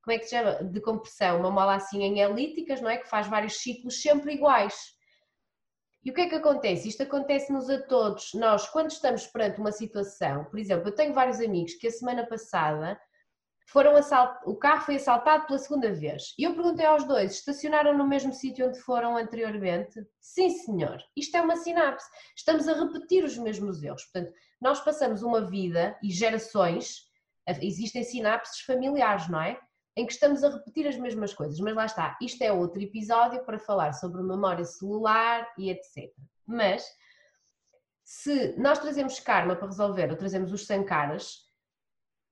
como 0.02 0.14
é 0.14 0.18
que 0.18 0.24
se 0.24 0.36
chama? 0.36 0.64
De 0.64 0.80
compressão, 0.80 1.40
uma 1.40 1.50
mola 1.50 1.74
assim 1.74 2.02
em 2.02 2.20
elípticas, 2.20 2.80
não 2.80 2.88
é? 2.88 2.96
Que 2.96 3.08
faz 3.08 3.26
vários 3.26 3.60
ciclos 3.60 4.00
sempre 4.00 4.34
iguais. 4.34 4.74
E 6.04 6.10
o 6.10 6.14
que 6.14 6.22
é 6.22 6.28
que 6.28 6.34
acontece? 6.34 6.88
Isto 6.88 7.04
acontece-nos 7.04 7.70
a 7.70 7.80
todos. 7.80 8.34
Nós, 8.34 8.68
quando 8.68 8.90
estamos 8.90 9.26
perante 9.26 9.60
uma 9.60 9.70
situação, 9.70 10.44
por 10.46 10.58
exemplo, 10.58 10.88
eu 10.88 10.94
tenho 10.94 11.14
vários 11.14 11.40
amigos 11.40 11.74
que 11.74 11.86
a 11.86 11.92
semana 11.92 12.26
passada 12.26 13.00
foram 13.66 13.94
o 14.44 14.56
carro 14.56 14.84
foi 14.84 14.96
assaltado 14.96 15.46
pela 15.46 15.58
segunda 15.58 15.92
vez. 15.92 16.34
E 16.38 16.44
eu 16.44 16.54
perguntei 16.54 16.84
aos 16.84 17.04
dois: 17.04 17.32
estacionaram 17.32 17.96
no 17.96 18.06
mesmo 18.06 18.32
sítio 18.32 18.66
onde 18.66 18.78
foram 18.80 19.16
anteriormente? 19.16 20.04
Sim, 20.20 20.50
senhor. 20.50 20.98
Isto 21.16 21.36
é 21.36 21.40
uma 21.40 21.56
sinapse. 21.56 22.06
Estamos 22.36 22.68
a 22.68 22.74
repetir 22.74 23.24
os 23.24 23.38
mesmos 23.38 23.82
erros. 23.82 24.04
Portanto, 24.04 24.32
nós 24.60 24.80
passamos 24.80 25.22
uma 25.22 25.40
vida 25.40 25.96
e 26.02 26.10
gerações, 26.10 27.04
existem 27.60 28.04
sinapses 28.04 28.60
familiares, 28.60 29.28
não 29.28 29.40
é? 29.40 29.58
Em 29.96 30.06
que 30.06 30.12
estamos 30.12 30.42
a 30.42 30.50
repetir 30.50 30.86
as 30.86 30.96
mesmas 30.96 31.34
coisas. 31.34 31.58
Mas 31.60 31.74
lá 31.74 31.84
está, 31.84 32.16
isto 32.20 32.42
é 32.42 32.52
outro 32.52 32.80
episódio 32.80 33.44
para 33.44 33.58
falar 33.58 33.92
sobre 33.92 34.22
memória 34.22 34.64
celular 34.64 35.52
e 35.58 35.70
etc. 35.70 36.10
Mas 36.46 36.86
se 38.02 38.54
nós 38.58 38.78
trazemos 38.78 39.20
karma 39.20 39.54
para 39.54 39.68
resolver 39.68 40.10
ou 40.10 40.16
trazemos 40.16 40.52
os 40.52 40.66
sankaras, 40.66 41.38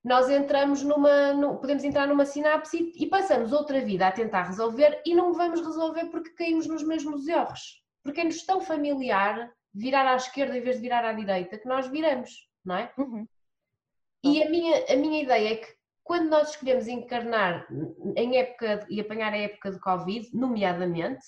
nós 0.03 0.31
entramos 0.31 0.83
numa, 0.83 1.33
no, 1.35 1.59
podemos 1.59 1.85
entrar 1.85 2.07
numa 2.07 2.25
sinapse 2.25 2.79
e, 2.79 3.05
e 3.05 3.07
passamos 3.07 3.53
outra 3.53 3.81
vida 3.81 4.07
a 4.07 4.13
tentar 4.13 4.45
resolver 4.45 5.01
e 5.05 5.15
não 5.15 5.33
vamos 5.35 5.61
resolver 5.61 6.07
porque 6.07 6.31
caímos 6.31 6.67
nos 6.67 6.83
mesmos 6.83 7.29
erros. 7.29 7.83
Porque 8.03 8.23
é-nos 8.23 8.43
tão 8.43 8.61
familiar 8.61 9.53
virar 9.75 10.11
à 10.11 10.17
esquerda 10.17 10.57
em 10.57 10.63
vez 10.63 10.77
de 10.77 10.83
virar 10.83 11.05
à 11.05 11.13
direita 11.13 11.59
que 11.59 11.69
nós 11.69 11.87
viramos, 11.89 12.49
não 12.65 12.77
é? 12.77 12.93
Uhum. 12.97 13.29
E 14.25 14.43
a 14.43 14.51
minha, 14.51 14.85
a 14.93 14.97
minha 14.97 15.23
ideia 15.23 15.53
é 15.53 15.57
que 15.57 15.80
quando 16.11 16.29
nós 16.29 16.51
escolhemos 16.51 16.89
encarnar 16.89 17.69
em 18.17 18.37
época 18.37 18.85
e 18.91 19.01
apanhar 19.01 19.33
a 19.33 19.39
época 19.39 19.71
de 19.71 19.79
Covid, 19.79 20.29
nomeadamente, 20.37 21.25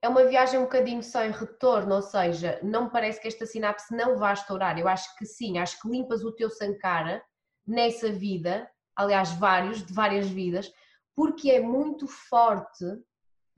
é 0.00 0.08
uma 0.08 0.24
viagem 0.24 0.58
um 0.58 0.62
bocadinho 0.62 1.02
sem 1.02 1.30
retorno, 1.30 1.96
ou 1.96 2.00
seja, 2.00 2.58
não 2.62 2.84
me 2.84 2.90
parece 2.90 3.20
que 3.20 3.28
esta 3.28 3.44
sinapse 3.44 3.94
não 3.94 4.16
vá 4.16 4.32
estourar. 4.32 4.78
Eu 4.78 4.88
acho 4.88 5.14
que 5.14 5.26
sim, 5.26 5.58
acho 5.58 5.78
que 5.78 5.90
limpas 5.90 6.24
o 6.24 6.32
teu 6.32 6.48
sankara 6.48 7.22
nessa 7.66 8.10
vida, 8.10 8.66
aliás, 8.96 9.30
vários, 9.32 9.84
de 9.84 9.92
várias 9.92 10.26
vidas, 10.26 10.72
porque 11.14 11.50
é 11.50 11.60
muito 11.60 12.08
forte 12.08 12.86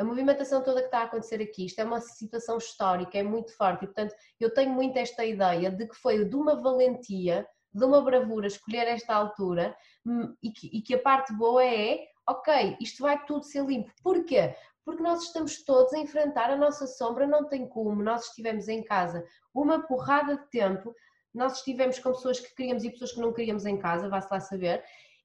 a 0.01 0.03
movimentação 0.03 0.65
toda 0.65 0.81
que 0.81 0.87
está 0.87 1.03
a 1.03 1.05
acontecer 1.05 1.41
aqui. 1.41 1.67
Isto 1.67 1.81
é 1.81 1.85
uma 1.85 2.01
situação 2.01 2.59
histórica, 2.59 3.17
é 3.17 3.23
muito 3.23 3.57
forte, 3.57 3.85
e 3.85 3.87
portanto, 3.87 4.17
eu 4.41 4.53
tenho 4.53 4.73
muito 4.73 4.97
esta 4.97 5.25
ideia 5.25 5.71
de 5.71 5.87
que 5.87 5.95
foi 5.95 6.25
de 6.25 6.35
uma 6.35 6.61
valentia, 6.61 7.47
de 7.73 7.85
uma 7.85 8.01
bravura 8.03 8.47
escolher 8.47 8.87
esta 8.89 9.14
altura 9.14 9.77
hum, 10.05 10.35
e 10.43 10.51
que, 10.51 10.66
e 10.73 10.83
que 10.83 10.95
a 10.95 10.99
parte 10.99 11.33
boa 11.33 11.64
é 11.64 12.07
ok, 12.29 12.77
isto 12.81 13.03
vai 13.03 13.25
tudo 13.25 13.45
ser 13.45 13.64
limpo. 13.64 13.91
Porquê? 14.03 14.55
porque 14.85 15.03
nós 15.03 15.23
estamos 15.23 15.62
todos 15.62 15.93
a 15.93 15.99
enfrentar 15.99 16.51
a 16.51 16.57
nossa 16.57 16.87
sombra, 16.87 17.27
não 17.27 17.49
tem 17.49 17.66
como. 17.68 18.03
Nós 18.03 18.27
estivemos 18.27 18.68
em 18.68 18.83
casa 18.83 19.25
uma 19.55 19.87
porrada 19.87 20.37
de 20.37 20.51
tempo, 20.51 20.95
nós 21.33 21.59
estivemos 21.59 21.99
com 21.99 22.12
pessoas 22.12 22.41
que 22.41 22.55
queríamos 22.55 22.85
e 22.85 22.91
pessoas 22.91 23.12
que 23.12 23.20
não 23.20 23.33
queríamos 23.33 23.64
em 23.64 23.79
casa, 23.79 24.09
vá-se 24.09 24.29
lá 24.31 24.41
saber, 24.41 24.85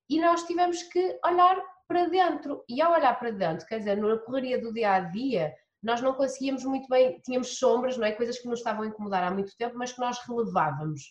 e 0.10 0.22
nós 0.22 0.44
tivemos 0.44 0.84
que 0.84 1.20
olhar 1.26 1.62
para 1.88 2.08
dentro. 2.08 2.64
E 2.70 2.82
ao 2.82 2.94
olhar 2.94 3.18
para 3.20 3.32
dentro, 3.32 3.66
quer 3.66 3.80
dizer, 3.80 3.98
na 3.98 4.18
correria 4.20 4.62
do 4.62 4.74
dia 4.74 4.94
a 4.94 5.00
dia, 5.00 5.54
nós 5.82 6.02
não 6.02 6.14
conseguíamos 6.14 6.64
muito 6.64 6.88
bem, 6.88 7.20
tínhamos 7.22 7.58
sombras, 7.58 7.98
não 7.98 8.06
é? 8.06 8.12
Coisas 8.12 8.40
que 8.40 8.48
nos 8.48 8.60
estavam 8.60 8.84
a 8.84 8.88
incomodar 8.88 9.24
há 9.24 9.32
muito 9.32 9.56
tempo, 9.58 9.78
mas 9.78 9.92
que 9.92 10.00
nós 10.00 10.20
relevávamos. 10.28 11.02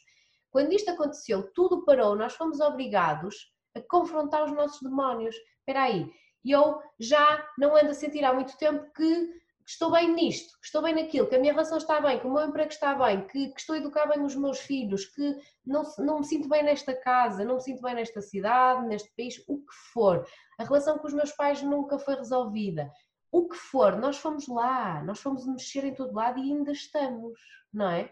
Quando 0.57 0.72
isto 0.72 0.90
aconteceu, 0.90 1.52
tudo 1.52 1.84
parou, 1.84 2.16
nós 2.16 2.32
fomos 2.32 2.61
obrigados 2.61 3.52
a 3.76 3.80
confrontar 3.82 4.42
os 4.42 4.52
nossos 4.52 4.80
demónios. 4.80 5.36
Espera 5.59 5.82
aí, 5.82 6.11
eu 6.42 6.80
já 6.98 7.46
não 7.59 7.76
ando 7.76 7.90
a 7.90 7.94
sentir 7.94 8.24
há 8.24 8.32
muito 8.32 8.57
tempo 8.57 8.90
que 8.94 9.28
estou 9.66 9.90
bem 9.90 10.14
nisto, 10.14 10.59
que 10.59 10.64
estou 10.64 10.80
bem 10.80 10.94
naquilo, 10.94 11.26
que 11.26 11.36
a 11.36 11.38
minha 11.38 11.52
relação 11.52 11.76
está 11.76 12.00
bem, 12.00 12.18
que 12.18 12.26
o 12.26 12.32
meu 12.32 12.46
emprego 12.46 12.70
está 12.70 12.94
bem, 12.94 13.26
que, 13.26 13.48
que, 13.48 13.61
estou 13.61 13.74
a 13.74 13.78
educar 13.78 14.07
bem 14.07 14.22
os 14.22 14.34
meus 14.34 14.59
filhos, 14.61 15.04
que 15.04 15.36
não, 15.62 15.82
não 15.98 16.20
me 16.20 16.24
sinto 16.24 16.48
bem 16.48 16.62
nesta 16.62 16.94
casa, 16.94 17.44
não 17.44 17.57
me 17.57 17.61
sinto 17.61 17.82
bem 17.82 17.94
nesta 17.94 18.22
cidade, 18.22 18.88
neste 18.88 19.14
país, 19.14 19.38
o 19.46 19.59
que 19.59 19.74
for. 19.92 20.26
A 20.59 20.64
relação 20.64 20.96
com 20.96 21.07
os 21.07 21.12
meus 21.12 21.32
pais 21.32 21.61
nunca 21.61 21.98
foi 21.98 22.14
resolvida. 22.14 22.90
O 23.30 23.46
que 23.46 23.57
for, 23.57 23.94
nós 23.98 24.16
fomos 24.16 24.48
lá, 24.48 25.04
nós 25.04 25.20
fomos 25.20 25.46
mexer 25.46 25.84
em 25.84 25.92
todo 25.92 26.14
lado 26.14 26.38
e 26.38 26.50
ainda 26.50 26.72
estamos, 26.72 27.38
não 27.70 27.90
é? 27.90 28.11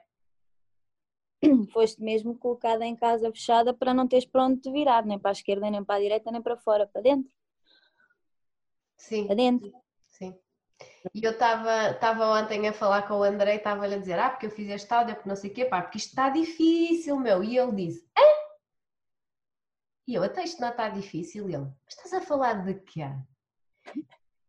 Foste 1.72 2.02
mesmo 2.02 2.36
colocada 2.38 2.84
em 2.84 2.96
casa 2.96 3.30
fechada 3.30 3.74
para 3.74 3.94
não 3.94 4.08
teres 4.08 4.24
para 4.24 4.44
onde 4.44 4.60
te 4.60 4.70
virar, 4.70 5.04
nem 5.04 5.18
para 5.18 5.30
a 5.30 5.32
esquerda, 5.32 5.70
nem 5.70 5.84
para 5.84 5.96
a 5.96 6.00
direita, 6.00 6.30
nem 6.30 6.42
para 6.42 6.56
fora, 6.56 6.86
para 6.86 7.02
dentro. 7.02 7.30
Sim. 8.96 9.30
Adentro. 9.30 9.72
Sim. 10.08 10.38
E 11.14 11.22
eu 11.22 11.32
estava 11.32 12.40
ontem 12.40 12.66
a 12.66 12.72
falar 12.72 13.06
com 13.06 13.14
o 13.14 13.22
André 13.22 13.54
e 13.54 13.56
estava-lhe 13.56 13.94
a 13.94 13.98
dizer, 13.98 14.18
ah, 14.18 14.30
porque 14.30 14.46
eu 14.46 14.50
fiz 14.50 14.68
este 14.68 14.92
áudio, 14.92 15.14
porque 15.14 15.28
não 15.28 15.36
sei 15.36 15.50
o 15.50 15.54
quê, 15.54 15.64
pá, 15.64 15.82
porque 15.82 15.98
isto 15.98 16.08
está 16.08 16.30
difícil, 16.30 17.18
meu. 17.18 17.42
E 17.44 17.58
ele 17.58 17.72
disse, 17.72 18.08
Hã? 18.16 18.22
E 20.06 20.14
eu, 20.14 20.22
até 20.22 20.44
isto 20.44 20.60
não 20.60 20.68
está 20.68 20.88
difícil. 20.88 21.48
E 21.48 21.54
ele, 21.54 21.70
estás 21.88 22.12
a 22.12 22.20
falar 22.20 22.64
de 22.64 22.74
quê? 22.74 23.04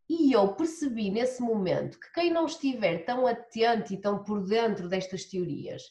E 0.07 0.33
eu 0.33 0.53
percebi 0.53 1.09
nesse 1.09 1.41
momento 1.41 1.99
que 1.99 2.11
quem 2.13 2.31
não 2.31 2.45
estiver 2.45 3.05
tão 3.05 3.25
atento 3.25 3.93
e 3.93 3.97
tão 3.97 4.23
por 4.23 4.43
dentro 4.45 4.87
destas 4.87 5.25
teorias, 5.25 5.83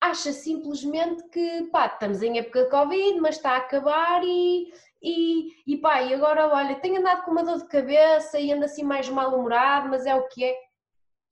acha 0.00 0.32
simplesmente 0.32 1.22
que, 1.28 1.64
pá, 1.70 1.86
estamos 1.86 2.22
em 2.22 2.38
época 2.38 2.64
de 2.64 2.70
Covid, 2.70 3.20
mas 3.20 3.36
está 3.36 3.52
a 3.52 3.58
acabar 3.58 4.22
e, 4.24 4.72
e, 5.02 5.48
e 5.66 5.76
pá, 5.78 6.02
e 6.02 6.14
agora 6.14 6.48
olha, 6.48 6.80
tenho 6.80 7.00
andado 7.00 7.24
com 7.24 7.32
uma 7.32 7.44
dor 7.44 7.58
de 7.58 7.68
cabeça 7.68 8.38
e 8.38 8.52
ando 8.52 8.64
assim 8.64 8.82
mais 8.82 9.08
mal-humorado, 9.08 9.88
mas 9.88 10.06
é 10.06 10.14
o 10.14 10.28
que 10.28 10.44
é. 10.44 10.56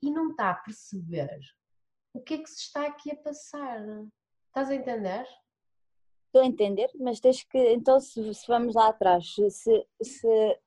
E 0.02 0.10
não 0.10 0.30
está 0.30 0.50
a 0.50 0.54
perceber 0.54 1.40
o 2.12 2.20
que 2.20 2.34
é 2.34 2.38
que 2.38 2.50
se 2.50 2.62
está 2.62 2.86
aqui 2.86 3.10
a 3.10 3.16
passar. 3.16 3.80
Estás 4.46 4.70
a 4.70 4.74
entender? 4.74 5.26
Estou 6.26 6.42
a 6.42 6.46
entender, 6.46 6.90
mas 6.98 7.20
tens 7.20 7.44
que, 7.44 7.58
então 7.72 8.00
se, 8.00 8.34
se 8.34 8.46
vamos 8.46 8.74
lá 8.74 8.88
atrás, 8.88 9.34
se, 9.34 9.86
se, 10.02 10.60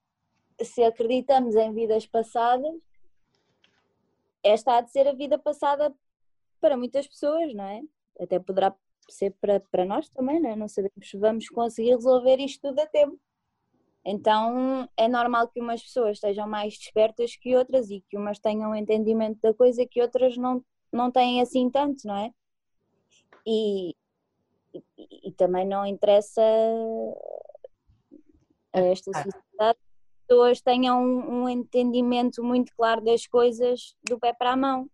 se 0.64 0.84
acreditamos 0.84 1.56
em 1.56 1.74
vidas 1.74 2.06
passadas, 2.06 2.76
esta 4.44 4.78
há 4.78 4.82
de 4.82 4.92
ser 4.92 5.08
a 5.08 5.14
vida 5.14 5.38
passada 5.38 5.94
para 6.60 6.78
muitas 6.78 7.08
pessoas, 7.08 7.54
não 7.54 7.64
é? 7.64 7.82
Até 8.20 8.40
poderá 8.40 8.76
ser 9.08 9.36
para, 9.42 9.60
para 9.60 9.86
nós 9.86 10.10
também, 10.10 10.40
não, 10.40 10.50
é? 10.50 10.56
não 10.56 10.68
sabemos 10.68 11.10
se 11.10 11.18
vamos 11.18 11.50
conseguir 11.50 11.96
resolver 11.96 12.38
isto 12.40 12.70
tudo 12.70 12.80
a 12.80 12.88
tempo. 12.88 13.20
Então 14.06 14.90
é 14.96 15.08
normal 15.08 15.50
que 15.50 15.60
umas 15.60 15.82
pessoas 15.82 16.18
estejam 16.18 16.48
mais 16.48 16.78
despertas 16.78 17.36
que 17.36 17.56
outras 17.56 17.90
e 17.90 18.02
que 18.10 18.18
umas 18.18 18.40
tenham 18.40 18.72
um 18.72 18.76
entendimento 18.76 19.40
da 19.42 19.54
coisa 19.54 19.86
que 19.86 20.02
outras 20.02 20.38
não, 20.38 20.64
não 20.92 21.12
têm 21.12 21.42
assim 21.42 21.70
tanto, 21.70 22.08
não 22.08 22.16
é? 22.16 22.34
E, 23.46 23.96
e, 24.74 24.84
e 25.30 25.32
também 25.34 25.68
não 25.68 25.86
interessa 25.86 26.42
a 28.74 28.80
esta 28.80 29.12
sociedade 29.12 29.80
que 29.80 30.28
pessoas 30.28 30.62
tenham 30.62 31.04
um, 31.04 31.44
um 31.44 31.50
entendimento 31.50 32.44
muito 32.44 32.74
claro 32.76 33.04
das 33.04 33.28
coisas 33.28 33.96
do 34.04 34.20
pé 34.20 34.34
para 34.34 34.54
a 34.54 34.58
mão, 34.58 34.90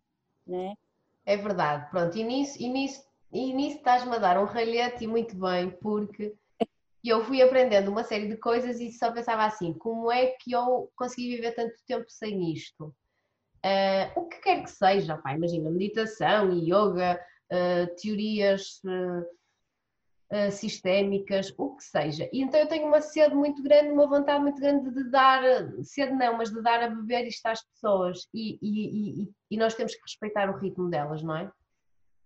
não 0.47 0.59
é? 0.59 0.76
É 1.26 1.36
verdade, 1.38 1.89
pronto, 1.89 2.17
e 2.17 2.23
nisso, 2.23 2.61
e 2.61 2.69
nisso 2.69 3.03
e 3.36 3.53
nisso 3.53 3.78
estás-me 3.78 4.15
a 4.15 4.19
dar 4.19 4.39
um 4.39 4.45
ralhete 4.45 5.03
e 5.03 5.07
muito 5.07 5.36
bem, 5.36 5.69
porque 5.69 6.34
eu 7.03 7.23
fui 7.26 7.41
aprendendo 7.41 7.91
uma 7.91 8.03
série 8.03 8.30
de 8.30 8.38
coisas 8.38 8.80
e 8.80 8.91
só 8.91 9.11
pensava 9.11 9.43
assim: 9.43 9.73
como 9.73 10.11
é 10.11 10.28
que 10.28 10.53
eu 10.53 10.89
consegui 10.95 11.36
viver 11.36 11.51
tanto 11.51 11.76
tempo 11.86 12.05
sem 12.07 12.53
isto? 12.53 12.95
Uh, 13.65 14.19
o 14.19 14.28
que 14.28 14.38
quer 14.38 14.63
que 14.63 14.69
seja, 14.69 15.17
pá, 15.17 15.34
imagina, 15.34 15.69
meditação, 15.69 16.53
yoga, 16.53 17.19
uh, 17.51 17.95
teorias 18.01 18.80
uh, 18.86 19.26
sistémicas, 20.51 21.53
o 21.57 21.76
que 21.76 21.84
seja. 21.84 22.30
E 22.34 22.41
então 22.41 22.59
eu 22.59 22.67
tenho 22.67 22.88
uma 22.88 23.01
sede 23.01 23.36
muito 23.36 23.61
grande, 23.61 23.91
uma 23.91 24.07
vontade 24.07 24.41
muito 24.41 24.59
grande 24.59 24.89
de 24.89 25.09
dar, 25.09 25.41
sede 25.84 26.13
não, 26.13 26.38
mas 26.38 26.51
de 26.51 26.61
dar 26.61 26.82
a 26.82 26.89
beber 26.89 27.28
isto 27.28 27.45
às 27.45 27.63
pessoas 27.63 28.28
e, 28.34 28.57
e, 28.61 29.23
e, 29.23 29.30
e 29.51 29.57
nós 29.57 29.76
temos 29.76 29.93
que 29.93 30.01
respeitar 30.01 30.49
o 30.49 30.57
ritmo 30.57 30.89
delas, 30.89 31.21
não 31.21 31.38
é? 31.38 31.51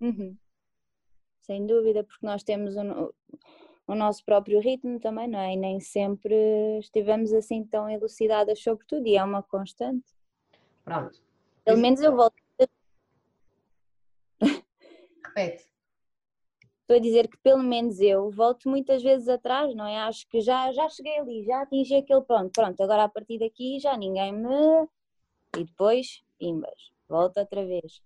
Uhum 0.02 0.38
sem 1.50 1.66
dúvida, 1.66 2.04
porque 2.04 2.24
nós 2.24 2.44
temos 2.44 2.76
o, 2.76 3.16
o 3.88 3.96
nosso 3.96 4.24
próprio 4.24 4.60
ritmo 4.60 5.00
também, 5.00 5.28
não 5.28 5.40
é? 5.40 5.54
E 5.54 5.58
nem 5.58 5.80
sempre 5.80 6.36
estivemos 6.78 7.34
assim 7.34 7.66
tão 7.66 7.90
elucidadas 7.90 8.62
sobre 8.62 8.86
tudo 8.86 9.08
e 9.08 9.18
é 9.18 9.24
uma 9.24 9.42
constante. 9.42 10.14
Pronto. 10.86 11.20
Pelo 11.66 11.80
menos 11.80 12.02
eu 12.02 12.16
volto. 12.16 12.36
Repete. 15.26 15.68
Estou 16.90 16.98
a 16.98 17.04
dizer 17.04 17.28
que 17.28 17.38
pelo 17.44 17.62
menos 17.62 18.00
eu 18.00 18.32
volto 18.32 18.68
muitas 18.68 19.04
vezes 19.04 19.30
atrás, 19.30 19.76
não 19.76 19.86
é? 19.86 20.00
Acho 20.00 20.28
que 20.28 20.42
já, 20.42 20.72
já 20.72 20.90
cheguei 20.90 21.20
ali, 21.20 21.44
já 21.44 21.62
atingi 21.62 21.94
aquele 21.94 22.24
ponto. 22.24 22.50
Pronto, 22.52 22.82
agora 22.82 23.04
a 23.04 23.08
partir 23.08 23.38
daqui 23.38 23.80
já 23.80 23.96
ninguém 23.96 24.34
me. 24.34 24.88
E 25.56 25.66
depois, 25.66 26.24
imbas, 26.42 26.92
volta 27.08 27.42
outra 27.42 27.64
vez. 27.64 28.02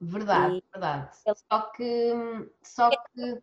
Verdade, 0.00 0.56
e 0.56 0.64
verdade. 0.72 1.16
Só 1.16 1.60
que, 1.76 2.12
só 2.60 2.90
que. 2.90 3.40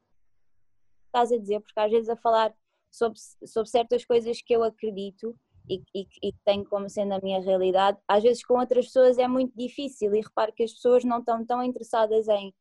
Estás 1.05 1.31
a 1.31 1.37
dizer, 1.37 1.61
porque 1.61 1.79
às 1.79 1.89
vezes 1.89 2.09
a 2.09 2.17
falar 2.17 2.53
sobre, 2.91 3.17
sobre 3.45 3.69
certas 3.69 4.03
coisas 4.03 4.41
que 4.41 4.53
eu 4.53 4.61
acredito 4.61 5.33
e, 5.69 5.81
e, 5.95 6.05
e 6.21 6.33
tenho 6.43 6.65
como 6.65 6.89
sendo 6.89 7.13
a 7.13 7.21
minha 7.21 7.39
realidade, 7.39 7.97
às 8.05 8.23
vezes 8.23 8.43
com 8.43 8.59
outras 8.59 8.87
pessoas 8.87 9.17
é 9.17 9.27
muito 9.27 9.57
difícil 9.57 10.13
e 10.13 10.19
reparo 10.19 10.51
que 10.51 10.63
as 10.63 10.73
pessoas 10.73 11.05
não 11.05 11.19
estão 11.19 11.45
tão 11.45 11.63
interessadas 11.63 12.27
em, 12.27 12.53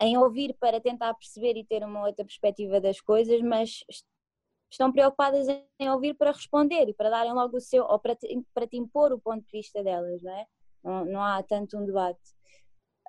em 0.00 0.16
ouvir 0.18 0.54
para 0.58 0.80
tentar 0.80 1.14
perceber 1.14 1.56
e 1.56 1.64
ter 1.64 1.82
uma 1.84 2.06
outra 2.06 2.24
perspectiva 2.24 2.80
das 2.80 3.00
coisas, 3.00 3.40
mas 3.40 3.84
estão 4.70 4.92
preocupadas 4.92 5.46
em 5.78 5.90
ouvir 5.90 6.14
para 6.14 6.32
responder 6.32 6.88
e 6.88 6.94
para 6.94 7.10
darem 7.10 7.32
logo 7.32 7.56
o 7.56 7.60
seu, 7.60 7.84
ou 7.84 7.98
para 7.98 8.14
te, 8.14 8.42
para 8.52 8.66
te 8.66 8.76
impor 8.76 9.12
o 9.12 9.20
ponto 9.20 9.44
de 9.44 9.50
vista 9.50 9.82
delas, 9.82 10.22
não 10.22 10.32
é? 10.32 10.46
Não, 10.82 11.04
não 11.04 11.22
há 11.22 11.42
tanto 11.42 11.78
um 11.78 11.86
debate. 11.86 12.34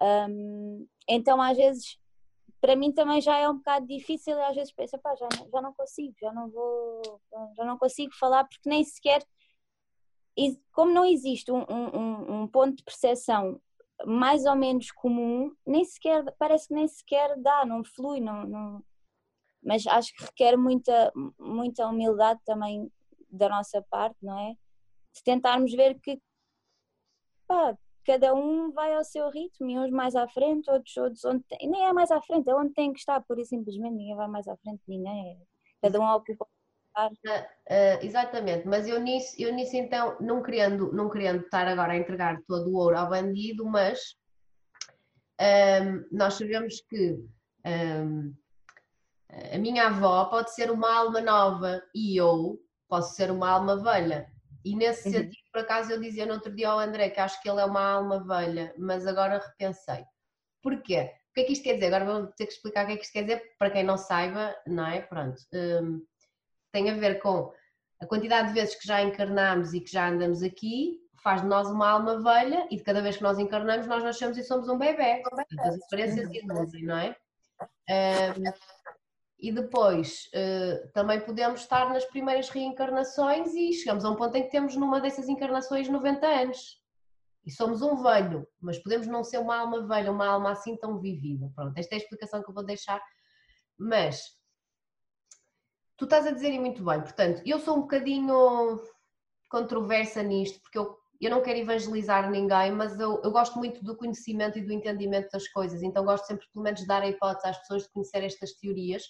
Um, 0.01 0.88
então, 1.07 1.41
às 1.41 1.57
vezes, 1.57 1.97
para 2.61 2.75
mim 2.75 2.91
também 2.91 3.21
já 3.21 3.38
é 3.38 3.49
um 3.49 3.57
bocado 3.57 3.88
difícil 3.88 4.39
às 4.43 4.55
vezes 4.55 4.73
penso, 4.73 4.97
pá, 4.99 5.15
já, 5.15 5.27
já 5.51 5.61
não 5.61 5.73
consigo, 5.73 6.15
já 6.19 6.31
não 6.31 6.49
vou, 6.49 7.01
já 7.55 7.65
não 7.65 7.77
consigo 7.77 8.13
falar 8.13 8.43
porque 8.45 8.69
nem 8.69 8.83
sequer, 8.83 9.23
como 10.71 10.91
não 10.91 11.05
existe 11.05 11.51
um, 11.51 11.63
um, 11.69 12.41
um 12.41 12.47
ponto 12.47 12.77
de 12.77 12.83
percepção 12.83 13.59
mais 14.05 14.45
ou 14.45 14.55
menos 14.55 14.91
comum, 14.91 15.55
nem 15.65 15.83
sequer, 15.83 16.23
parece 16.37 16.67
que 16.67 16.73
nem 16.73 16.87
sequer 16.87 17.35
dá, 17.37 17.65
não 17.65 17.83
flui, 17.83 18.19
não, 18.19 18.45
não, 18.45 18.83
mas 19.63 19.85
acho 19.87 20.13
que 20.13 20.23
requer 20.23 20.55
muita, 20.57 21.11
muita 21.39 21.87
humildade 21.87 22.39
também 22.45 22.91
da 23.29 23.49
nossa 23.49 23.81
parte, 23.89 24.17
não 24.21 24.37
é? 24.39 24.53
De 25.15 25.23
tentarmos 25.23 25.73
ver 25.73 25.99
que 25.99 26.21
pá, 27.47 27.77
cada 28.05 28.33
um 28.33 28.71
vai 28.71 28.93
ao 28.93 29.03
seu 29.03 29.29
ritmo 29.29 29.69
e 29.69 29.79
uns 29.79 29.91
mais 29.91 30.15
à 30.15 30.27
frente, 30.27 30.69
outros, 30.69 30.95
outros 30.97 31.25
onde 31.25 31.43
tem, 31.43 31.69
nem 31.69 31.85
é 31.85 31.93
mais 31.93 32.11
à 32.11 32.21
frente, 32.21 32.49
é 32.49 32.55
onde 32.55 32.73
tem 32.73 32.93
que 32.93 32.99
estar, 32.99 33.21
por 33.21 33.39
e 33.39 33.45
simplesmente 33.45 33.95
ninguém 33.95 34.15
vai 34.15 34.27
mais 34.27 34.47
à 34.47 34.55
frente 34.57 34.81
de 34.87 34.89
ninguém, 34.95 35.31
é, 35.31 35.37
cada 35.81 35.99
um 35.99 36.05
ocupa 36.05 36.47
Uh, 36.97 37.11
uh, 37.11 37.99
exatamente, 38.01 38.67
mas 38.67 38.87
eu 38.87 38.99
nisso, 38.99 39.35
eu 39.37 39.53
nisso 39.53 39.75
então, 39.75 40.17
não 40.19 40.41
querendo, 40.41 40.91
não 40.91 41.09
querendo 41.09 41.43
estar 41.43 41.67
agora 41.67 41.93
a 41.93 41.97
entregar 41.97 42.41
todo 42.47 42.71
o 42.71 42.77
ouro 42.77 42.97
ao 42.97 43.09
bandido, 43.09 43.63
mas 43.65 44.15
um, 45.39 46.03
nós 46.11 46.33
sabemos 46.33 46.81
que 46.89 47.19
um, 47.65 48.33
a 49.53 49.57
minha 49.57 49.87
avó 49.87 50.25
pode 50.25 50.53
ser 50.55 50.71
uma 50.71 50.91
alma 50.91 51.21
nova 51.21 51.83
e 51.93 52.17
eu 52.17 52.59
posso 52.87 53.15
ser 53.15 53.29
uma 53.29 53.49
alma 53.49 53.81
velha. 53.81 54.31
E 54.65 54.75
nesse 54.75 55.07
uhum. 55.07 55.13
sentido, 55.13 55.43
por 55.53 55.61
acaso, 55.61 55.91
eu 55.91 56.01
dizia 56.01 56.25
no 56.25 56.33
outro 56.33 56.53
dia 56.53 56.69
ao 56.69 56.79
André 56.79 57.09
que 57.09 57.19
acho 57.19 57.41
que 57.41 57.49
ele 57.49 57.61
é 57.61 57.65
uma 57.65 57.81
alma 57.81 58.25
velha, 58.25 58.73
mas 58.77 59.05
agora 59.05 59.37
repensei. 59.37 60.03
Porquê? 60.61 61.13
O 61.29 61.33
que 61.35 61.41
é 61.41 61.43
que 61.43 61.53
isto 61.53 61.63
quer 61.63 61.75
dizer? 61.75 61.93
Agora 61.93 62.05
vou 62.05 62.27
ter 62.33 62.47
que 62.47 62.53
explicar 62.53 62.83
o 62.83 62.87
que 62.87 62.93
é 62.93 62.97
que 62.97 63.03
isto 63.03 63.13
quer 63.13 63.21
dizer 63.21 63.43
para 63.59 63.69
quem 63.69 63.83
não 63.83 63.97
saiba, 63.97 64.55
não 64.65 64.87
é? 64.87 65.01
Pronto. 65.01 65.39
Um, 65.53 66.03
tem 66.72 66.89
a 66.89 66.95
ver 66.95 67.20
com 67.20 67.51
a 68.01 68.05
quantidade 68.05 68.49
de 68.49 68.53
vezes 68.53 68.76
que 68.76 68.88
já 68.88 69.01
encarnamos 69.01 69.74
e 69.74 69.82
que 69.82 69.91
já 69.91 70.09
andamos 70.09 70.43
aqui, 70.43 70.99
faz 71.24 71.41
de 71.41 71.47
nós 71.47 71.70
uma 71.70 71.89
alma 71.89 72.22
velha 72.22 72.68
e 72.70 72.78
de 72.78 72.84
cada 72.84 73.01
vez 73.01 73.18
que 73.18 73.24
nós 73.24 73.39
encarnamos, 73.39 73.88
nós 73.88 74.03
nascemos 74.03 74.38
e 74.38 74.43
somos 74.43 74.70
um 74.70 74.78
bebê. 74.78 75.24
As 75.59 75.76
experiências 75.76 76.30
se 76.30 76.82
não 76.84 76.97
é? 76.97 77.15
Um, 77.89 78.43
e 79.39 79.51
depois 79.51 80.30
uh, 80.34 80.91
também 80.93 81.20
podemos 81.22 81.61
estar 81.61 81.89
nas 81.89 82.05
primeiras 82.05 82.49
reencarnações 82.49 83.53
e 83.53 83.74
chegamos 83.74 84.03
a 84.03 84.09
um 84.09 84.15
ponto 84.15 84.36
em 84.36 84.43
que 84.43 84.51
temos 84.51 84.76
numa 84.76 84.99
dessas 84.99 85.28
encarnações 85.30 85.88
90 85.88 86.26
anos 86.26 86.82
e 87.45 87.51
somos 87.51 87.82
um 87.82 87.95
velho, 88.01 88.47
mas 88.59 88.78
podemos 88.80 89.07
não 89.07 89.24
ser 89.24 89.38
uma 89.38 89.57
alma 89.57 89.88
velha, 89.88 90.11
uma 90.11 90.28
alma 90.28 90.51
assim 90.51 90.76
tão 90.76 90.99
vivida. 90.99 91.49
Pronto, 91.55 91.78
esta 91.78 91.95
é 91.95 91.97
a 91.97 92.01
explicação 92.01 92.43
que 92.43 92.49
eu 92.49 92.53
vou 92.53 92.65
deixar, 92.65 93.01
mas 93.78 94.36
tu 95.97 96.05
estás 96.05 96.27
a 96.27 96.31
dizer 96.31 96.51
e 96.51 96.59
muito 96.59 96.83
bem, 96.85 97.01
portanto, 97.01 97.41
eu 97.45 97.59
sou 97.59 97.77
um 97.77 97.81
bocadinho 97.81 98.79
controversa 99.49 100.21
nisto, 100.21 100.61
porque 100.61 100.77
eu, 100.77 100.95
eu 101.19 101.31
não 101.31 101.41
quero 101.41 101.59
evangelizar 101.59 102.29
ninguém, 102.29 102.71
mas 102.71 102.99
eu, 102.99 103.21
eu 103.23 103.31
gosto 103.31 103.57
muito 103.57 103.83
do 103.83 103.97
conhecimento 103.97 104.59
e 104.59 104.61
do 104.61 104.71
entendimento 104.71 105.29
das 105.31 105.47
coisas, 105.47 105.81
então 105.81 106.05
gosto 106.05 106.25
sempre 106.25 106.45
pelo 106.53 106.63
menos 106.63 106.81
de 106.81 106.87
dar 106.87 107.01
a 107.01 107.07
hipótese 107.07 107.47
às 107.47 107.57
pessoas 107.59 107.83
de 107.83 107.89
conhecer 107.89 108.23
estas 108.23 108.53
teorias, 108.53 109.03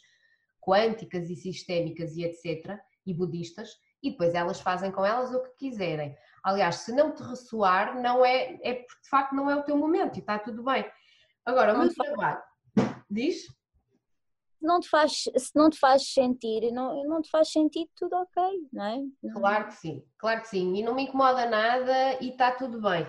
quânticas 0.61 1.29
e 1.29 1.35
sistémicas 1.35 2.15
e 2.15 2.23
etc., 2.23 2.77
e 3.05 3.13
budistas, 3.13 3.69
e 4.03 4.11
depois 4.11 4.35
elas 4.35 4.59
fazem 4.59 4.91
com 4.91 5.05
elas 5.05 5.33
o 5.33 5.41
que 5.41 5.55
quiserem. 5.57 6.15
Aliás, 6.43 6.77
se 6.77 6.91
não 6.91 7.13
te 7.13 7.23
ressoar, 7.23 7.99
não 7.99 8.23
é, 8.23 8.57
é 8.61 8.73
porque 8.73 9.01
de 9.01 9.09
facto 9.09 9.33
não 9.33 9.49
é 9.49 9.55
o 9.55 9.63
teu 9.63 9.77
momento 9.77 10.17
e 10.17 10.19
está 10.19 10.37
tudo 10.37 10.63
bem. 10.63 10.85
Agora, 11.45 11.73
o 11.73 11.79
meu 11.79 11.93
trabalho. 11.93 12.41
Diz? 13.09 13.47
Se 14.59 14.65
não 14.65 14.79
te 14.79 14.89
faz, 14.89 15.11
se 15.11 15.55
não 15.55 15.69
te 15.69 15.77
faz 15.77 16.11
sentir, 16.11 16.71
não, 16.71 17.03
não 17.05 17.21
te 17.21 17.29
faz 17.29 17.51
sentido, 17.51 17.89
tudo 17.95 18.15
ok, 18.15 18.43
não 18.73 18.85
é? 18.85 19.03
Claro 19.31 19.67
que 19.67 19.73
sim, 19.75 20.03
claro 20.17 20.41
que 20.41 20.47
sim. 20.47 20.75
E 20.75 20.83
não 20.83 20.95
me 20.95 21.03
incomoda 21.03 21.45
nada 21.45 22.17
e 22.19 22.29
está 22.29 22.51
tudo 22.51 22.81
bem. 22.81 23.05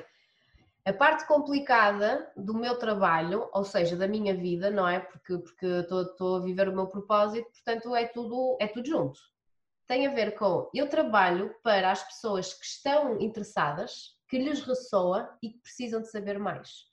A 0.84 0.92
parte 0.92 1.26
complicada 1.26 2.30
do 2.36 2.54
meu 2.54 2.78
trabalho, 2.78 3.48
ou 3.52 3.64
seja, 3.64 3.96
da 3.96 4.06
minha 4.06 4.34
vida, 4.34 4.70
não 4.70 4.86
é? 4.86 5.00
Porque, 5.00 5.38
porque 5.38 5.66
estou 5.66 6.36
a 6.36 6.40
viver 6.40 6.68
o 6.68 6.74
meu 6.74 6.86
propósito, 6.86 7.50
portanto 7.50 7.94
é 7.94 8.06
tudo, 8.06 8.56
é 8.60 8.66
tudo 8.66 8.86
junto. 8.86 9.18
Tem 9.86 10.06
a 10.06 10.14
ver 10.14 10.36
com 10.38 10.70
eu 10.74 10.88
trabalho 10.88 11.54
para 11.62 11.90
as 11.90 12.02
pessoas 12.02 12.52
que 12.52 12.64
estão 12.64 13.18
interessadas, 13.20 14.16
que 14.28 14.38
lhes 14.38 14.60
ressoa 14.60 15.34
e 15.42 15.50
que 15.50 15.58
precisam 15.60 16.02
de 16.02 16.10
saber 16.10 16.38
mais. 16.38 16.86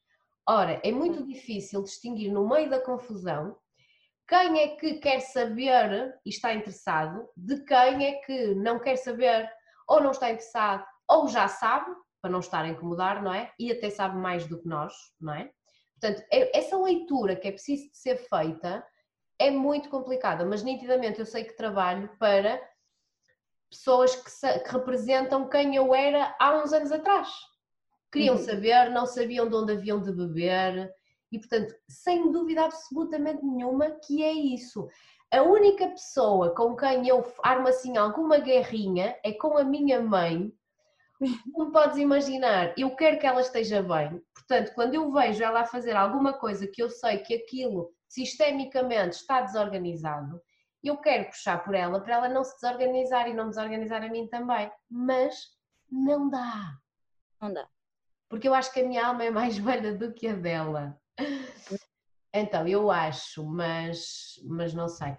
Ora, 0.47 0.79
é 0.83 0.91
muito 0.91 1.25
difícil 1.25 1.83
distinguir 1.83 2.31
no 2.31 2.47
meio 2.47 2.69
da 2.69 2.79
confusão 2.79 3.57
quem 4.27 4.59
é 4.59 4.75
que 4.75 4.95
quer 4.95 5.19
saber 5.19 6.17
e 6.25 6.29
está 6.29 6.53
interessado, 6.53 7.29
de 7.37 7.63
quem 7.63 8.05
é 8.05 8.13
que 8.21 8.55
não 8.55 8.79
quer 8.79 8.95
saber 8.97 9.49
ou 9.87 10.01
não 10.01 10.11
está 10.11 10.31
interessado 10.31 10.85
ou 11.07 11.27
já 11.27 11.47
sabe 11.47 11.91
para 12.21 12.31
não 12.31 12.39
estar 12.39 12.63
a 12.63 12.67
incomodar, 12.67 13.21
não 13.21 13.33
é? 13.33 13.51
E 13.59 13.71
até 13.71 13.89
sabe 13.89 14.17
mais 14.17 14.47
do 14.47 14.59
que 14.59 14.67
nós, 14.67 14.93
não 15.21 15.33
é? 15.33 15.51
Portanto, 15.99 16.25
é, 16.31 16.57
essa 16.57 16.77
leitura 16.77 17.35
que 17.35 17.47
é 17.47 17.51
preciso 17.51 17.89
de 17.91 17.97
ser 17.97 18.17
feita 18.27 18.85
é 19.37 19.51
muito 19.51 19.89
complicada, 19.89 20.45
mas 20.45 20.63
nitidamente 20.63 21.19
eu 21.19 21.25
sei 21.25 21.43
que 21.43 21.55
trabalho 21.55 22.09
para 22.17 22.59
pessoas 23.69 24.15
que, 24.15 24.59
que 24.59 24.71
representam 24.71 25.49
quem 25.49 25.75
eu 25.75 25.93
era 25.93 26.35
há 26.39 26.57
uns 26.57 26.73
anos 26.73 26.91
atrás. 26.91 27.29
Queriam 28.11 28.35
uhum. 28.35 28.43
saber, 28.43 28.89
não 28.91 29.05
sabiam 29.05 29.47
de 29.47 29.55
onde 29.55 29.73
haviam 29.73 30.01
de 30.01 30.11
beber, 30.11 30.91
e 31.31 31.39
portanto, 31.39 31.75
sem 31.89 32.31
dúvida 32.31 32.65
absolutamente 32.65 33.43
nenhuma 33.43 33.91
que 33.91 34.23
é 34.23 34.31
isso. 34.31 34.87
A 35.31 35.41
única 35.41 35.89
pessoa 35.89 36.53
com 36.53 36.75
quem 36.75 37.07
eu 37.07 37.25
armo 37.43 37.67
assim 37.67 37.97
alguma 37.97 38.37
guerrinha 38.37 39.17
é 39.23 39.33
com 39.33 39.57
a 39.57 39.63
minha 39.63 40.01
mãe, 40.01 40.53
como 41.53 41.71
podes 41.71 41.97
imaginar, 41.97 42.73
eu 42.77 42.95
quero 42.95 43.19
que 43.19 43.25
ela 43.25 43.41
esteja 43.41 43.81
bem. 43.81 44.21
Portanto, 44.33 44.73
quando 44.75 44.93
eu 44.93 45.11
vejo 45.11 45.43
ela 45.43 45.61
a 45.61 45.65
fazer 45.65 45.95
alguma 45.95 46.33
coisa 46.33 46.67
que 46.67 46.81
eu 46.81 46.89
sei 46.89 47.19
que 47.19 47.33
aquilo 47.33 47.91
sistemicamente 48.07 49.15
está 49.15 49.41
desorganizado, 49.41 50.39
eu 50.83 50.97
quero 50.97 51.25
puxar 51.29 51.63
por 51.63 51.73
ela 51.73 51.99
para 51.99 52.15
ela 52.15 52.29
não 52.29 52.43
se 52.43 52.53
desorganizar 52.55 53.27
e 53.27 53.33
não 53.33 53.49
desorganizar 53.49 54.03
a 54.03 54.09
mim 54.09 54.27
também. 54.27 54.71
Mas 54.89 55.47
não 55.91 56.29
dá. 56.29 56.77
Não 57.41 57.51
dá. 57.51 57.67
Porque 58.29 58.47
eu 58.47 58.53
acho 58.53 58.71
que 58.71 58.81
a 58.81 58.87
minha 58.87 59.07
alma 59.07 59.23
é 59.23 59.31
mais 59.31 59.57
velha 59.57 59.95
do 59.95 60.13
que 60.13 60.27
a 60.27 60.33
dela. 60.33 60.99
Então, 62.33 62.67
eu 62.67 62.91
acho, 62.91 63.45
mas, 63.45 64.33
mas 64.43 64.73
não 64.73 64.89
sei. 64.89 65.15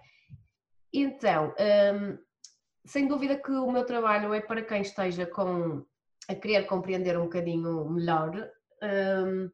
Então, 0.93 1.53
hum, 1.59 2.17
sem 2.85 3.07
dúvida 3.07 3.35
que 3.35 3.51
o 3.51 3.71
meu 3.71 3.85
trabalho 3.85 4.33
é 4.33 4.39
para 4.39 4.61
quem 4.61 4.81
esteja 4.81 5.25
com, 5.25 5.85
a 6.29 6.35
querer 6.35 6.65
compreender 6.65 7.17
um 7.17 7.23
bocadinho 7.23 7.89
melhor 7.89 8.49
um, 8.81 9.49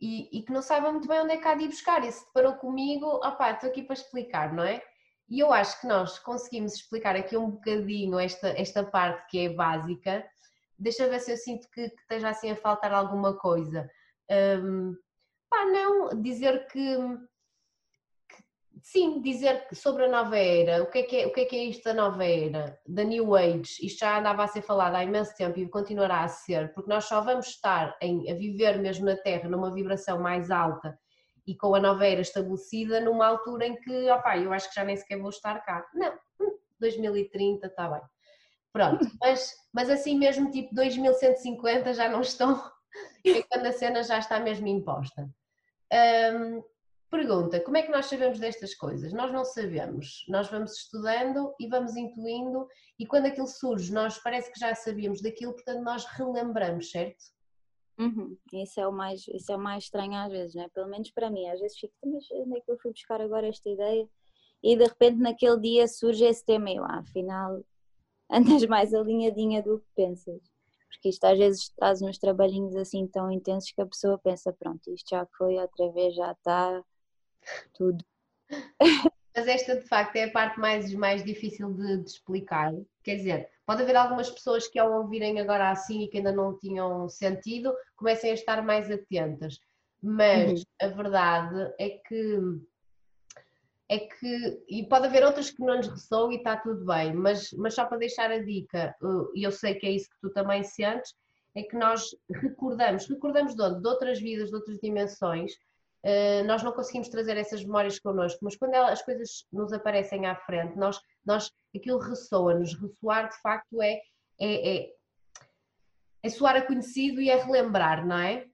e, 0.00 0.38
e, 0.38 0.42
que 0.42 0.52
não 0.52 0.60
saiba 0.60 0.92
muito 0.92 1.08
bem 1.08 1.20
onde 1.20 1.32
é 1.32 1.36
que 1.38 1.48
há 1.48 1.54
de 1.54 1.64
ir 1.64 1.68
buscar. 1.68 2.04
E 2.04 2.12
se 2.12 2.26
deparou 2.26 2.54
comigo, 2.54 3.06
opá, 3.06 3.52
estou 3.52 3.70
aqui 3.70 3.82
para 3.82 3.94
explicar, 3.94 4.52
não 4.52 4.62
é? 4.62 4.82
E 5.28 5.40
eu 5.40 5.52
acho 5.52 5.80
que 5.80 5.86
nós 5.86 6.18
conseguimos 6.18 6.74
explicar 6.74 7.16
aqui 7.16 7.36
um 7.36 7.50
bocadinho 7.50 8.18
esta, 8.18 8.48
esta 8.48 8.84
parte 8.84 9.26
que 9.28 9.46
é 9.46 9.48
básica. 9.48 10.24
Deixa 10.78 11.08
ver 11.08 11.20
se 11.20 11.32
eu 11.32 11.36
sinto 11.36 11.68
que, 11.70 11.88
que 11.88 12.00
esteja 12.02 12.28
assim 12.28 12.50
a 12.50 12.56
faltar 12.56 12.92
alguma 12.92 13.36
coisa. 13.38 13.88
Um, 14.30 14.94
pá, 15.56 15.64
não, 15.66 16.22
dizer 16.22 16.66
que 16.66 16.98
Sim, 18.82 19.20
dizer 19.20 19.66
sobre 19.72 20.04
a 20.04 20.08
nova 20.08 20.38
era, 20.38 20.80
o 20.80 20.86
que, 20.86 20.98
é 20.98 21.02
que 21.02 21.16
é, 21.16 21.26
o 21.26 21.32
que 21.32 21.40
é 21.40 21.44
que 21.44 21.56
é 21.56 21.64
isto 21.64 21.82
da 21.82 21.92
nova 21.92 22.24
era, 22.24 22.78
da 22.86 23.02
New 23.02 23.34
Age, 23.34 23.84
isto 23.84 23.98
já 23.98 24.16
andava 24.16 24.44
a 24.44 24.46
ser 24.46 24.62
falado 24.62 24.94
há 24.94 25.02
imenso 25.02 25.34
tempo 25.34 25.58
e 25.58 25.68
continuará 25.68 26.22
a 26.22 26.28
ser, 26.28 26.72
porque 26.72 26.88
nós 26.88 27.04
só 27.04 27.20
vamos 27.20 27.48
estar 27.48 27.96
em, 28.00 28.30
a 28.30 28.34
viver 28.34 28.78
mesmo 28.78 29.04
na 29.06 29.16
Terra 29.16 29.48
numa 29.48 29.74
vibração 29.74 30.20
mais 30.20 30.52
alta 30.52 30.96
e 31.44 31.56
com 31.56 31.74
a 31.74 31.80
nova 31.80 32.06
era 32.06 32.20
estabelecida 32.20 33.00
numa 33.00 33.26
altura 33.26 33.66
em 33.66 33.74
que, 33.74 34.08
opá, 34.10 34.38
eu 34.38 34.52
acho 34.52 34.68
que 34.68 34.76
já 34.76 34.84
nem 34.84 34.96
sequer 34.96 35.18
vou 35.18 35.30
estar 35.30 35.58
cá. 35.64 35.84
Não, 35.92 36.16
2030 36.78 37.66
está 37.66 37.88
bem. 37.88 38.02
Pronto, 38.72 39.04
mas, 39.20 39.52
mas 39.72 39.90
assim 39.90 40.16
mesmo 40.16 40.48
tipo 40.52 40.72
2150 40.72 41.92
já 41.92 42.08
não 42.08 42.20
estão, 42.20 42.62
é 43.26 43.42
quando 43.42 43.66
a 43.66 43.72
cena 43.72 44.04
já 44.04 44.18
está 44.18 44.38
mesmo 44.38 44.68
imposta. 44.68 45.28
Um, 45.92 46.62
Pergunta: 47.10 47.60
como 47.60 47.76
é 47.76 47.82
que 47.82 47.90
nós 47.90 48.06
sabemos 48.06 48.38
destas 48.38 48.74
coisas? 48.74 49.12
Nós 49.12 49.32
não 49.32 49.44
sabemos. 49.44 50.24
Nós 50.28 50.50
vamos 50.50 50.72
estudando 50.76 51.54
e 51.58 51.68
vamos 51.68 51.96
intuindo, 51.96 52.66
e 52.98 53.06
quando 53.06 53.26
aquilo 53.26 53.46
surge, 53.46 53.92
nós 53.92 54.18
parece 54.18 54.52
que 54.52 54.58
já 54.58 54.74
sabíamos 54.74 55.22
daquilo, 55.22 55.52
portanto, 55.52 55.82
nós 55.82 56.04
relembramos, 56.04 56.90
certo? 56.90 57.24
Uhum. 57.98 58.36
Isso, 58.52 58.78
é 58.80 58.86
o 58.86 58.92
mais, 58.92 59.26
isso 59.28 59.50
é 59.50 59.56
o 59.56 59.58
mais 59.58 59.84
estranho 59.84 60.14
às 60.16 60.30
vezes, 60.30 60.54
né? 60.54 60.68
pelo 60.74 60.88
menos 60.88 61.10
para 61.10 61.30
mim. 61.30 61.48
Às 61.48 61.60
vezes 61.60 61.78
fico, 61.78 61.94
mas 62.04 62.30
onde 62.32 62.58
é 62.58 62.60
que 62.60 62.70
eu 62.70 62.78
fui 62.78 62.90
buscar 62.90 63.20
agora 63.20 63.46
esta 63.46 63.70
ideia? 63.70 64.06
E 64.62 64.76
de 64.76 64.84
repente, 64.84 65.18
naquele 65.18 65.58
dia, 65.60 65.88
surge 65.88 66.24
esse 66.24 66.44
tema 66.44 66.70
e 66.70 66.78
lá, 66.78 66.98
afinal, 66.98 67.64
andas 68.30 68.66
mais 68.66 68.92
alinhadinha 68.92 69.62
do 69.62 69.78
que 69.78 69.86
pensas. 69.94 70.42
Porque 70.88 71.08
isto 71.08 71.24
às 71.24 71.38
vezes 71.38 71.68
traz 71.70 72.02
uns 72.02 72.18
trabalhinhos 72.18 72.76
assim 72.76 73.06
tão 73.06 73.30
intensos 73.30 73.72
que 73.72 73.80
a 73.80 73.86
pessoa 73.86 74.18
pensa: 74.18 74.52
pronto, 74.52 74.92
isto 74.92 75.10
já 75.10 75.26
foi, 75.36 75.56
outra 75.58 75.90
vez 75.92 76.14
já 76.14 76.32
está 76.32 76.82
tudo. 77.74 78.04
Mas 79.36 79.48
esta 79.48 79.76
de 79.76 79.86
facto 79.86 80.16
é 80.16 80.24
a 80.24 80.30
parte 80.30 80.58
mais, 80.58 80.92
mais 80.94 81.22
difícil 81.22 81.72
de, 81.74 81.98
de, 81.98 82.08
explicar. 82.08 82.72
Quer 83.02 83.16
dizer, 83.16 83.50
Pode 83.66 83.82
haver 83.82 83.96
algumas 83.96 84.30
pessoas 84.30 84.68
que 84.68 84.78
ao 84.78 84.92
ouvirem 84.92 85.40
agora 85.40 85.70
assim 85.70 86.04
e 86.04 86.08
que 86.08 86.18
ainda 86.18 86.30
não 86.30 86.56
tinham 86.56 87.08
sentido, 87.08 87.74
comecem 87.96 88.30
a 88.30 88.34
estar 88.34 88.62
mais 88.62 88.88
atentas. 88.88 89.58
Mas 90.00 90.60
uhum. 90.60 90.66
a 90.82 90.86
verdade 90.86 91.74
é 91.80 91.90
que 91.90 92.38
é 93.88 94.00
que, 94.00 94.64
e 94.68 94.86
pode 94.88 95.06
haver 95.06 95.24
outras 95.24 95.50
que 95.50 95.62
não 95.62 95.76
nos 95.76 95.88
ressoam 95.88 96.32
e 96.32 96.36
está 96.36 96.56
tudo 96.56 96.84
bem, 96.84 97.14
mas, 97.14 97.52
mas 97.52 97.74
só 97.74 97.84
para 97.84 97.98
deixar 97.98 98.30
a 98.30 98.38
dica, 98.38 98.94
e 99.34 99.46
eu 99.46 99.52
sei 99.52 99.74
que 99.74 99.86
é 99.86 99.90
isso 99.90 100.10
que 100.10 100.20
tu 100.20 100.30
também 100.30 100.62
sentes, 100.64 101.14
é 101.54 101.62
que 101.62 101.76
nós 101.76 102.10
recordamos, 102.28 103.08
recordamos 103.08 103.54
de 103.54 103.62
onde? 103.62 103.80
De 103.80 103.88
outras 103.88 104.20
vidas, 104.20 104.50
de 104.50 104.56
outras 104.56 104.78
dimensões, 104.78 105.52
eh, 106.02 106.42
nós 106.42 106.62
não 106.62 106.72
conseguimos 106.72 107.08
trazer 107.08 107.36
essas 107.36 107.64
memórias 107.64 107.98
connosco, 107.98 108.38
mas 108.42 108.56
quando 108.56 108.74
as 108.74 109.02
coisas 109.02 109.44
nos 109.52 109.72
aparecem 109.72 110.26
à 110.26 110.36
frente, 110.36 110.76
nós, 110.76 111.00
nós 111.24 111.50
aquilo 111.74 111.98
ressoa-nos, 111.98 112.74
ressoar 112.74 113.28
de 113.28 113.40
facto 113.40 113.82
é, 113.82 114.00
é, 114.38 114.76
é, 114.76 114.90
é 116.26 116.30
soar 116.30 116.56
a 116.56 116.62
conhecido 116.62 117.20
e 117.20 117.30
é 117.30 117.36
relembrar, 117.36 118.06
não 118.06 118.18
é? 118.18 118.46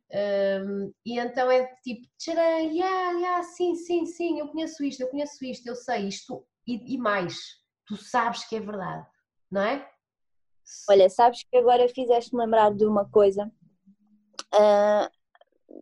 Um, 0.64 0.92
e 1.06 1.18
então 1.18 1.50
é 1.50 1.66
tipo, 1.82 2.06
tcharam, 2.18 2.70
yeah, 2.70 3.18
yeah, 3.18 3.42
sim, 3.42 3.74
sim, 3.74 4.04
sim, 4.04 4.38
eu 4.38 4.48
conheço 4.48 4.84
isto, 4.84 5.00
eu 5.00 5.08
conheço 5.08 5.44
isto, 5.44 5.66
eu 5.66 5.74
sei 5.74 6.08
isto 6.08 6.44
e, 6.66 6.94
e 6.94 6.98
mais, 6.98 7.34
tu 7.86 7.96
sabes 7.96 8.44
que 8.46 8.56
é 8.56 8.60
verdade, 8.60 9.06
não 9.50 9.62
é? 9.62 9.88
Olha, 10.88 11.08
sabes 11.08 11.42
que 11.44 11.56
agora 11.56 11.88
fizeste-me 11.88 12.42
lembrar 12.42 12.72
de 12.74 12.84
uma 12.84 13.08
coisa. 13.08 13.50
Uh, 14.54 15.10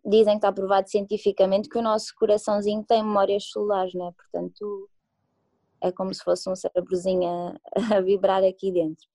dizem 0.09 0.35
que 0.35 0.39
está 0.39 0.53
provado 0.53 0.89
cientificamente 0.89 1.69
que 1.69 1.79
o 1.79 1.83
nosso 1.83 2.15
coraçãozinho 2.15 2.85
tem 2.85 3.03
memórias 3.03 3.51
celulares, 3.51 3.95
não 3.95 4.09
é? 4.09 4.13
Portanto, 4.13 4.89
é 5.83 5.91
como 5.91 6.15
se 6.15 6.23
fosse 6.23 6.49
um 6.49 6.55
cérebrozinho 6.55 7.29
a, 7.29 7.57
a 7.97 8.01
vibrar 8.01 8.45
aqui 8.45 8.71
dentro. 8.71 9.10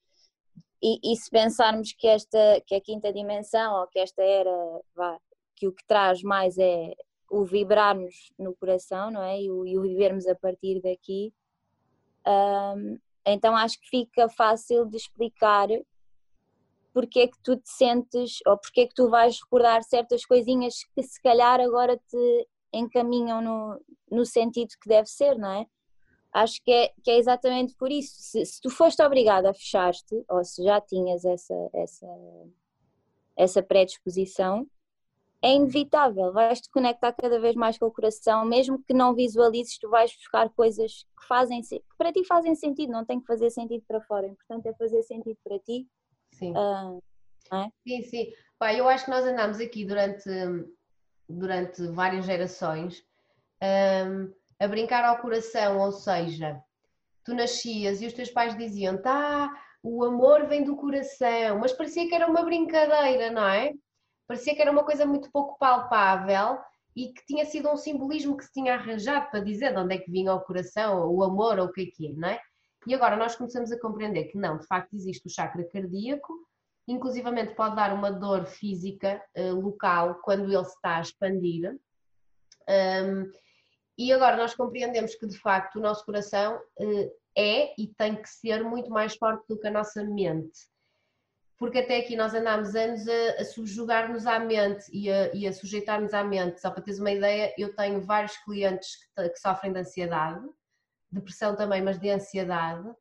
E, 0.81 0.99
e, 1.13 1.15
se 1.15 1.29
pensarmos 1.29 1.93
que 1.93 2.07
esta 2.07 2.61
que 2.65 2.75
a 2.75 2.81
quinta 2.81 3.11
dimensão 3.11 3.81
ou 3.81 3.87
que 3.87 3.99
esta 3.99 4.21
era 4.21 4.81
vá, 4.93 5.17
que 5.55 5.67
o 5.67 5.73
que 5.73 5.85
traz 5.87 6.21
mais 6.21 6.57
é 6.57 6.93
o 7.29 7.43
vibrarmos 7.43 8.31
no 8.37 8.55
coração, 8.55 9.09
não 9.09 9.23
é? 9.23 9.41
E 9.41 9.49
o, 9.49 9.65
e 9.65 9.77
o 9.77 9.81
vivermos 9.81 10.27
a 10.27 10.35
partir 10.35 10.81
daqui, 10.81 11.33
um, 12.27 12.99
então 13.25 13.55
acho 13.55 13.79
que 13.79 13.89
fica 13.89 14.29
fácil 14.29 14.85
de 14.85 14.97
explicar 14.97 15.67
porque 16.93 17.21
é 17.21 17.27
que 17.27 17.37
tu 17.43 17.57
te 17.57 17.69
sentes 17.69 18.39
ou 18.45 18.57
porque 18.57 18.81
é 18.81 18.87
que 18.87 18.93
tu 18.95 19.09
vais 19.09 19.37
recordar 19.41 19.83
certas 19.83 20.25
coisinhas 20.25 20.75
que 20.95 21.03
se 21.03 21.21
calhar 21.21 21.59
agora 21.59 21.97
te 21.97 22.47
encaminham 22.71 23.41
no, 23.41 23.81
no 24.09 24.25
sentido 24.25 24.69
que 24.81 24.87
deve 24.87 25.07
ser, 25.07 25.37
não 25.37 25.51
é? 25.51 25.65
Acho 26.35 26.61
que 26.61 26.71
é, 26.71 26.93
que 27.01 27.09
é 27.09 27.17
exatamente 27.17 27.73
por 27.75 27.89
isso. 27.89 28.15
Se, 28.17 28.45
se 28.45 28.61
tu 28.61 28.69
foste 28.69 29.01
obrigado 29.01 29.45
a 29.45 29.53
fechar-te, 29.53 30.23
ou 30.29 30.43
se 30.43 30.63
já 30.63 30.81
tinhas 30.81 31.23
essa, 31.23 31.69
essa, 31.73 32.07
essa 33.37 33.63
predisposição, 33.63 34.67
é 35.41 35.53
inevitável, 35.53 36.33
vais-te 36.33 36.69
conectar 36.69 37.13
cada 37.13 37.39
vez 37.39 37.55
mais 37.55 37.77
com 37.77 37.85
o 37.85 37.91
coração, 37.91 38.43
mesmo 38.43 38.83
que 38.83 38.93
não 38.93 39.15
visualizes, 39.15 39.77
tu 39.77 39.89
vais 39.89 40.13
buscar 40.13 40.49
coisas 40.49 41.05
que 41.17 41.27
fazem 41.27 41.61
que 41.61 41.81
para 41.97 42.11
ti 42.11 42.25
fazem 42.25 42.55
sentido, 42.55 42.91
não 42.91 43.05
tem 43.05 43.19
que 43.19 43.27
fazer 43.27 43.49
sentido 43.49 43.83
para 43.87 44.01
fora, 44.01 44.27
o 44.27 44.31
importante 44.31 44.67
é 44.67 44.73
fazer 44.73 45.03
sentido 45.03 45.37
para 45.43 45.59
ti. 45.59 45.87
Sim. 46.33 46.51
Uh, 46.51 47.01
é? 47.53 47.69
Sim, 47.87 48.01
sim. 48.03 48.33
Eu 48.75 48.89
acho 48.89 49.05
que 49.05 49.11
nós 49.11 49.23
andamos 49.25 49.59
aqui 49.59 49.85
durante, 49.85 50.29
durante 51.29 51.85
várias 51.87 52.25
gerações. 52.25 53.05
Um, 53.61 54.33
a 54.59 54.67
brincar 54.67 55.03
ao 55.03 55.19
coração, 55.19 55.79
ou 55.79 55.91
seja, 55.91 56.61
tu 57.23 57.33
nascias 57.33 58.01
e 58.01 58.07
os 58.07 58.13
teus 58.13 58.29
pais 58.29 58.57
diziam, 58.57 59.01
tá, 59.01 59.51
o 59.83 60.03
amor 60.03 60.47
vem 60.47 60.63
do 60.63 60.75
coração, 60.75 61.59
mas 61.59 61.73
parecia 61.73 62.07
que 62.07 62.15
era 62.15 62.27
uma 62.27 62.43
brincadeira, 62.43 63.29
não 63.31 63.47
é? 63.47 63.73
Parecia 64.27 64.55
que 64.55 64.61
era 64.61 64.71
uma 64.71 64.83
coisa 64.83 65.05
muito 65.05 65.29
pouco 65.31 65.57
palpável 65.59 66.59
e 66.95 67.11
que 67.11 67.25
tinha 67.25 67.45
sido 67.45 67.69
um 67.69 67.77
simbolismo 67.77 68.37
que 68.37 68.45
se 68.45 68.53
tinha 68.53 68.73
arranjado 68.73 69.29
para 69.29 69.41
dizer 69.41 69.73
de 69.73 69.79
onde 69.79 69.95
é 69.95 69.97
que 69.97 70.09
vinha 70.09 70.33
o 70.33 70.41
coração, 70.41 71.07
o 71.11 71.23
amor, 71.23 71.59
ou 71.59 71.65
o 71.65 71.71
que 71.71 71.81
é 71.81 71.85
que 71.85 72.07
é, 72.07 72.13
não 72.13 72.29
é? 72.29 72.39
E 72.87 72.93
agora 72.93 73.15
nós 73.15 73.35
começamos 73.35 73.71
a 73.71 73.79
compreender 73.79 74.25
que 74.25 74.37
não, 74.37 74.57
de 74.57 74.65
facto 74.67 74.93
existe 74.93 75.27
o 75.27 75.29
chakra 75.29 75.63
cardíaco, 75.71 76.33
inclusivamente 76.87 77.55
pode 77.55 77.75
dar 77.75 77.93
uma 77.93 78.11
dor 78.11 78.45
física 78.45 79.21
uh, 79.35 79.59
local 79.59 80.19
quando 80.23 80.45
ele 80.45 80.65
se 80.65 80.75
está 80.75 80.97
a 80.97 81.01
expandir. 81.01 81.75
Um, 82.69 83.31
e 83.97 84.11
agora 84.11 84.35
nós 84.35 84.53
compreendemos 84.53 85.15
que 85.15 85.25
de 85.25 85.37
facto 85.37 85.77
o 85.77 85.81
nosso 85.81 86.05
coração 86.05 86.59
eh, 86.79 87.11
é 87.35 87.81
e 87.81 87.87
tem 87.87 88.15
que 88.21 88.29
ser 88.29 88.63
muito 88.63 88.89
mais 88.89 89.15
forte 89.15 89.45
do 89.47 89.59
que 89.59 89.67
a 89.67 89.71
nossa 89.71 90.03
mente. 90.03 90.59
Porque 91.57 91.79
até 91.79 91.97
aqui 91.97 92.15
nós 92.15 92.33
andámos 92.33 92.75
anos 92.75 93.07
a, 93.07 93.41
a 93.41 93.45
subjugar-nos 93.45 94.25
à 94.25 94.39
mente 94.39 94.85
e 94.91 95.09
a, 95.09 95.33
e 95.33 95.47
a 95.47 95.53
sujeitar-nos 95.53 96.13
à 96.13 96.23
mente. 96.23 96.59
Só 96.59 96.69
para 96.69 96.83
teres 96.83 96.99
uma 96.99 97.11
ideia, 97.11 97.53
eu 97.57 97.73
tenho 97.73 98.01
vários 98.01 98.35
clientes 98.43 98.97
que, 99.15 99.29
que 99.29 99.39
sofrem 99.39 99.71
de 99.71 99.79
ansiedade, 99.79 100.45
depressão 101.09 101.55
também, 101.55 101.81
mas 101.81 101.97
de 101.97 102.09
ansiedade, 102.09 102.93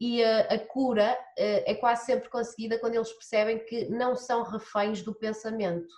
e 0.00 0.22
a, 0.22 0.40
a, 0.42 0.58
cura 0.58 1.18
eh, 1.36 1.72
é 1.72 1.74
quase 1.74 2.04
sempre 2.04 2.28
conseguida 2.28 2.78
quando 2.78 2.94
eles 2.94 3.12
percebem 3.12 3.64
que 3.64 3.86
não 3.88 4.14
são 4.14 4.42
reféns 4.42 5.02
do 5.02 5.14
pensamento. 5.14 5.92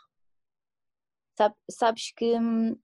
Sabes 1.70 2.12
que 2.16 2.34
hum, 2.38 2.76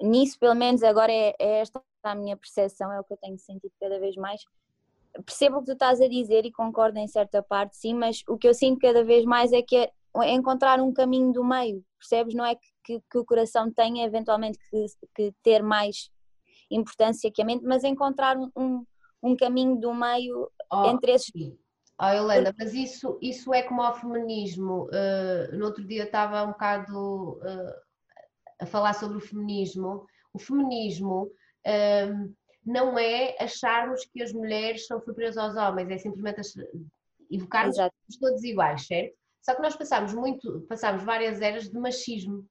nisso, 0.00 0.38
pelo 0.38 0.54
menos 0.54 0.82
agora 0.82 1.12
é, 1.12 1.34
é 1.38 1.60
esta 1.60 1.82
a 2.02 2.14
minha 2.14 2.36
percepção, 2.36 2.92
é 2.92 3.00
o 3.00 3.04
que 3.04 3.12
eu 3.12 3.16
tenho 3.16 3.38
sentido 3.38 3.72
cada 3.80 3.98
vez 3.98 4.16
mais. 4.16 4.42
Percebo 5.24 5.56
o 5.56 5.60
que 5.60 5.66
tu 5.66 5.72
estás 5.72 6.00
a 6.00 6.08
dizer 6.08 6.46
e 6.46 6.52
concordo 6.52 6.98
em 6.98 7.08
certa 7.08 7.42
parte, 7.42 7.76
sim, 7.76 7.94
mas 7.94 8.22
o 8.28 8.38
que 8.38 8.48
eu 8.48 8.54
sinto 8.54 8.78
cada 8.78 9.02
vez 9.02 9.24
mais 9.24 9.52
é 9.52 9.62
que 9.62 9.76
é 9.76 9.92
encontrar 10.32 10.80
um 10.80 10.92
caminho 10.92 11.32
do 11.32 11.44
meio, 11.44 11.84
percebes? 11.98 12.34
Não 12.34 12.44
é 12.44 12.54
que, 12.54 12.68
que, 12.84 13.02
que 13.10 13.18
o 13.18 13.24
coração 13.24 13.70
tenha 13.70 14.04
eventualmente 14.04 14.58
que, 14.70 14.86
que, 15.14 15.34
ter 15.42 15.62
mais 15.62 16.10
importância 16.70 17.30
que 17.30 17.42
a 17.42 17.44
mente, 17.44 17.64
mas 17.64 17.84
encontrar 17.84 18.36
um, 18.36 18.84
um 19.22 19.36
caminho 19.36 19.76
do 19.76 19.92
meio 19.94 20.50
oh, 20.72 20.84
entre 20.86 21.12
esses. 21.12 21.30
Sim. 21.32 21.58
Oh, 22.00 22.06
Helena, 22.06 22.54
mas 22.56 22.74
isso, 22.74 23.18
isso 23.20 23.52
é 23.52 23.62
como 23.62 23.82
ao 23.82 23.94
feminismo. 23.94 24.84
Uh, 24.84 25.56
no 25.56 25.66
outro 25.66 25.84
dia 25.84 26.04
estava 26.04 26.44
um 26.44 26.52
bocado 26.52 27.32
uh, 27.38 27.87
a 28.60 28.66
falar 28.66 28.94
sobre 28.94 29.18
o 29.18 29.20
feminismo, 29.20 30.06
o 30.32 30.38
feminismo 30.38 31.30
um, 31.66 32.34
não 32.64 32.98
é 32.98 33.36
acharmos 33.40 34.04
que 34.12 34.22
as 34.22 34.32
mulheres 34.32 34.86
são 34.86 35.00
superiores 35.00 35.36
aos 35.36 35.56
homens, 35.56 35.90
é 35.90 35.98
simplesmente 35.98 36.40
evocarmos 37.30 37.76
Exato. 37.76 37.94
todos 38.20 38.44
iguais, 38.44 38.86
certo? 38.86 39.16
Só 39.42 39.54
que 39.54 39.62
nós 39.62 39.76
passamos 39.76 40.12
muito, 40.12 40.66
passamos 40.68 41.02
várias 41.02 41.40
eras 41.40 41.70
de 41.70 41.78
machismo. 41.78 42.46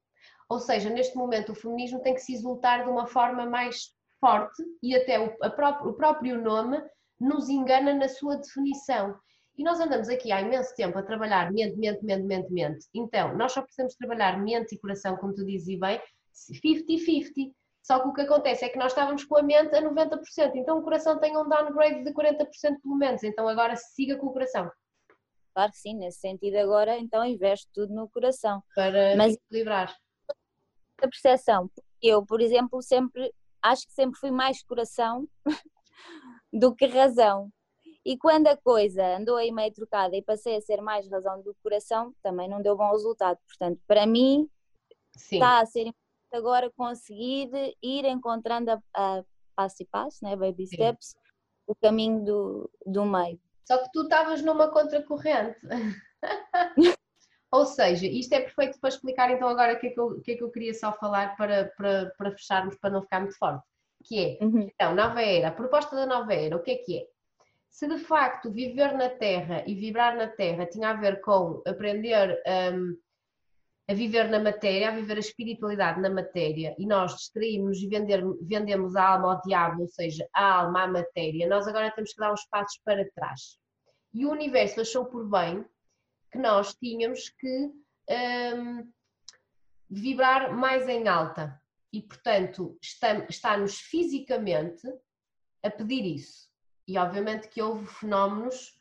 Ou 0.49 0.59
seja, 0.59 0.89
neste 0.89 1.15
momento 1.15 1.51
o 1.51 1.55
feminismo 1.55 2.01
tem 2.01 2.15
que 2.15 2.21
se 2.21 2.33
exultar 2.33 2.83
de 2.83 2.89
uma 2.89 3.05
forma 3.05 3.45
mais 3.45 3.93
forte 4.19 4.63
e 4.81 4.95
até 4.95 5.19
o, 5.19 5.37
próprio, 5.51 5.89
o 5.89 5.93
próprio 5.93 6.41
nome 6.41 6.81
nos 7.19 7.49
engana 7.49 7.93
na 7.93 8.07
sua 8.07 8.37
definição. 8.37 9.15
E 9.57 9.63
nós 9.63 9.79
andamos 9.79 10.07
aqui 10.07 10.31
há 10.31 10.41
imenso 10.41 10.75
tempo 10.75 10.97
a 10.97 11.03
trabalhar 11.03 11.51
mente, 11.51 11.75
mente, 11.77 12.03
mente, 12.05 12.23
mente, 12.23 12.53
mente. 12.53 12.85
Então, 12.93 13.35
nós 13.35 13.51
só 13.51 13.61
precisamos 13.61 13.95
trabalhar 13.95 14.39
mente 14.39 14.75
e 14.75 14.79
coração, 14.79 15.17
como 15.17 15.33
tu 15.33 15.43
dizes 15.43 15.79
bem, 15.79 15.99
50-50. 16.31 17.51
Só 17.87 18.01
que 18.01 18.09
o 18.09 18.13
que 18.13 18.21
acontece 18.21 18.65
é 18.65 18.69
que 18.69 18.77
nós 18.77 18.91
estávamos 18.91 19.23
com 19.23 19.37
a 19.37 19.41
mente 19.41 19.73
a 19.73 19.81
90%, 19.81 20.51
então 20.55 20.77
o 20.77 20.83
coração 20.83 21.17
tem 21.19 21.37
um 21.37 21.47
downgrade 21.47 22.03
de 22.03 22.13
40% 22.13 22.45
pelo 22.83 22.97
menos, 22.97 23.23
então 23.23 23.47
agora 23.47 23.77
siga 23.77 24.17
com 24.17 24.27
o 24.27 24.33
coração. 24.33 24.69
Claro 25.53 25.71
que 25.71 25.77
sim, 25.77 25.95
nesse 25.95 26.19
sentido 26.19 26.57
agora 26.57 26.97
então 26.97 27.23
investe 27.23 27.69
tudo 27.73 27.93
no 27.93 28.09
coração. 28.09 28.61
Para 28.75 29.15
Mas, 29.15 29.35
equilibrar. 29.35 29.95
A 31.01 31.07
percepção, 31.07 31.71
eu 32.01 32.25
por 32.25 32.41
exemplo 32.41 32.81
sempre, 32.81 33.33
acho 33.61 33.87
que 33.87 33.93
sempre 33.93 34.19
fui 34.19 34.31
mais 34.31 34.61
coração 34.63 35.25
do 36.51 36.75
que 36.75 36.87
razão. 36.87 37.49
E 38.07 38.17
quando 38.17 38.47
a 38.47 38.55
coisa 38.55 39.17
andou 39.17 39.35
aí 39.35 39.51
meio 39.51 39.73
trocada 39.73 40.15
e 40.15 40.21
passei 40.21 40.55
a 40.55 40.61
ser 40.61 40.81
mais 40.81 41.05
razão 41.09 41.41
do 41.41 41.53
coração, 41.61 42.15
também 42.23 42.47
não 42.47 42.61
deu 42.61 42.73
bom 42.73 42.89
resultado. 42.91 43.37
Portanto, 43.45 43.81
para 43.85 44.07
mim, 44.07 44.49
Sim. 45.17 45.35
está 45.35 45.59
a 45.59 45.65
ser 45.65 45.93
agora 46.31 46.71
conseguir 46.71 47.49
ir 47.83 48.05
encontrando 48.05 48.71
a, 48.71 48.79
a 48.93 49.23
passo 49.53 49.83
e 49.83 49.85
passo, 49.85 50.23
né? 50.23 50.37
baby 50.37 50.65
steps, 50.67 51.07
Sim. 51.07 51.17
o 51.67 51.75
caminho 51.75 52.23
do, 52.23 52.71
do 52.85 53.05
meio. 53.05 53.41
Só 53.65 53.77
que 53.77 53.91
tu 53.91 54.03
estavas 54.03 54.41
numa 54.41 54.71
contracorrente. 54.71 55.59
Ou 57.51 57.65
seja, 57.65 58.07
isto 58.07 58.31
é 58.31 58.39
perfeito 58.39 58.79
para 58.79 58.87
explicar 58.87 59.31
então 59.31 59.49
agora 59.49 59.73
o 59.73 59.79
que 59.81 59.87
é 59.87 59.89
que 59.89 59.99
eu, 59.99 60.21
que 60.21 60.31
é 60.31 60.35
que 60.37 60.43
eu 60.43 60.51
queria 60.51 60.73
só 60.73 60.93
falar 60.93 61.35
para, 61.35 61.73
para, 61.75 62.13
para 62.17 62.31
fecharmos, 62.31 62.77
para 62.77 62.89
não 62.89 63.01
ficar 63.01 63.19
muito 63.19 63.37
forte. 63.37 63.65
Que 64.05 64.37
é, 64.39 64.45
uhum. 64.45 64.61
então, 64.61 64.95
nova 64.95 65.21
era, 65.21 65.49
a 65.49 65.51
proposta 65.51 65.93
da 65.93 66.05
nova 66.05 66.33
era, 66.33 66.55
o 66.55 66.63
que 66.63 66.71
é 66.71 66.75
que 66.77 66.99
é? 66.99 67.16
Se 67.69 67.87
de 67.87 67.99
facto 67.99 68.51
viver 68.51 68.93
na 68.93 69.09
Terra 69.09 69.63
e 69.67 69.75
vibrar 69.75 70.15
na 70.15 70.27
Terra 70.27 70.65
tinha 70.65 70.89
a 70.89 70.93
ver 70.93 71.21
com 71.21 71.61
aprender 71.65 72.41
um, 72.73 72.97
a 73.89 73.93
viver 73.93 74.29
na 74.29 74.39
matéria, 74.39 74.89
a 74.89 74.95
viver 74.95 75.15
a 75.15 75.21
espiritualidade 75.21 76.01
na 76.01 76.09
matéria 76.09 76.75
e 76.77 76.85
nós 76.85 77.15
distraímos 77.15 77.77
e 77.77 77.87
vender, 77.87 78.21
vendemos 78.41 78.95
a 78.95 79.13
alma 79.13 79.35
ao 79.35 79.41
diabo, 79.41 79.83
ou 79.83 79.87
seja, 79.87 80.27
a 80.33 80.59
alma 80.61 80.83
à 80.83 80.87
matéria, 80.87 81.47
nós 81.47 81.67
agora 81.67 81.91
temos 81.91 82.11
que 82.11 82.19
dar 82.19 82.33
uns 82.33 82.45
passos 82.47 82.81
para 82.83 83.09
trás. 83.11 83.57
E 84.13 84.25
o 84.25 84.31
universo 84.31 84.81
achou 84.81 85.05
por 85.05 85.29
bem 85.29 85.63
que 86.31 86.37
nós 86.37 86.73
tínhamos 86.75 87.29
que 87.29 87.71
um, 88.09 88.91
vibrar 89.89 90.53
mais 90.53 90.87
em 90.89 91.07
alta 91.07 91.61
e, 91.93 92.01
portanto, 92.01 92.77
está-nos 92.81 93.79
fisicamente 93.79 94.85
a 95.63 95.69
pedir 95.69 96.03
isso. 96.03 96.46
E, 96.87 96.97
obviamente, 96.97 97.47
que 97.49 97.61
houve 97.61 97.85
fenómenos 97.85 98.77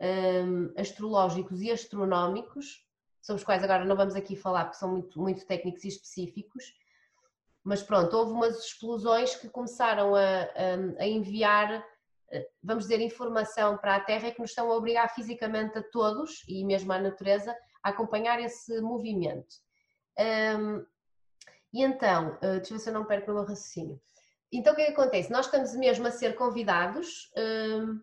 um, 0.00 0.72
astrológicos 0.80 1.60
e 1.60 1.70
astronómicos 1.70 2.86
sobre 3.20 3.40
os 3.40 3.44
quais 3.44 3.62
agora 3.62 3.84
não 3.84 3.96
vamos 3.96 4.14
aqui 4.14 4.36
falar 4.36 4.64
porque 4.64 4.78
são 4.78 4.90
muito, 4.90 5.20
muito 5.20 5.44
técnicos 5.44 5.84
e 5.84 5.88
específicos, 5.88 6.72
mas 7.62 7.82
pronto, 7.82 8.16
houve 8.16 8.32
umas 8.32 8.64
explosões 8.64 9.34
que 9.34 9.48
começaram 9.48 10.14
a, 10.14 10.20
a, 10.20 11.02
a 11.02 11.06
enviar, 11.06 11.84
eh, 12.30 12.48
vamos 12.62 12.84
dizer, 12.84 13.00
informação 13.00 13.76
para 13.76 13.96
a 13.96 14.00
Terra 14.00 14.30
que 14.30 14.40
nos 14.40 14.50
estão 14.50 14.70
a 14.70 14.76
obrigar 14.76 15.14
fisicamente 15.14 15.76
a 15.76 15.82
todos 15.82 16.44
e 16.48 16.64
mesmo 16.64 16.92
à 16.92 16.98
natureza 16.98 17.54
a 17.82 17.90
acompanhar 17.90 18.40
esse 18.40 18.80
movimento. 18.80 19.56
Um, 20.18 20.86
e 21.72 21.82
então, 21.82 22.36
uh, 22.36 22.40
deixa 22.40 22.72
eu 22.72 22.78
ver 22.78 22.82
se 22.82 22.88
eu 22.88 22.94
não 22.94 23.04
perco 23.04 23.30
o 23.30 23.34
meu 23.34 23.44
raciocínio. 23.44 24.00
Então 24.52 24.72
o 24.72 24.76
que 24.76 24.82
é 24.82 24.86
que 24.86 24.92
acontece? 24.92 25.30
Nós 25.30 25.46
estamos 25.46 25.74
mesmo 25.74 26.06
a 26.06 26.10
ser 26.10 26.34
convidados 26.34 27.30
um, 27.36 28.00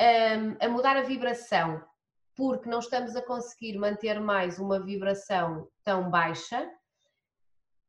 um, 0.00 0.56
a 0.60 0.68
mudar 0.68 0.96
a 0.96 1.02
vibração 1.02 1.82
porque 2.38 2.70
não 2.70 2.78
estamos 2.78 3.16
a 3.16 3.22
conseguir 3.22 3.76
manter 3.76 4.20
mais 4.20 4.60
uma 4.60 4.78
vibração 4.78 5.68
tão 5.82 6.08
baixa. 6.08 6.70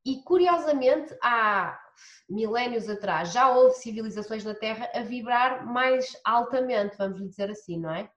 E 0.04 0.24
curiosamente, 0.24 1.16
há 1.22 1.80
milénios 2.28 2.90
atrás 2.90 3.32
já 3.32 3.52
houve 3.52 3.76
civilizações 3.76 4.44
na 4.44 4.56
Terra 4.56 4.90
a 4.96 5.02
vibrar 5.02 5.68
mais 5.68 6.20
altamente, 6.26 6.98
vamos 6.98 7.20
dizer 7.20 7.52
assim, 7.52 7.80
não 7.80 7.94
é? 7.94 8.10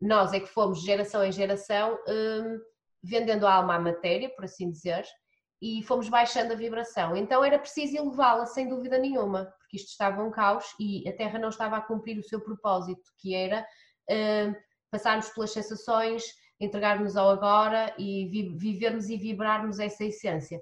Nós 0.00 0.32
é 0.32 0.38
que 0.38 0.46
fomos 0.46 0.82
geração 0.82 1.24
em 1.24 1.32
geração 1.32 1.98
hum, 2.06 2.60
vendendo 3.02 3.44
a 3.44 3.54
alma 3.54 3.74
à 3.74 3.80
matéria, 3.80 4.30
por 4.30 4.44
assim 4.44 4.70
dizer, 4.70 5.04
e 5.60 5.82
fomos 5.82 6.08
baixando 6.08 6.52
a 6.52 6.56
vibração. 6.56 7.16
Então 7.16 7.42
era 7.44 7.58
preciso 7.58 7.96
elevá-la, 7.96 8.46
sem 8.46 8.68
dúvida 8.68 8.98
nenhuma, 8.98 9.46
porque 9.58 9.76
isto 9.76 9.88
estava 9.88 10.22
um 10.22 10.30
caos 10.30 10.66
e 10.78 11.08
a 11.08 11.12
Terra 11.12 11.38
não 11.38 11.48
estava 11.48 11.76
a 11.76 11.80
cumprir 11.80 12.18
o 12.18 12.22
seu 12.22 12.40
propósito, 12.40 13.10
que 13.18 13.34
era 13.34 13.66
hum, 14.10 14.54
passarmos 14.90 15.28
pelas 15.30 15.52
sensações, 15.52 16.24
entregarmos 16.60 17.16
ao 17.16 17.30
agora 17.30 17.94
e 17.98 18.28
vi 18.28 18.56
vivermos 18.56 19.08
e 19.08 19.16
vibrarmos 19.16 19.78
essa 19.78 20.04
essência. 20.04 20.60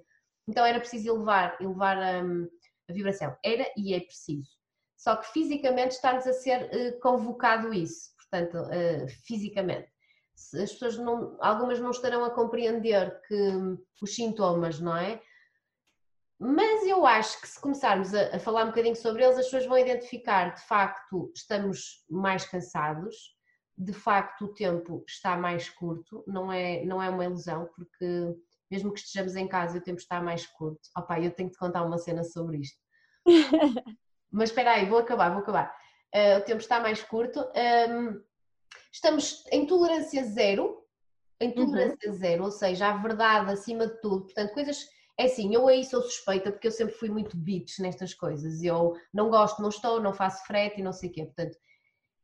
Então 0.48 0.64
era 0.64 0.78
preciso 0.78 1.08
elevar, 1.10 1.56
elevar 1.60 1.98
a, 1.98 2.20
a 2.20 2.92
vibração. 2.92 3.36
Era 3.44 3.66
e 3.76 3.94
é 3.94 4.00
preciso. 4.00 4.50
Só 4.96 5.16
que 5.16 5.32
fisicamente 5.32 5.92
está-nos 5.92 6.26
a 6.26 6.32
ser 6.32 6.64
uh, 6.64 7.00
convocado 7.00 7.72
isso, 7.74 8.10
portanto, 8.16 8.56
uh, 8.56 9.08
fisicamente. 9.26 9.93
As 10.36 10.72
pessoas 10.72 10.98
não, 10.98 11.36
algumas 11.40 11.78
não 11.78 11.90
estarão 11.90 12.24
a 12.24 12.30
compreender 12.30 13.20
que 13.26 13.52
os 14.02 14.14
sintomas, 14.14 14.80
não 14.80 14.96
é? 14.96 15.20
Mas 16.38 16.84
eu 16.86 17.06
acho 17.06 17.40
que 17.40 17.48
se 17.48 17.60
começarmos 17.60 18.12
a, 18.12 18.36
a 18.36 18.38
falar 18.38 18.64
um 18.64 18.68
bocadinho 18.68 18.96
sobre 18.96 19.24
eles, 19.24 19.38
as 19.38 19.44
pessoas 19.44 19.66
vão 19.66 19.78
identificar, 19.78 20.54
de 20.54 20.62
facto, 20.62 21.32
estamos 21.34 22.04
mais 22.10 22.44
cansados, 22.44 23.14
de 23.76 23.92
facto 23.92 24.46
o 24.46 24.54
tempo 24.54 25.04
está 25.08 25.36
mais 25.36 25.70
curto, 25.70 26.24
não 26.26 26.52
é, 26.52 26.84
não 26.84 27.02
é 27.02 27.08
uma 27.08 27.24
ilusão, 27.24 27.68
porque 27.74 28.34
mesmo 28.70 28.92
que 28.92 29.00
estejamos 29.00 29.36
em 29.36 29.48
casa 29.48 29.78
o 29.78 29.80
tempo 29.80 30.00
está 30.00 30.20
mais 30.20 30.46
curto. 30.46 30.80
Opa, 30.96 31.20
eu 31.20 31.30
tenho 31.30 31.48
que 31.48 31.54
te 31.54 31.58
contar 31.58 31.82
uma 31.82 31.98
cena 31.98 32.24
sobre 32.24 32.58
isto. 32.58 32.78
Mas 34.30 34.50
espera 34.50 34.72
aí, 34.72 34.86
vou 34.86 34.98
acabar, 34.98 35.30
vou 35.30 35.40
acabar. 35.40 35.74
Uh, 36.14 36.38
o 36.38 36.42
tempo 36.42 36.60
está 36.60 36.80
mais 36.80 37.02
curto. 37.02 37.40
Um, 37.40 38.20
estamos 38.94 39.44
em 39.50 39.66
tolerância 39.66 40.22
zero, 40.24 40.82
em 41.40 41.48
uhum. 41.48 41.54
tolerância 41.54 42.10
uhum. 42.10 42.16
zero, 42.16 42.44
ou 42.44 42.50
seja, 42.50 42.88
a 42.88 42.96
verdade 42.96 43.52
acima 43.52 43.88
de 43.88 44.00
tudo. 44.00 44.24
Portanto, 44.24 44.54
coisas. 44.54 44.88
É 45.16 45.26
assim, 45.26 45.54
eu 45.54 45.68
aí 45.68 45.84
sou 45.84 46.02
suspeita 46.02 46.50
porque 46.50 46.66
eu 46.66 46.72
sempre 46.72 46.94
fui 46.94 47.08
muito 47.08 47.36
bitch 47.36 47.78
nestas 47.78 48.12
coisas. 48.12 48.62
Eu 48.62 48.94
não 49.12 49.30
gosto, 49.30 49.62
não 49.62 49.68
estou, 49.68 50.00
não 50.00 50.12
faço 50.12 50.44
frete 50.44 50.80
e 50.80 50.82
não 50.82 50.92
sei 50.92 51.08
o 51.08 51.12
quê. 51.12 51.24
Portanto, 51.24 51.56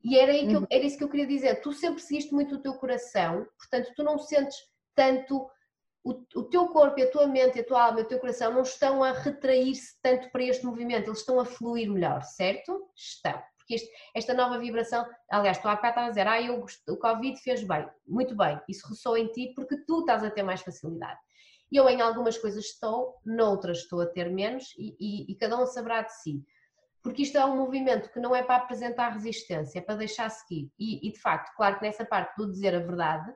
e 0.02 0.18
era, 0.18 0.32
aí 0.32 0.46
que 0.46 0.54
eu, 0.54 0.60
uhum. 0.60 0.66
era 0.68 0.84
isso 0.84 0.98
que 0.98 1.04
eu 1.04 1.08
queria 1.08 1.26
dizer. 1.26 1.60
Tu 1.60 1.72
sempre 1.72 2.00
seguiste 2.00 2.32
muito 2.32 2.56
o 2.56 2.60
teu 2.60 2.74
coração, 2.74 3.46
portanto, 3.58 3.92
tu 3.94 4.02
não 4.02 4.18
sentes 4.18 4.56
tanto. 4.94 5.48
O, 6.02 6.12
o 6.34 6.44
teu 6.44 6.66
corpo, 6.68 7.00
a 7.00 7.06
tua 7.10 7.26
mente, 7.26 7.60
a 7.60 7.64
tua 7.64 7.84
alma, 7.84 8.00
o 8.00 8.04
teu 8.04 8.18
coração 8.18 8.54
não 8.54 8.62
estão 8.62 9.04
a 9.04 9.12
retrair-se 9.12 10.00
tanto 10.00 10.30
para 10.30 10.42
este 10.42 10.64
movimento, 10.64 11.08
eles 11.08 11.18
estão 11.18 11.38
a 11.38 11.44
fluir 11.44 11.90
melhor, 11.90 12.22
certo? 12.22 12.88
Estão. 12.96 13.40
Porque 13.70 13.74
este, 13.74 13.90
esta 14.16 14.34
nova 14.34 14.58
vibração, 14.58 15.06
aliás, 15.30 15.58
tu 15.58 15.68
há 15.68 15.76
bocado 15.76 15.90
estava 15.90 16.06
a 16.08 16.10
dizer, 16.10 16.26
ah, 16.26 16.42
eu, 16.42 16.64
o 16.88 16.96
Covid 16.96 17.40
fez 17.40 17.62
bem, 17.62 17.88
muito 18.04 18.36
bem, 18.36 18.60
isso 18.68 18.88
ressoa 18.88 19.20
em 19.20 19.28
ti 19.28 19.52
porque 19.54 19.76
tu 19.86 20.00
estás 20.00 20.24
a 20.24 20.30
ter 20.30 20.42
mais 20.42 20.60
facilidade. 20.60 21.20
Eu 21.70 21.88
em 21.88 22.00
algumas 22.00 22.36
coisas 22.36 22.64
estou, 22.64 23.14
noutras 23.24 23.78
estou 23.78 24.00
a 24.00 24.06
ter 24.06 24.28
menos 24.28 24.74
e, 24.76 24.96
e, 24.98 25.32
e 25.32 25.36
cada 25.36 25.56
um 25.56 25.66
saberá 25.66 26.02
de 26.02 26.12
si 26.20 26.44
porque 27.02 27.22
isto 27.22 27.38
é 27.38 27.44
um 27.46 27.56
movimento 27.56 28.10
que 28.10 28.20
não 28.20 28.36
é 28.36 28.42
para 28.42 28.56
apresentar 28.56 29.08
resistência, 29.14 29.78
é 29.78 29.82
para 29.82 29.94
deixar 29.94 30.28
seguir. 30.28 30.70
E, 30.78 31.08
e 31.08 31.12
de 31.12 31.18
facto, 31.18 31.54
claro 31.56 31.78
que 31.78 31.82
nessa 31.82 32.04
parte 32.04 32.36
do 32.36 32.50
dizer 32.50 32.74
a 32.74 32.78
verdade, 32.78 33.32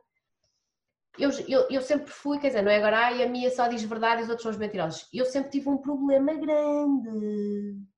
eu, 1.19 1.31
eu, 1.49 1.67
eu, 1.71 1.81
sempre 1.81 2.11
fui, 2.11 2.39
quer 2.39 2.49
dizer, 2.49 2.61
não 2.61 2.71
é 2.71 2.77
agora, 2.77 3.07
ai, 3.07 3.23
a 3.23 3.29
minha 3.29 3.51
só 3.51 3.67
diz 3.67 3.83
verdade 3.83 4.21
e 4.21 4.25
os 4.25 4.29
outros 4.29 4.43
são 4.43 4.51
os 4.51 4.59
mentirosos. 4.59 5.09
Eu 5.15 5.25
sempre 5.25 5.49
tive 5.49 5.71
um 5.71 5.79
problema 5.79 6.35
grande. 6.35 7.94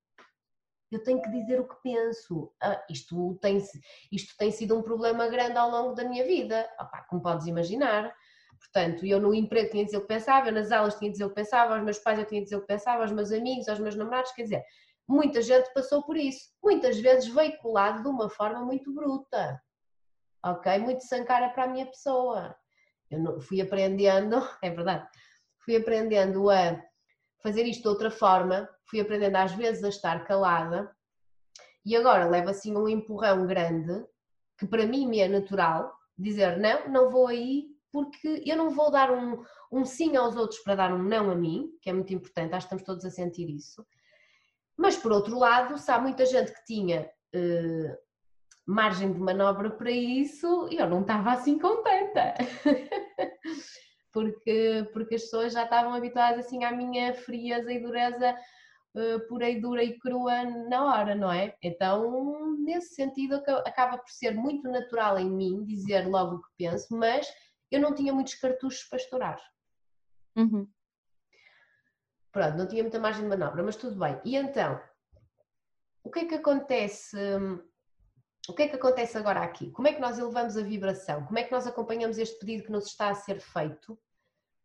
Eu 0.91 1.03
tenho 1.03 1.21
que 1.21 1.31
dizer 1.31 1.61
o 1.61 1.69
que 1.69 1.77
penso. 1.83 2.53
Ah, 2.63 2.85
isto, 2.89 3.37
tem, 3.41 3.59
isto 4.13 4.37
tem 4.37 4.51
sido 4.51 4.79
um 4.79 4.83
problema 4.83 5.27
grande 5.29 5.59
ao 5.59 5.71
longo 5.71 5.95
da 5.95 6.05
minha 6.05 6.25
vida, 6.25 6.69
Opa, 6.81 7.05
como 7.09 7.23
podes 7.23 7.47
imaginar. 7.47 8.15
Portanto, 8.59 9.05
eu 9.05 9.21
no 9.21 9.35
emprego 9.35 9.71
tinha 9.71 9.83
de 9.83 9.91
dizer 9.91 9.99
o 9.99 10.03
que 10.03 10.09
pensava, 10.09 10.49
eu 10.49 10.53
nas 10.53 10.73
aulas 10.73 10.95
tinha 10.95 11.11
de 11.11 11.15
dizer 11.15 11.25
o 11.25 11.29
que 11.29 11.35
pensava, 11.35 11.75
aos 11.75 11.85
meus 11.85 11.99
pais 11.99 12.19
eu 12.19 12.25
tinha 12.25 12.41
de 12.41 12.47
dizer 12.47 12.57
o 12.57 12.61
que 12.61 12.67
pensava, 12.67 13.03
aos 13.03 13.13
meus 13.13 13.31
amigos, 13.31 13.69
aos 13.69 13.79
meus 13.79 13.95
namorados, 13.95 14.33
quer 14.33 14.45
dizer, 14.45 14.63
Muita 15.09 15.41
gente 15.41 15.73
passou 15.73 16.03
por 16.03 16.17
isso, 16.17 16.51
muitas 16.63 16.99
vezes 16.99 17.33
veiculado 17.33 18.03
de 18.03 18.09
uma 18.09 18.29
forma 18.29 18.65
muito 18.65 18.93
bruta, 18.93 19.63
ok? 20.45 20.79
Muito 20.79 21.05
sancara 21.05 21.49
para 21.51 21.65
a 21.65 21.69
minha 21.69 21.87
pessoa. 21.87 22.57
Eu 23.09 23.41
fui 23.41 23.61
aprendendo, 23.61 24.37
é 24.61 24.69
verdade, 24.69 25.09
fui 25.65 25.77
aprendendo 25.77 26.51
a 26.51 26.83
fazer 27.47 27.65
isto 27.65 27.83
de 27.83 27.89
outra 27.89 28.11
forma, 28.11 28.69
fui 28.91 29.01
aprendendo 29.01 29.37
às 29.37 29.53
vezes 29.53 29.85
a 29.85 29.89
estar 29.89 30.25
calada 30.25 30.91
e 31.85 31.95
agora 31.95 32.29
levo 32.29 32.51
assim 32.51 32.77
um 32.77 32.89
empurrão 32.89 33.47
grande 33.47 34.05
que 34.59 34.67
para 34.67 34.85
mim 34.85 35.07
me 35.07 35.21
é 35.21 35.29
natural 35.29 35.97
dizer 36.19 36.59
não, 36.59 36.89
não 36.89 37.09
vou 37.09 37.29
aí 37.29 37.69
porque 37.93 38.43
eu 38.45 38.57
não 38.57 38.71
vou 38.71 38.91
dar 38.91 39.13
um, 39.13 39.45
um 39.71 39.85
sim 39.85 40.17
aos 40.17 40.37
outros 40.37 40.59
para 40.61 40.75
dar 40.75 40.93
um 40.93 41.03
não 41.03 41.31
a 41.31 41.37
mim, 41.37 41.71
que 41.81 41.89
é 41.89 41.93
muito 41.93 42.13
importante, 42.13 42.53
acho 42.53 42.69
que 42.69 42.75
estamos 42.75 42.85
todos 42.85 43.05
a 43.05 43.11
sentir 43.11 43.49
isso. 43.49 43.87
Mas, 44.77 44.97
por 44.97 45.13
outro 45.13 45.39
lado, 45.39 45.79
se 45.79 45.91
há 45.91 45.99
muita 45.99 46.27
gente 46.27 46.53
que 46.53 46.65
tinha 46.67 47.09
uh, 47.35 47.97
margem 48.67 49.11
de 49.13 49.19
manobra 49.19 49.71
para 49.71 49.91
isso, 49.91 50.69
eu 50.71 50.91
não 50.91 51.01
estava 51.01 51.33
assim 51.33 51.59
contenta. 51.59 52.35
porque, 54.17 54.89
porque 54.95 55.17
as 55.17 55.23
pessoas 55.25 55.53
já 55.53 55.65
estavam 55.65 55.93
habituadas 55.93 56.47
assim 56.47 56.65
à 56.65 56.73
minha 56.73 57.13
frieza 57.13 57.71
e 57.71 57.79
dureza 57.79 58.35
uh, 58.95 59.29
pura 59.29 59.51
e 59.51 59.61
dura 59.61 59.85
e 59.85 59.99
crua 59.99 60.43
na 60.43 60.87
hora, 60.87 61.15
não 61.15 61.31
é? 61.31 61.55
Então, 61.63 62.57
nesse 62.57 62.95
sentido, 62.95 63.35
acaba 63.67 63.99
por 63.99 64.09
ser 64.09 64.31
muito 64.35 64.71
natural 64.71 65.19
em 65.19 65.31
mim 65.31 65.63
dizer 65.67 66.09
logo 66.09 66.37
o 66.37 66.43
que 66.43 66.49
penso, 66.57 66.97
mas 66.97 67.29
eu 67.71 67.79
não 67.79 67.95
tinha 67.95 68.11
muitos 68.11 68.37
cartuchos 68.37 68.85
para 68.85 68.97
estourar. 68.97 69.39
Uhum. 70.35 70.67
Pronto, 72.33 72.57
não 72.57 72.67
tinha 72.67 72.83
muita 72.83 72.99
margem 72.99 73.23
de 73.23 73.29
manobra, 73.29 73.63
mas 73.63 73.77
tudo 73.77 73.99
bem. 73.99 74.19
E 74.25 74.35
então, 74.35 74.81
o 76.03 76.11
que 76.11 76.21
é 76.21 76.25
que 76.25 76.37
acontece? 76.37 77.19
O 78.49 78.55
que 78.55 78.63
é 78.63 78.69
que 78.69 78.77
acontece 78.77 79.19
agora 79.19 79.41
aqui? 79.43 79.71
Como 79.73 79.89
é 79.89 79.93
que 79.93 80.01
nós 80.01 80.19
elevamos 80.19 80.57
a 80.57 80.63
vibração? 80.63 81.23
Como 81.27 81.39
é 81.39 81.43
que 81.43 81.53
nós 81.53 81.67
acompanhamos 81.67 82.17
este 82.17 82.39
pedido 82.39 82.65
que 82.65 82.73
nos 82.73 82.87
está 82.87 83.11
a 83.11 83.15
ser 83.15 83.41
feito 83.41 83.99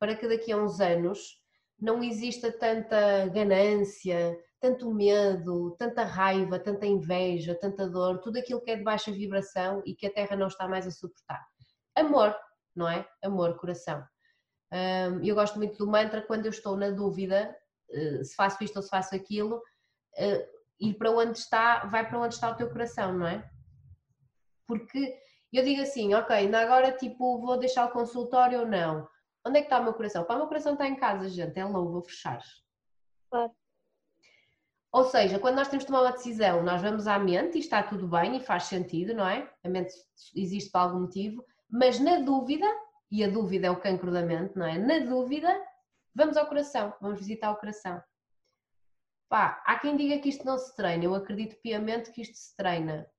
para 0.02 0.16
que 0.16 0.28
daqui 0.28 0.52
a 0.52 0.58
uns 0.58 0.82
anos 0.82 1.40
não 1.80 2.04
exista 2.04 2.52
tanta 2.52 3.28
ganância, 3.28 4.36
tanto 4.60 4.92
medo, 4.92 5.76
tanta 5.78 6.04
raiva, 6.04 6.58
tanta 6.58 6.88
inveja, 6.88 7.54
tanta 7.54 7.88
dor, 7.88 8.20
tudo 8.20 8.40
aquilo 8.40 8.62
que 8.62 8.72
é 8.72 8.76
de 8.76 8.84
baixa 8.84 9.12
vibração 9.12 9.84
e 9.86 9.94
que 9.94 10.08
a 10.08 10.12
Terra 10.12 10.36
não 10.36 10.48
está 10.48 10.68
mais 10.68 10.88
a 10.88 10.92
suportar. 10.92 11.40
Amor, 11.96 12.36
não 12.76 12.90
é? 12.90 13.08
Amor, 13.24 13.56
coração. 13.58 14.04
Eu 15.22 15.36
gosto 15.36 15.58
muito 15.60 15.78
do 15.78 15.86
mantra 15.86 16.24
quando 16.24 16.48
eu 16.48 16.52
estou 16.52 16.76
na 16.76 16.90
dúvida 16.90 17.56
eh, 17.92 18.24
se 18.24 18.34
faço 18.36 18.64
isto 18.64 18.78
ou 18.78 18.82
se 18.82 18.90
faço 18.90 19.14
aquilo, 19.14 19.62
eh, 20.18 20.50
ir 20.80 20.96
para 20.96 21.12
onde 21.12 21.38
está, 21.38 21.86
vai 21.86 22.10
para 22.10 22.20
onde 22.20 22.34
está 22.34 22.50
o 22.50 22.56
teu 22.56 22.72
coração, 22.72 23.14
não 23.14 23.28
é? 23.28 23.48
Porque 24.66 25.16
eu 25.54 25.64
digo 25.64 25.84
assim, 25.84 26.16
ok, 26.16 26.56
agora 26.56 26.92
tipo 26.92 27.40
vou 27.40 27.60
deixar 27.60 27.86
o 27.86 27.92
consultório 27.92 28.62
ou 28.62 28.66
não? 28.66 29.08
Onde 29.46 29.58
é 29.58 29.62
que 29.62 29.68
está 29.68 29.80
o 29.80 29.84
meu 29.84 29.94
coração? 29.94 30.24
Pá, 30.24 30.36
o 30.36 30.38
meu 30.38 30.48
coração 30.48 30.74
está 30.74 30.88
em 30.88 30.96
casa, 30.96 31.28
gente, 31.30 31.58
é 31.58 31.66
logo, 31.66 31.92
vou 31.92 32.02
fechar. 32.04 32.42
Claro. 33.30 33.52
Ou 34.92 35.06
seja, 35.06 35.40
quando 35.40 35.56
nós 35.56 35.70
temos 35.70 35.84
de 35.84 35.88
tomar 35.88 36.02
uma 36.02 36.12
decisão, 36.12 36.64
nós 36.64 36.82
vamos 36.82 37.08
à 37.08 37.18
mente 37.18 37.58
e 37.58 37.62
está 37.62 37.82
tudo 37.82 38.08
bem 38.08 38.36
e 38.36 38.42
faz 38.42 38.64
sentido, 38.64 39.14
não 39.14 39.28
é? 39.28 39.50
A 39.64 39.70
mente 39.70 39.94
existe 40.36 40.70
por 40.70 40.80
algum 40.80 41.02
motivo, 41.02 41.46
mas 41.70 41.98
na 42.00 42.20
dúvida, 42.20 42.68
e 43.10 43.24
a 43.24 43.30
dúvida 43.30 43.68
é 43.68 43.72
o 43.72 43.80
cancro 43.80 44.12
da 44.12 44.22
mente, 44.22 44.58
não 44.58 44.66
é? 44.66 44.78
Na 44.78 45.00
dúvida, 45.00 45.50
vamos 46.14 46.36
ao 46.36 46.46
coração, 46.46 46.94
vamos 47.00 47.20
visitar 47.20 47.52
o 47.52 47.56
coração. 47.56 48.04
Pá, 49.30 49.64
há 49.66 49.80
quem 49.80 49.96
diga 49.96 50.20
que 50.20 50.28
isto 50.28 50.46
não 50.46 50.58
se 50.58 50.76
treina, 50.76 51.06
eu 51.06 51.16
acredito 51.16 51.56
piamente 51.62 52.12
que 52.12 52.22
isto 52.22 52.36
se 52.36 52.54
treina. 52.58 53.10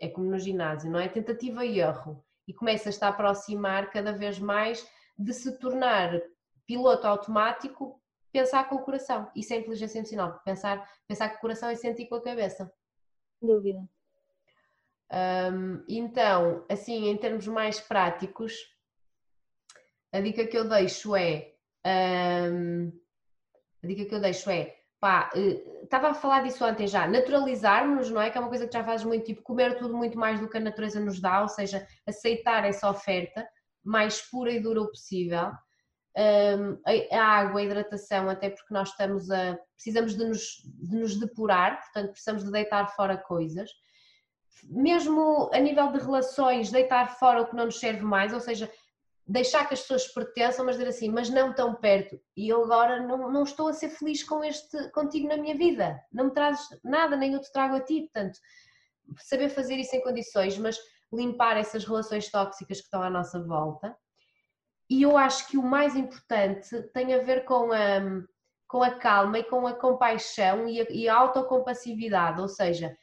É 0.00 0.08
como 0.08 0.28
no 0.28 0.38
ginásio, 0.38 0.90
não 0.90 0.98
é? 0.98 1.08
Tentativa 1.08 1.64
e 1.64 1.78
erro. 1.78 2.24
E 2.46 2.52
começas-te 2.52 3.04
a 3.04 3.08
aproximar 3.08 3.88
cada 3.90 4.12
vez 4.12 4.40
mais 4.40 4.84
de 5.18 5.32
se 5.34 5.58
tornar 5.58 6.20
piloto 6.66 7.06
automático 7.06 8.00
pensar 8.32 8.68
com 8.68 8.76
o 8.76 8.82
coração. 8.82 9.30
Isso 9.34 9.52
é 9.52 9.56
inteligência 9.56 9.98
emocional. 9.98 10.40
Pensar, 10.44 10.88
pensar 11.06 11.30
com 11.30 11.36
o 11.36 11.40
coração 11.40 11.70
e 11.70 11.76
sentir 11.76 12.06
com 12.06 12.16
a 12.16 12.22
cabeça. 12.22 12.70
Dúvida. 13.40 13.80
Um, 15.10 15.84
então, 15.88 16.64
assim, 16.68 17.08
em 17.08 17.16
termos 17.16 17.46
mais 17.46 17.80
práticos, 17.80 18.54
a 20.12 20.20
dica 20.20 20.46
que 20.46 20.56
eu 20.56 20.68
deixo 20.68 21.16
é. 21.16 21.54
Um, 21.86 22.92
a 23.82 23.86
dica 23.86 24.04
que 24.04 24.14
eu 24.14 24.20
deixo 24.20 24.50
é. 24.50 24.76
Pá, 25.00 25.30
uh, 25.34 25.84
estava 25.84 26.08
a 26.08 26.14
falar 26.14 26.42
disso 26.42 26.64
ontem 26.64 26.88
já, 26.88 27.06
naturalizarmos, 27.06 28.10
não 28.10 28.20
é? 28.20 28.30
Que 28.30 28.36
é 28.36 28.40
uma 28.40 28.48
coisa 28.48 28.66
que 28.66 28.72
já 28.72 28.84
fazes 28.84 29.06
muito, 29.06 29.24
tipo, 29.24 29.42
comer 29.42 29.78
tudo 29.78 29.96
muito 29.96 30.18
mais 30.18 30.40
do 30.40 30.48
que 30.48 30.56
a 30.56 30.60
natureza 30.60 30.98
nos 30.98 31.20
dá, 31.20 31.40
ou 31.42 31.48
seja, 31.48 31.86
aceitar 32.04 32.64
essa 32.64 32.90
oferta 32.90 33.48
mais 33.88 34.20
pura 34.20 34.52
e 34.52 34.60
dura 34.60 34.84
possível 34.84 35.52
a 37.12 37.22
água, 37.22 37.60
a 37.60 37.64
hidratação, 37.64 38.28
até 38.28 38.50
porque 38.50 38.74
nós 38.74 38.88
estamos 38.88 39.30
a 39.30 39.58
precisamos 39.74 40.16
de 40.16 40.24
nos, 40.24 40.62
de 40.64 40.96
nos 40.96 41.16
depurar, 41.16 41.80
portanto 41.80 42.10
precisamos 42.10 42.44
de 42.44 42.50
deitar 42.50 42.88
fora 42.96 43.16
coisas. 43.16 43.70
Mesmo 44.64 45.48
a 45.52 45.60
nível 45.60 45.92
de 45.92 45.98
relações, 45.98 46.72
deitar 46.72 47.16
fora 47.18 47.42
o 47.42 47.46
que 47.46 47.54
não 47.54 47.66
nos 47.66 47.78
serve 47.78 48.02
mais, 48.02 48.32
ou 48.32 48.40
seja, 48.40 48.68
deixar 49.24 49.68
que 49.68 49.74
as 49.74 49.82
pessoas 49.82 50.08
pertençam, 50.08 50.64
mas 50.64 50.76
dizer 50.76 50.88
assim, 50.88 51.08
mas 51.08 51.30
não 51.30 51.54
tão 51.54 51.76
perto. 51.76 52.20
E 52.36 52.48
eu 52.48 52.64
agora 52.64 53.00
não, 53.00 53.30
não 53.30 53.44
estou 53.44 53.68
a 53.68 53.72
ser 53.72 53.90
feliz 53.90 54.24
com 54.24 54.42
este 54.42 54.90
contigo 54.90 55.28
na 55.28 55.36
minha 55.36 55.54
vida. 55.54 56.00
Não 56.12 56.24
me 56.24 56.32
trazes 56.32 56.66
nada, 56.82 57.16
nem 57.16 57.34
eu 57.34 57.40
te 57.40 57.52
trago 57.52 57.76
a 57.76 57.80
ti. 57.80 58.00
Portanto, 58.12 58.40
saber 59.18 59.50
fazer 59.50 59.76
isso 59.76 59.94
em 59.94 60.02
condições, 60.02 60.58
mas 60.58 60.76
limpar 61.12 61.56
essas 61.56 61.84
relações 61.84 62.30
tóxicas 62.30 62.78
que 62.78 62.84
estão 62.84 63.02
à 63.02 63.10
nossa 63.10 63.42
volta. 63.42 63.96
E 64.90 65.02
eu 65.02 65.16
acho 65.16 65.48
que 65.48 65.58
o 65.58 65.62
mais 65.62 65.94
importante 65.94 66.82
tem 66.94 67.14
a 67.14 67.22
ver 67.22 67.44
com 67.44 67.72
a, 67.72 68.24
com 68.66 68.82
a 68.82 68.90
calma 68.90 69.38
e 69.38 69.44
com 69.44 69.66
a 69.66 69.74
compaixão 69.74 70.66
e 70.66 70.80
a, 70.80 70.86
e 70.90 71.08
a 71.08 71.14
autocompassividade, 71.14 72.40
ou 72.40 72.48
seja, 72.48 72.96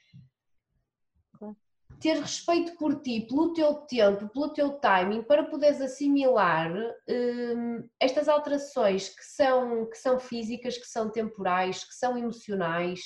ter 2.00 2.20
respeito 2.20 2.76
por 2.78 3.02
ti, 3.02 3.22
pelo 3.22 3.54
teu 3.54 3.74
tempo, 3.76 4.30
pelo 4.30 4.50
teu 4.50 4.72
timing, 4.80 5.24
para 5.24 5.46
poderes 5.46 5.82
assimilar 5.82 6.72
hum, 7.08 7.88
estas 8.00 8.28
alterações 8.28 9.10
que 9.10 9.24
são, 9.24 9.90
que 9.90 9.98
são 9.98 10.20
físicas, 10.20 10.78
que 10.78 10.88
são 10.88 11.10
temporais, 11.10 11.84
que 11.84 11.96
são 11.96 12.18
emocionais, 12.18 13.02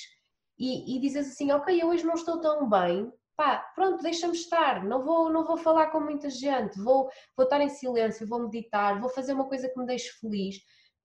e, 0.58 0.96
e 0.96 1.00
dizes 1.00 1.28
assim, 1.28 1.50
ok, 1.52 1.80
eu 1.80 1.88
hoje 1.88 2.04
não 2.04 2.14
estou 2.14 2.40
tão 2.40 2.68
bem, 2.68 3.10
pá, 3.40 3.56
pronto, 3.74 4.02
deixa-me 4.02 4.34
estar, 4.34 4.84
não 4.84 5.02
vou, 5.02 5.30
não 5.30 5.46
vou 5.46 5.56
falar 5.56 5.86
com 5.86 5.98
muita 5.98 6.28
gente, 6.28 6.78
vou, 6.78 7.08
vou 7.34 7.44
estar 7.44 7.58
em 7.62 7.70
silêncio, 7.70 8.28
vou 8.28 8.42
meditar, 8.42 9.00
vou 9.00 9.08
fazer 9.08 9.32
uma 9.32 9.48
coisa 9.48 9.66
que 9.66 9.78
me 9.78 9.86
deixe 9.86 10.10
feliz, 10.20 10.56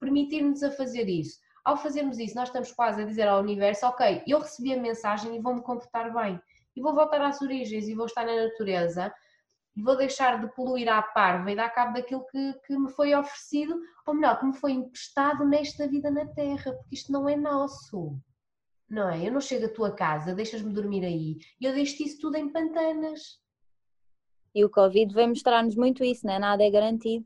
permitir-nos 0.01 0.61
a 0.61 0.69
fazer 0.69 1.07
isso. 1.07 1.39
Ao 1.63 1.77
fazermos 1.77 2.19
isso, 2.19 2.35
nós 2.35 2.49
estamos 2.49 2.73
quase 2.73 3.01
a 3.01 3.05
dizer 3.05 3.25
ao 3.25 3.39
universo, 3.39 3.85
ok, 3.85 4.21
eu 4.27 4.39
recebi 4.39 4.73
a 4.73 4.81
mensagem 4.81 5.33
e 5.33 5.39
vou-me 5.39 5.63
comportar 5.63 6.13
bem, 6.13 6.37
e 6.75 6.81
vou 6.81 6.93
voltar 6.93 7.21
às 7.21 7.41
origens 7.41 7.87
e 7.87 7.95
vou 7.95 8.05
estar 8.05 8.25
na 8.25 8.35
natureza, 8.35 9.13
e 9.73 9.81
vou 9.81 9.95
deixar 9.95 10.41
de 10.41 10.53
poluir 10.53 10.89
à 10.89 11.01
parva 11.01 11.49
e 11.49 11.55
dar 11.55 11.69
cabo 11.69 11.93
daquilo 11.93 12.25
que, 12.25 12.53
que 12.67 12.77
me 12.77 12.91
foi 12.91 13.15
oferecido, 13.15 13.79
ou 14.05 14.13
melhor, 14.13 14.37
que 14.37 14.45
me 14.45 14.57
foi 14.57 14.73
emprestado 14.73 15.45
nesta 15.45 15.87
vida 15.87 16.11
na 16.11 16.27
Terra, 16.33 16.73
porque 16.73 16.95
isto 16.95 17.13
não 17.13 17.29
é 17.29 17.37
nosso 17.37 18.19
não 18.89 19.09
é? 19.09 19.27
Eu 19.27 19.31
não 19.31 19.41
chego 19.41 19.65
à 19.65 19.69
tua 19.69 19.91
casa, 19.91 20.35
deixas-me 20.35 20.71
dormir 20.71 21.03
aí 21.05 21.37
eu 21.61 21.73
deixo 21.73 22.03
isso 22.03 22.19
tudo 22.19 22.37
em 22.37 22.51
pantanas. 22.51 23.39
E 24.53 24.63
o 24.63 24.69
Covid 24.69 25.13
vem 25.13 25.29
mostrar-nos 25.29 25.75
muito 25.75 26.03
isso, 26.03 26.25
né? 26.25 26.39
Nada 26.39 26.63
é 26.63 26.69
garantido. 26.69 27.25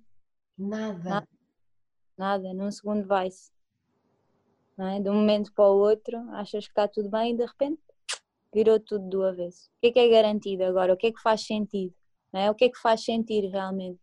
Nada. 0.57 1.10
Nada, 1.10 1.28
nada 2.18 2.53
num 2.53 2.72
segundo 2.72 3.05
vai-se. 3.05 3.51
É? 4.78 4.99
De 4.99 5.10
um 5.10 5.16
momento 5.16 5.53
para 5.53 5.70
o 5.70 5.78
outro, 5.78 6.18
achas 6.32 6.66
que 6.66 6.72
está 6.72 6.88
tudo 6.88 7.10
bem 7.10 7.34
e 7.34 7.38
de 7.38 7.45
repente 7.45 7.82
virou 8.53 8.80
tudo 8.80 9.07
do 9.10 9.24
avesso. 9.24 9.70
O 9.78 9.80
que 9.82 9.88
é 9.88 9.91
que 9.91 9.99
é 9.99 10.10
garantido 10.10 10.64
agora? 10.64 10.93
O 10.93 10.97
que 10.97 11.07
é 11.07 11.12
que 11.12 11.22
faz 11.22 11.45
sentido? 11.45 11.93
Não 12.32 12.39
é? 12.39 12.49
O 12.49 12.55
que 12.55 12.66
é 12.66 12.70
que 12.70 12.80
faz 12.80 13.03
sentir 13.03 13.47
realmente? 13.49 14.01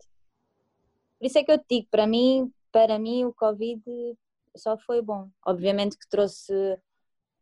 Por 1.18 1.26
isso 1.26 1.38
é 1.38 1.44
que 1.44 1.50
eu 1.50 1.58
te 1.58 1.64
digo, 1.68 1.88
para 1.90 2.06
mim, 2.06 2.52
para 2.70 2.98
mim 2.98 3.24
o 3.24 3.32
Covid 3.32 3.82
só 4.54 4.76
foi 4.78 5.00
bom. 5.00 5.30
Obviamente 5.44 5.96
que 5.98 6.08
trouxe 6.08 6.52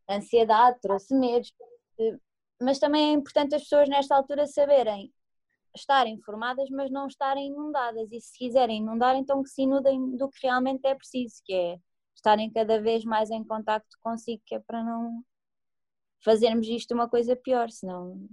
ansiedade, 0.09 0.79
trouxe 0.81 1.15
medos, 1.15 1.53
eh, 1.99 2.17
mas 2.61 2.79
também 2.79 3.11
é 3.11 3.13
importante 3.13 3.55
as 3.55 3.63
pessoas 3.63 3.89
nesta 3.89 4.15
altura 4.15 4.47
saberem 4.47 5.13
estar 5.77 6.07
informadas, 6.07 6.71
mas 6.71 6.91
não 6.91 7.07
estarem 7.07 7.49
inundadas. 7.49 8.11
E 8.13 8.21
se 8.21 8.39
quiserem 8.39 8.79
inundar, 8.79 9.17
então 9.17 9.43
que 9.43 9.51
se 9.51 9.63
inundem 9.63 10.17
do 10.17 10.29
que 10.29 10.47
realmente 10.47 10.87
é 10.87 10.95
preciso, 10.95 11.43
que 11.45 11.53
é 11.53 11.79
estarem 12.15 12.51
cada 12.51 12.81
vez 12.81 13.05
mais 13.05 13.31
em 13.31 13.45
contacto 13.45 13.97
consigo, 14.01 14.43
que 14.47 14.55
é 14.55 14.61
para 14.61 14.83
não 14.83 15.23
fazermos 16.25 16.67
isto 16.67 16.95
uma 16.95 17.09
coisa 17.09 17.37
pior, 17.37 17.71
senão. 17.71 18.29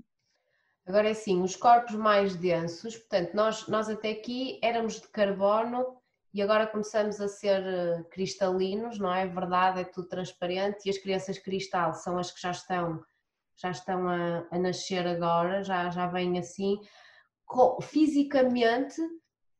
Agora 0.86 1.09
é 1.09 1.11
assim, 1.11 1.41
os 1.41 1.55
corpos 1.55 1.95
mais 1.95 2.36
densos, 2.36 2.97
portanto, 2.97 3.34
nós, 3.34 3.67
nós 3.67 3.89
até 3.89 4.11
aqui 4.11 4.59
éramos 4.63 5.01
de 5.01 5.07
carbono 5.09 6.01
e 6.34 6.41
agora 6.41 6.67
começamos 6.67 7.19
a 7.19 7.27
ser 7.27 7.61
eh, 7.61 8.03
cristalinos, 8.09 8.97
não 8.97 9.13
é 9.13 9.27
verdade? 9.27 9.82
É 9.82 9.84
tudo 9.84 10.07
transparente 10.07 10.86
e 10.86 10.89
as 10.89 10.97
crianças 10.97 11.38
cristal 11.38 11.93
são 11.93 12.17
as 12.17 12.32
que 12.32 12.41
já 12.41 12.51
estão 12.51 13.03
já 13.57 13.69
estão 13.69 14.07
a, 14.07 14.47
a 14.49 14.57
nascer 14.57 15.05
agora, 15.05 15.63
já, 15.63 15.89
já 15.91 16.07
vêm 16.07 16.39
assim, 16.39 16.79
fisicamente 17.82 18.99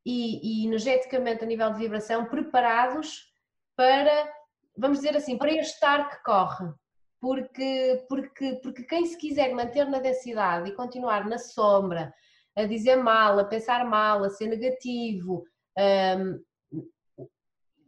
e, 0.05 0.63
e 0.63 0.65
energeticamente 0.65 1.43
a 1.43 1.47
nível 1.47 1.72
de 1.72 1.80
vibração 1.80 2.26
preparados 2.26 3.32
para, 3.76 4.34
vamos 4.76 4.99
dizer 4.99 5.15
assim, 5.15 5.38
para 5.38 5.51
este 5.51 5.84
ar 5.86 6.09
que 6.09 6.24
corre. 6.24 6.74
Porque, 7.19 8.03
porque, 8.09 8.59
porque 8.63 8.84
quem 8.84 9.05
se 9.05 9.15
quiser 9.15 9.53
manter 9.53 9.86
na 9.88 9.99
densidade 9.99 10.69
e 10.69 10.76
continuar 10.76 11.30
na 11.30 11.38
sombra, 11.38 12.11
a 12.55 12.63
dizer 12.63 12.95
mal, 12.95 13.38
a 13.38 13.45
pensar 13.45 13.86
mal, 13.86 14.24
a 14.24 14.30
ser 14.32 14.47
negativo, 14.47 15.43
um, 15.78 16.43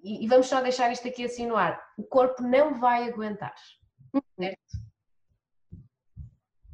e, 0.03 0.27
vamos 0.27 0.47
só 0.47 0.61
deixar 0.61 0.91
isto 0.91 1.07
aqui 1.07 1.25
assim 1.25 1.47
no 1.47 1.55
ar, 1.55 1.81
o 1.97 2.03
corpo 2.03 2.43
não 2.43 2.79
vai 2.79 3.09
aguentar, 3.09 3.55
certo? 4.37 4.83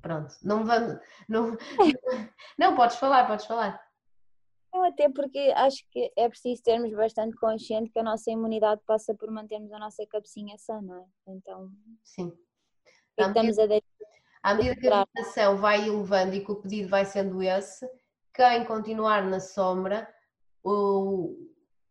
Pronto, 0.01 0.33
não 0.43 0.65
vamos, 0.65 0.99
não, 1.27 1.57
não, 2.57 2.75
podes 2.75 2.95
falar, 2.95 3.27
podes 3.27 3.45
falar. 3.45 3.79
Não, 4.73 4.83
até 4.83 5.09
porque 5.09 5.51
acho 5.55 5.83
que 5.89 6.11
é 6.15 6.29
preciso 6.29 6.61
termos 6.63 6.93
bastante 6.93 7.35
consciente 7.37 7.89
que 7.91 7.99
a 7.99 8.03
nossa 8.03 8.31
imunidade 8.31 8.81
passa 8.85 9.15
por 9.15 9.29
mantermos 9.31 9.71
a 9.73 9.79
nossa 9.79 10.05
cabecinha 10.07 10.57
sã, 10.57 10.79
não 10.81 10.95
é? 10.95 11.05
Então, 11.27 11.71
sim. 12.03 12.31
Estamos 13.17 13.59
a 13.59 13.65
deixar. 13.65 13.85
À 14.41 14.53
medida 14.53 14.75
que 14.75 14.87
a 14.87 15.05
vibração 15.05 15.57
vai 15.57 15.87
elevando 15.87 16.35
e 16.35 16.45
que 16.45 16.51
o 16.51 16.55
pedido 16.55 16.87
vai 16.87 17.03
sendo 17.03 17.43
esse, 17.43 17.85
quem 18.33 18.63
continuar 18.63 19.23
na 19.23 19.39
sombra, 19.39 20.07
o, 20.63 21.35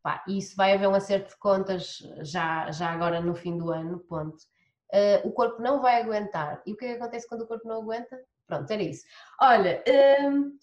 Pá, 0.09 0.24
isso 0.26 0.56
vai 0.56 0.72
haver 0.72 0.88
um 0.88 0.94
acerto 0.94 1.28
de 1.28 1.36
contas 1.36 1.98
já, 2.22 2.70
já 2.70 2.88
agora 2.88 3.20
no 3.20 3.34
fim 3.34 3.59
do 3.59 3.70
ano, 3.70 3.98
ponto. 4.09 4.38
Uh, 4.90 5.28
o 5.28 5.32
corpo 5.32 5.61
não 5.61 5.82
vai 5.82 6.00
aguentar. 6.00 6.62
E 6.64 6.72
o 6.72 6.76
que 6.78 6.86
é 6.86 6.88
que 6.92 6.94
acontece 6.94 7.28
quando 7.28 7.42
o 7.42 7.46
corpo 7.46 7.68
não 7.68 7.82
aguenta? 7.82 8.18
Pronto, 8.46 8.70
era 8.70 8.82
isso. 8.82 9.04
Olha, 9.38 9.84
um, 10.22 10.56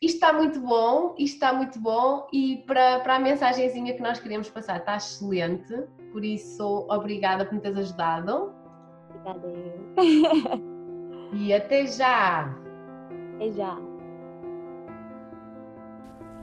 isto 0.00 0.14
está 0.14 0.32
muito 0.32 0.60
bom, 0.60 1.14
isto 1.18 1.34
está 1.34 1.52
muito 1.52 1.78
bom 1.78 2.26
e 2.32 2.64
para, 2.66 3.00
para 3.00 3.16
a 3.16 3.20
mensagenzinha 3.20 3.92
que 3.92 4.00
nós 4.00 4.18
queremos 4.18 4.48
passar 4.48 4.78
está 4.78 4.96
excelente, 4.96 5.74
por 6.10 6.24
isso 6.24 6.86
obrigada 6.88 7.44
por 7.44 7.52
me 7.52 7.60
teres 7.60 7.76
ajudado. 7.76 8.54
Obrigada 9.10 9.52
E 11.34 11.52
até 11.52 11.86
já! 11.86 12.50
Até 13.34 13.52
já! 13.52 13.91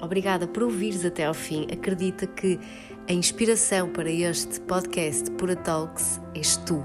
Obrigada 0.01 0.47
por 0.47 0.63
ouvires 0.63 1.03
até 1.05 1.25
ao 1.25 1.33
fim. 1.33 1.67
Acredita 1.71 2.25
que 2.25 2.59
a 3.07 3.13
inspiração 3.13 3.89
para 3.89 4.09
este 4.09 4.59
podcast 4.61 5.29
Pura 5.31 5.55
Talks 5.55 6.21
és 6.35 6.57
tu. 6.57 6.83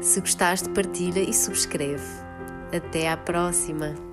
Se 0.00 0.20
gostaste, 0.20 0.68
partilha 0.70 1.20
e 1.20 1.32
subscreve. 1.32 2.04
Até 2.72 3.08
à 3.08 3.16
próxima! 3.16 4.07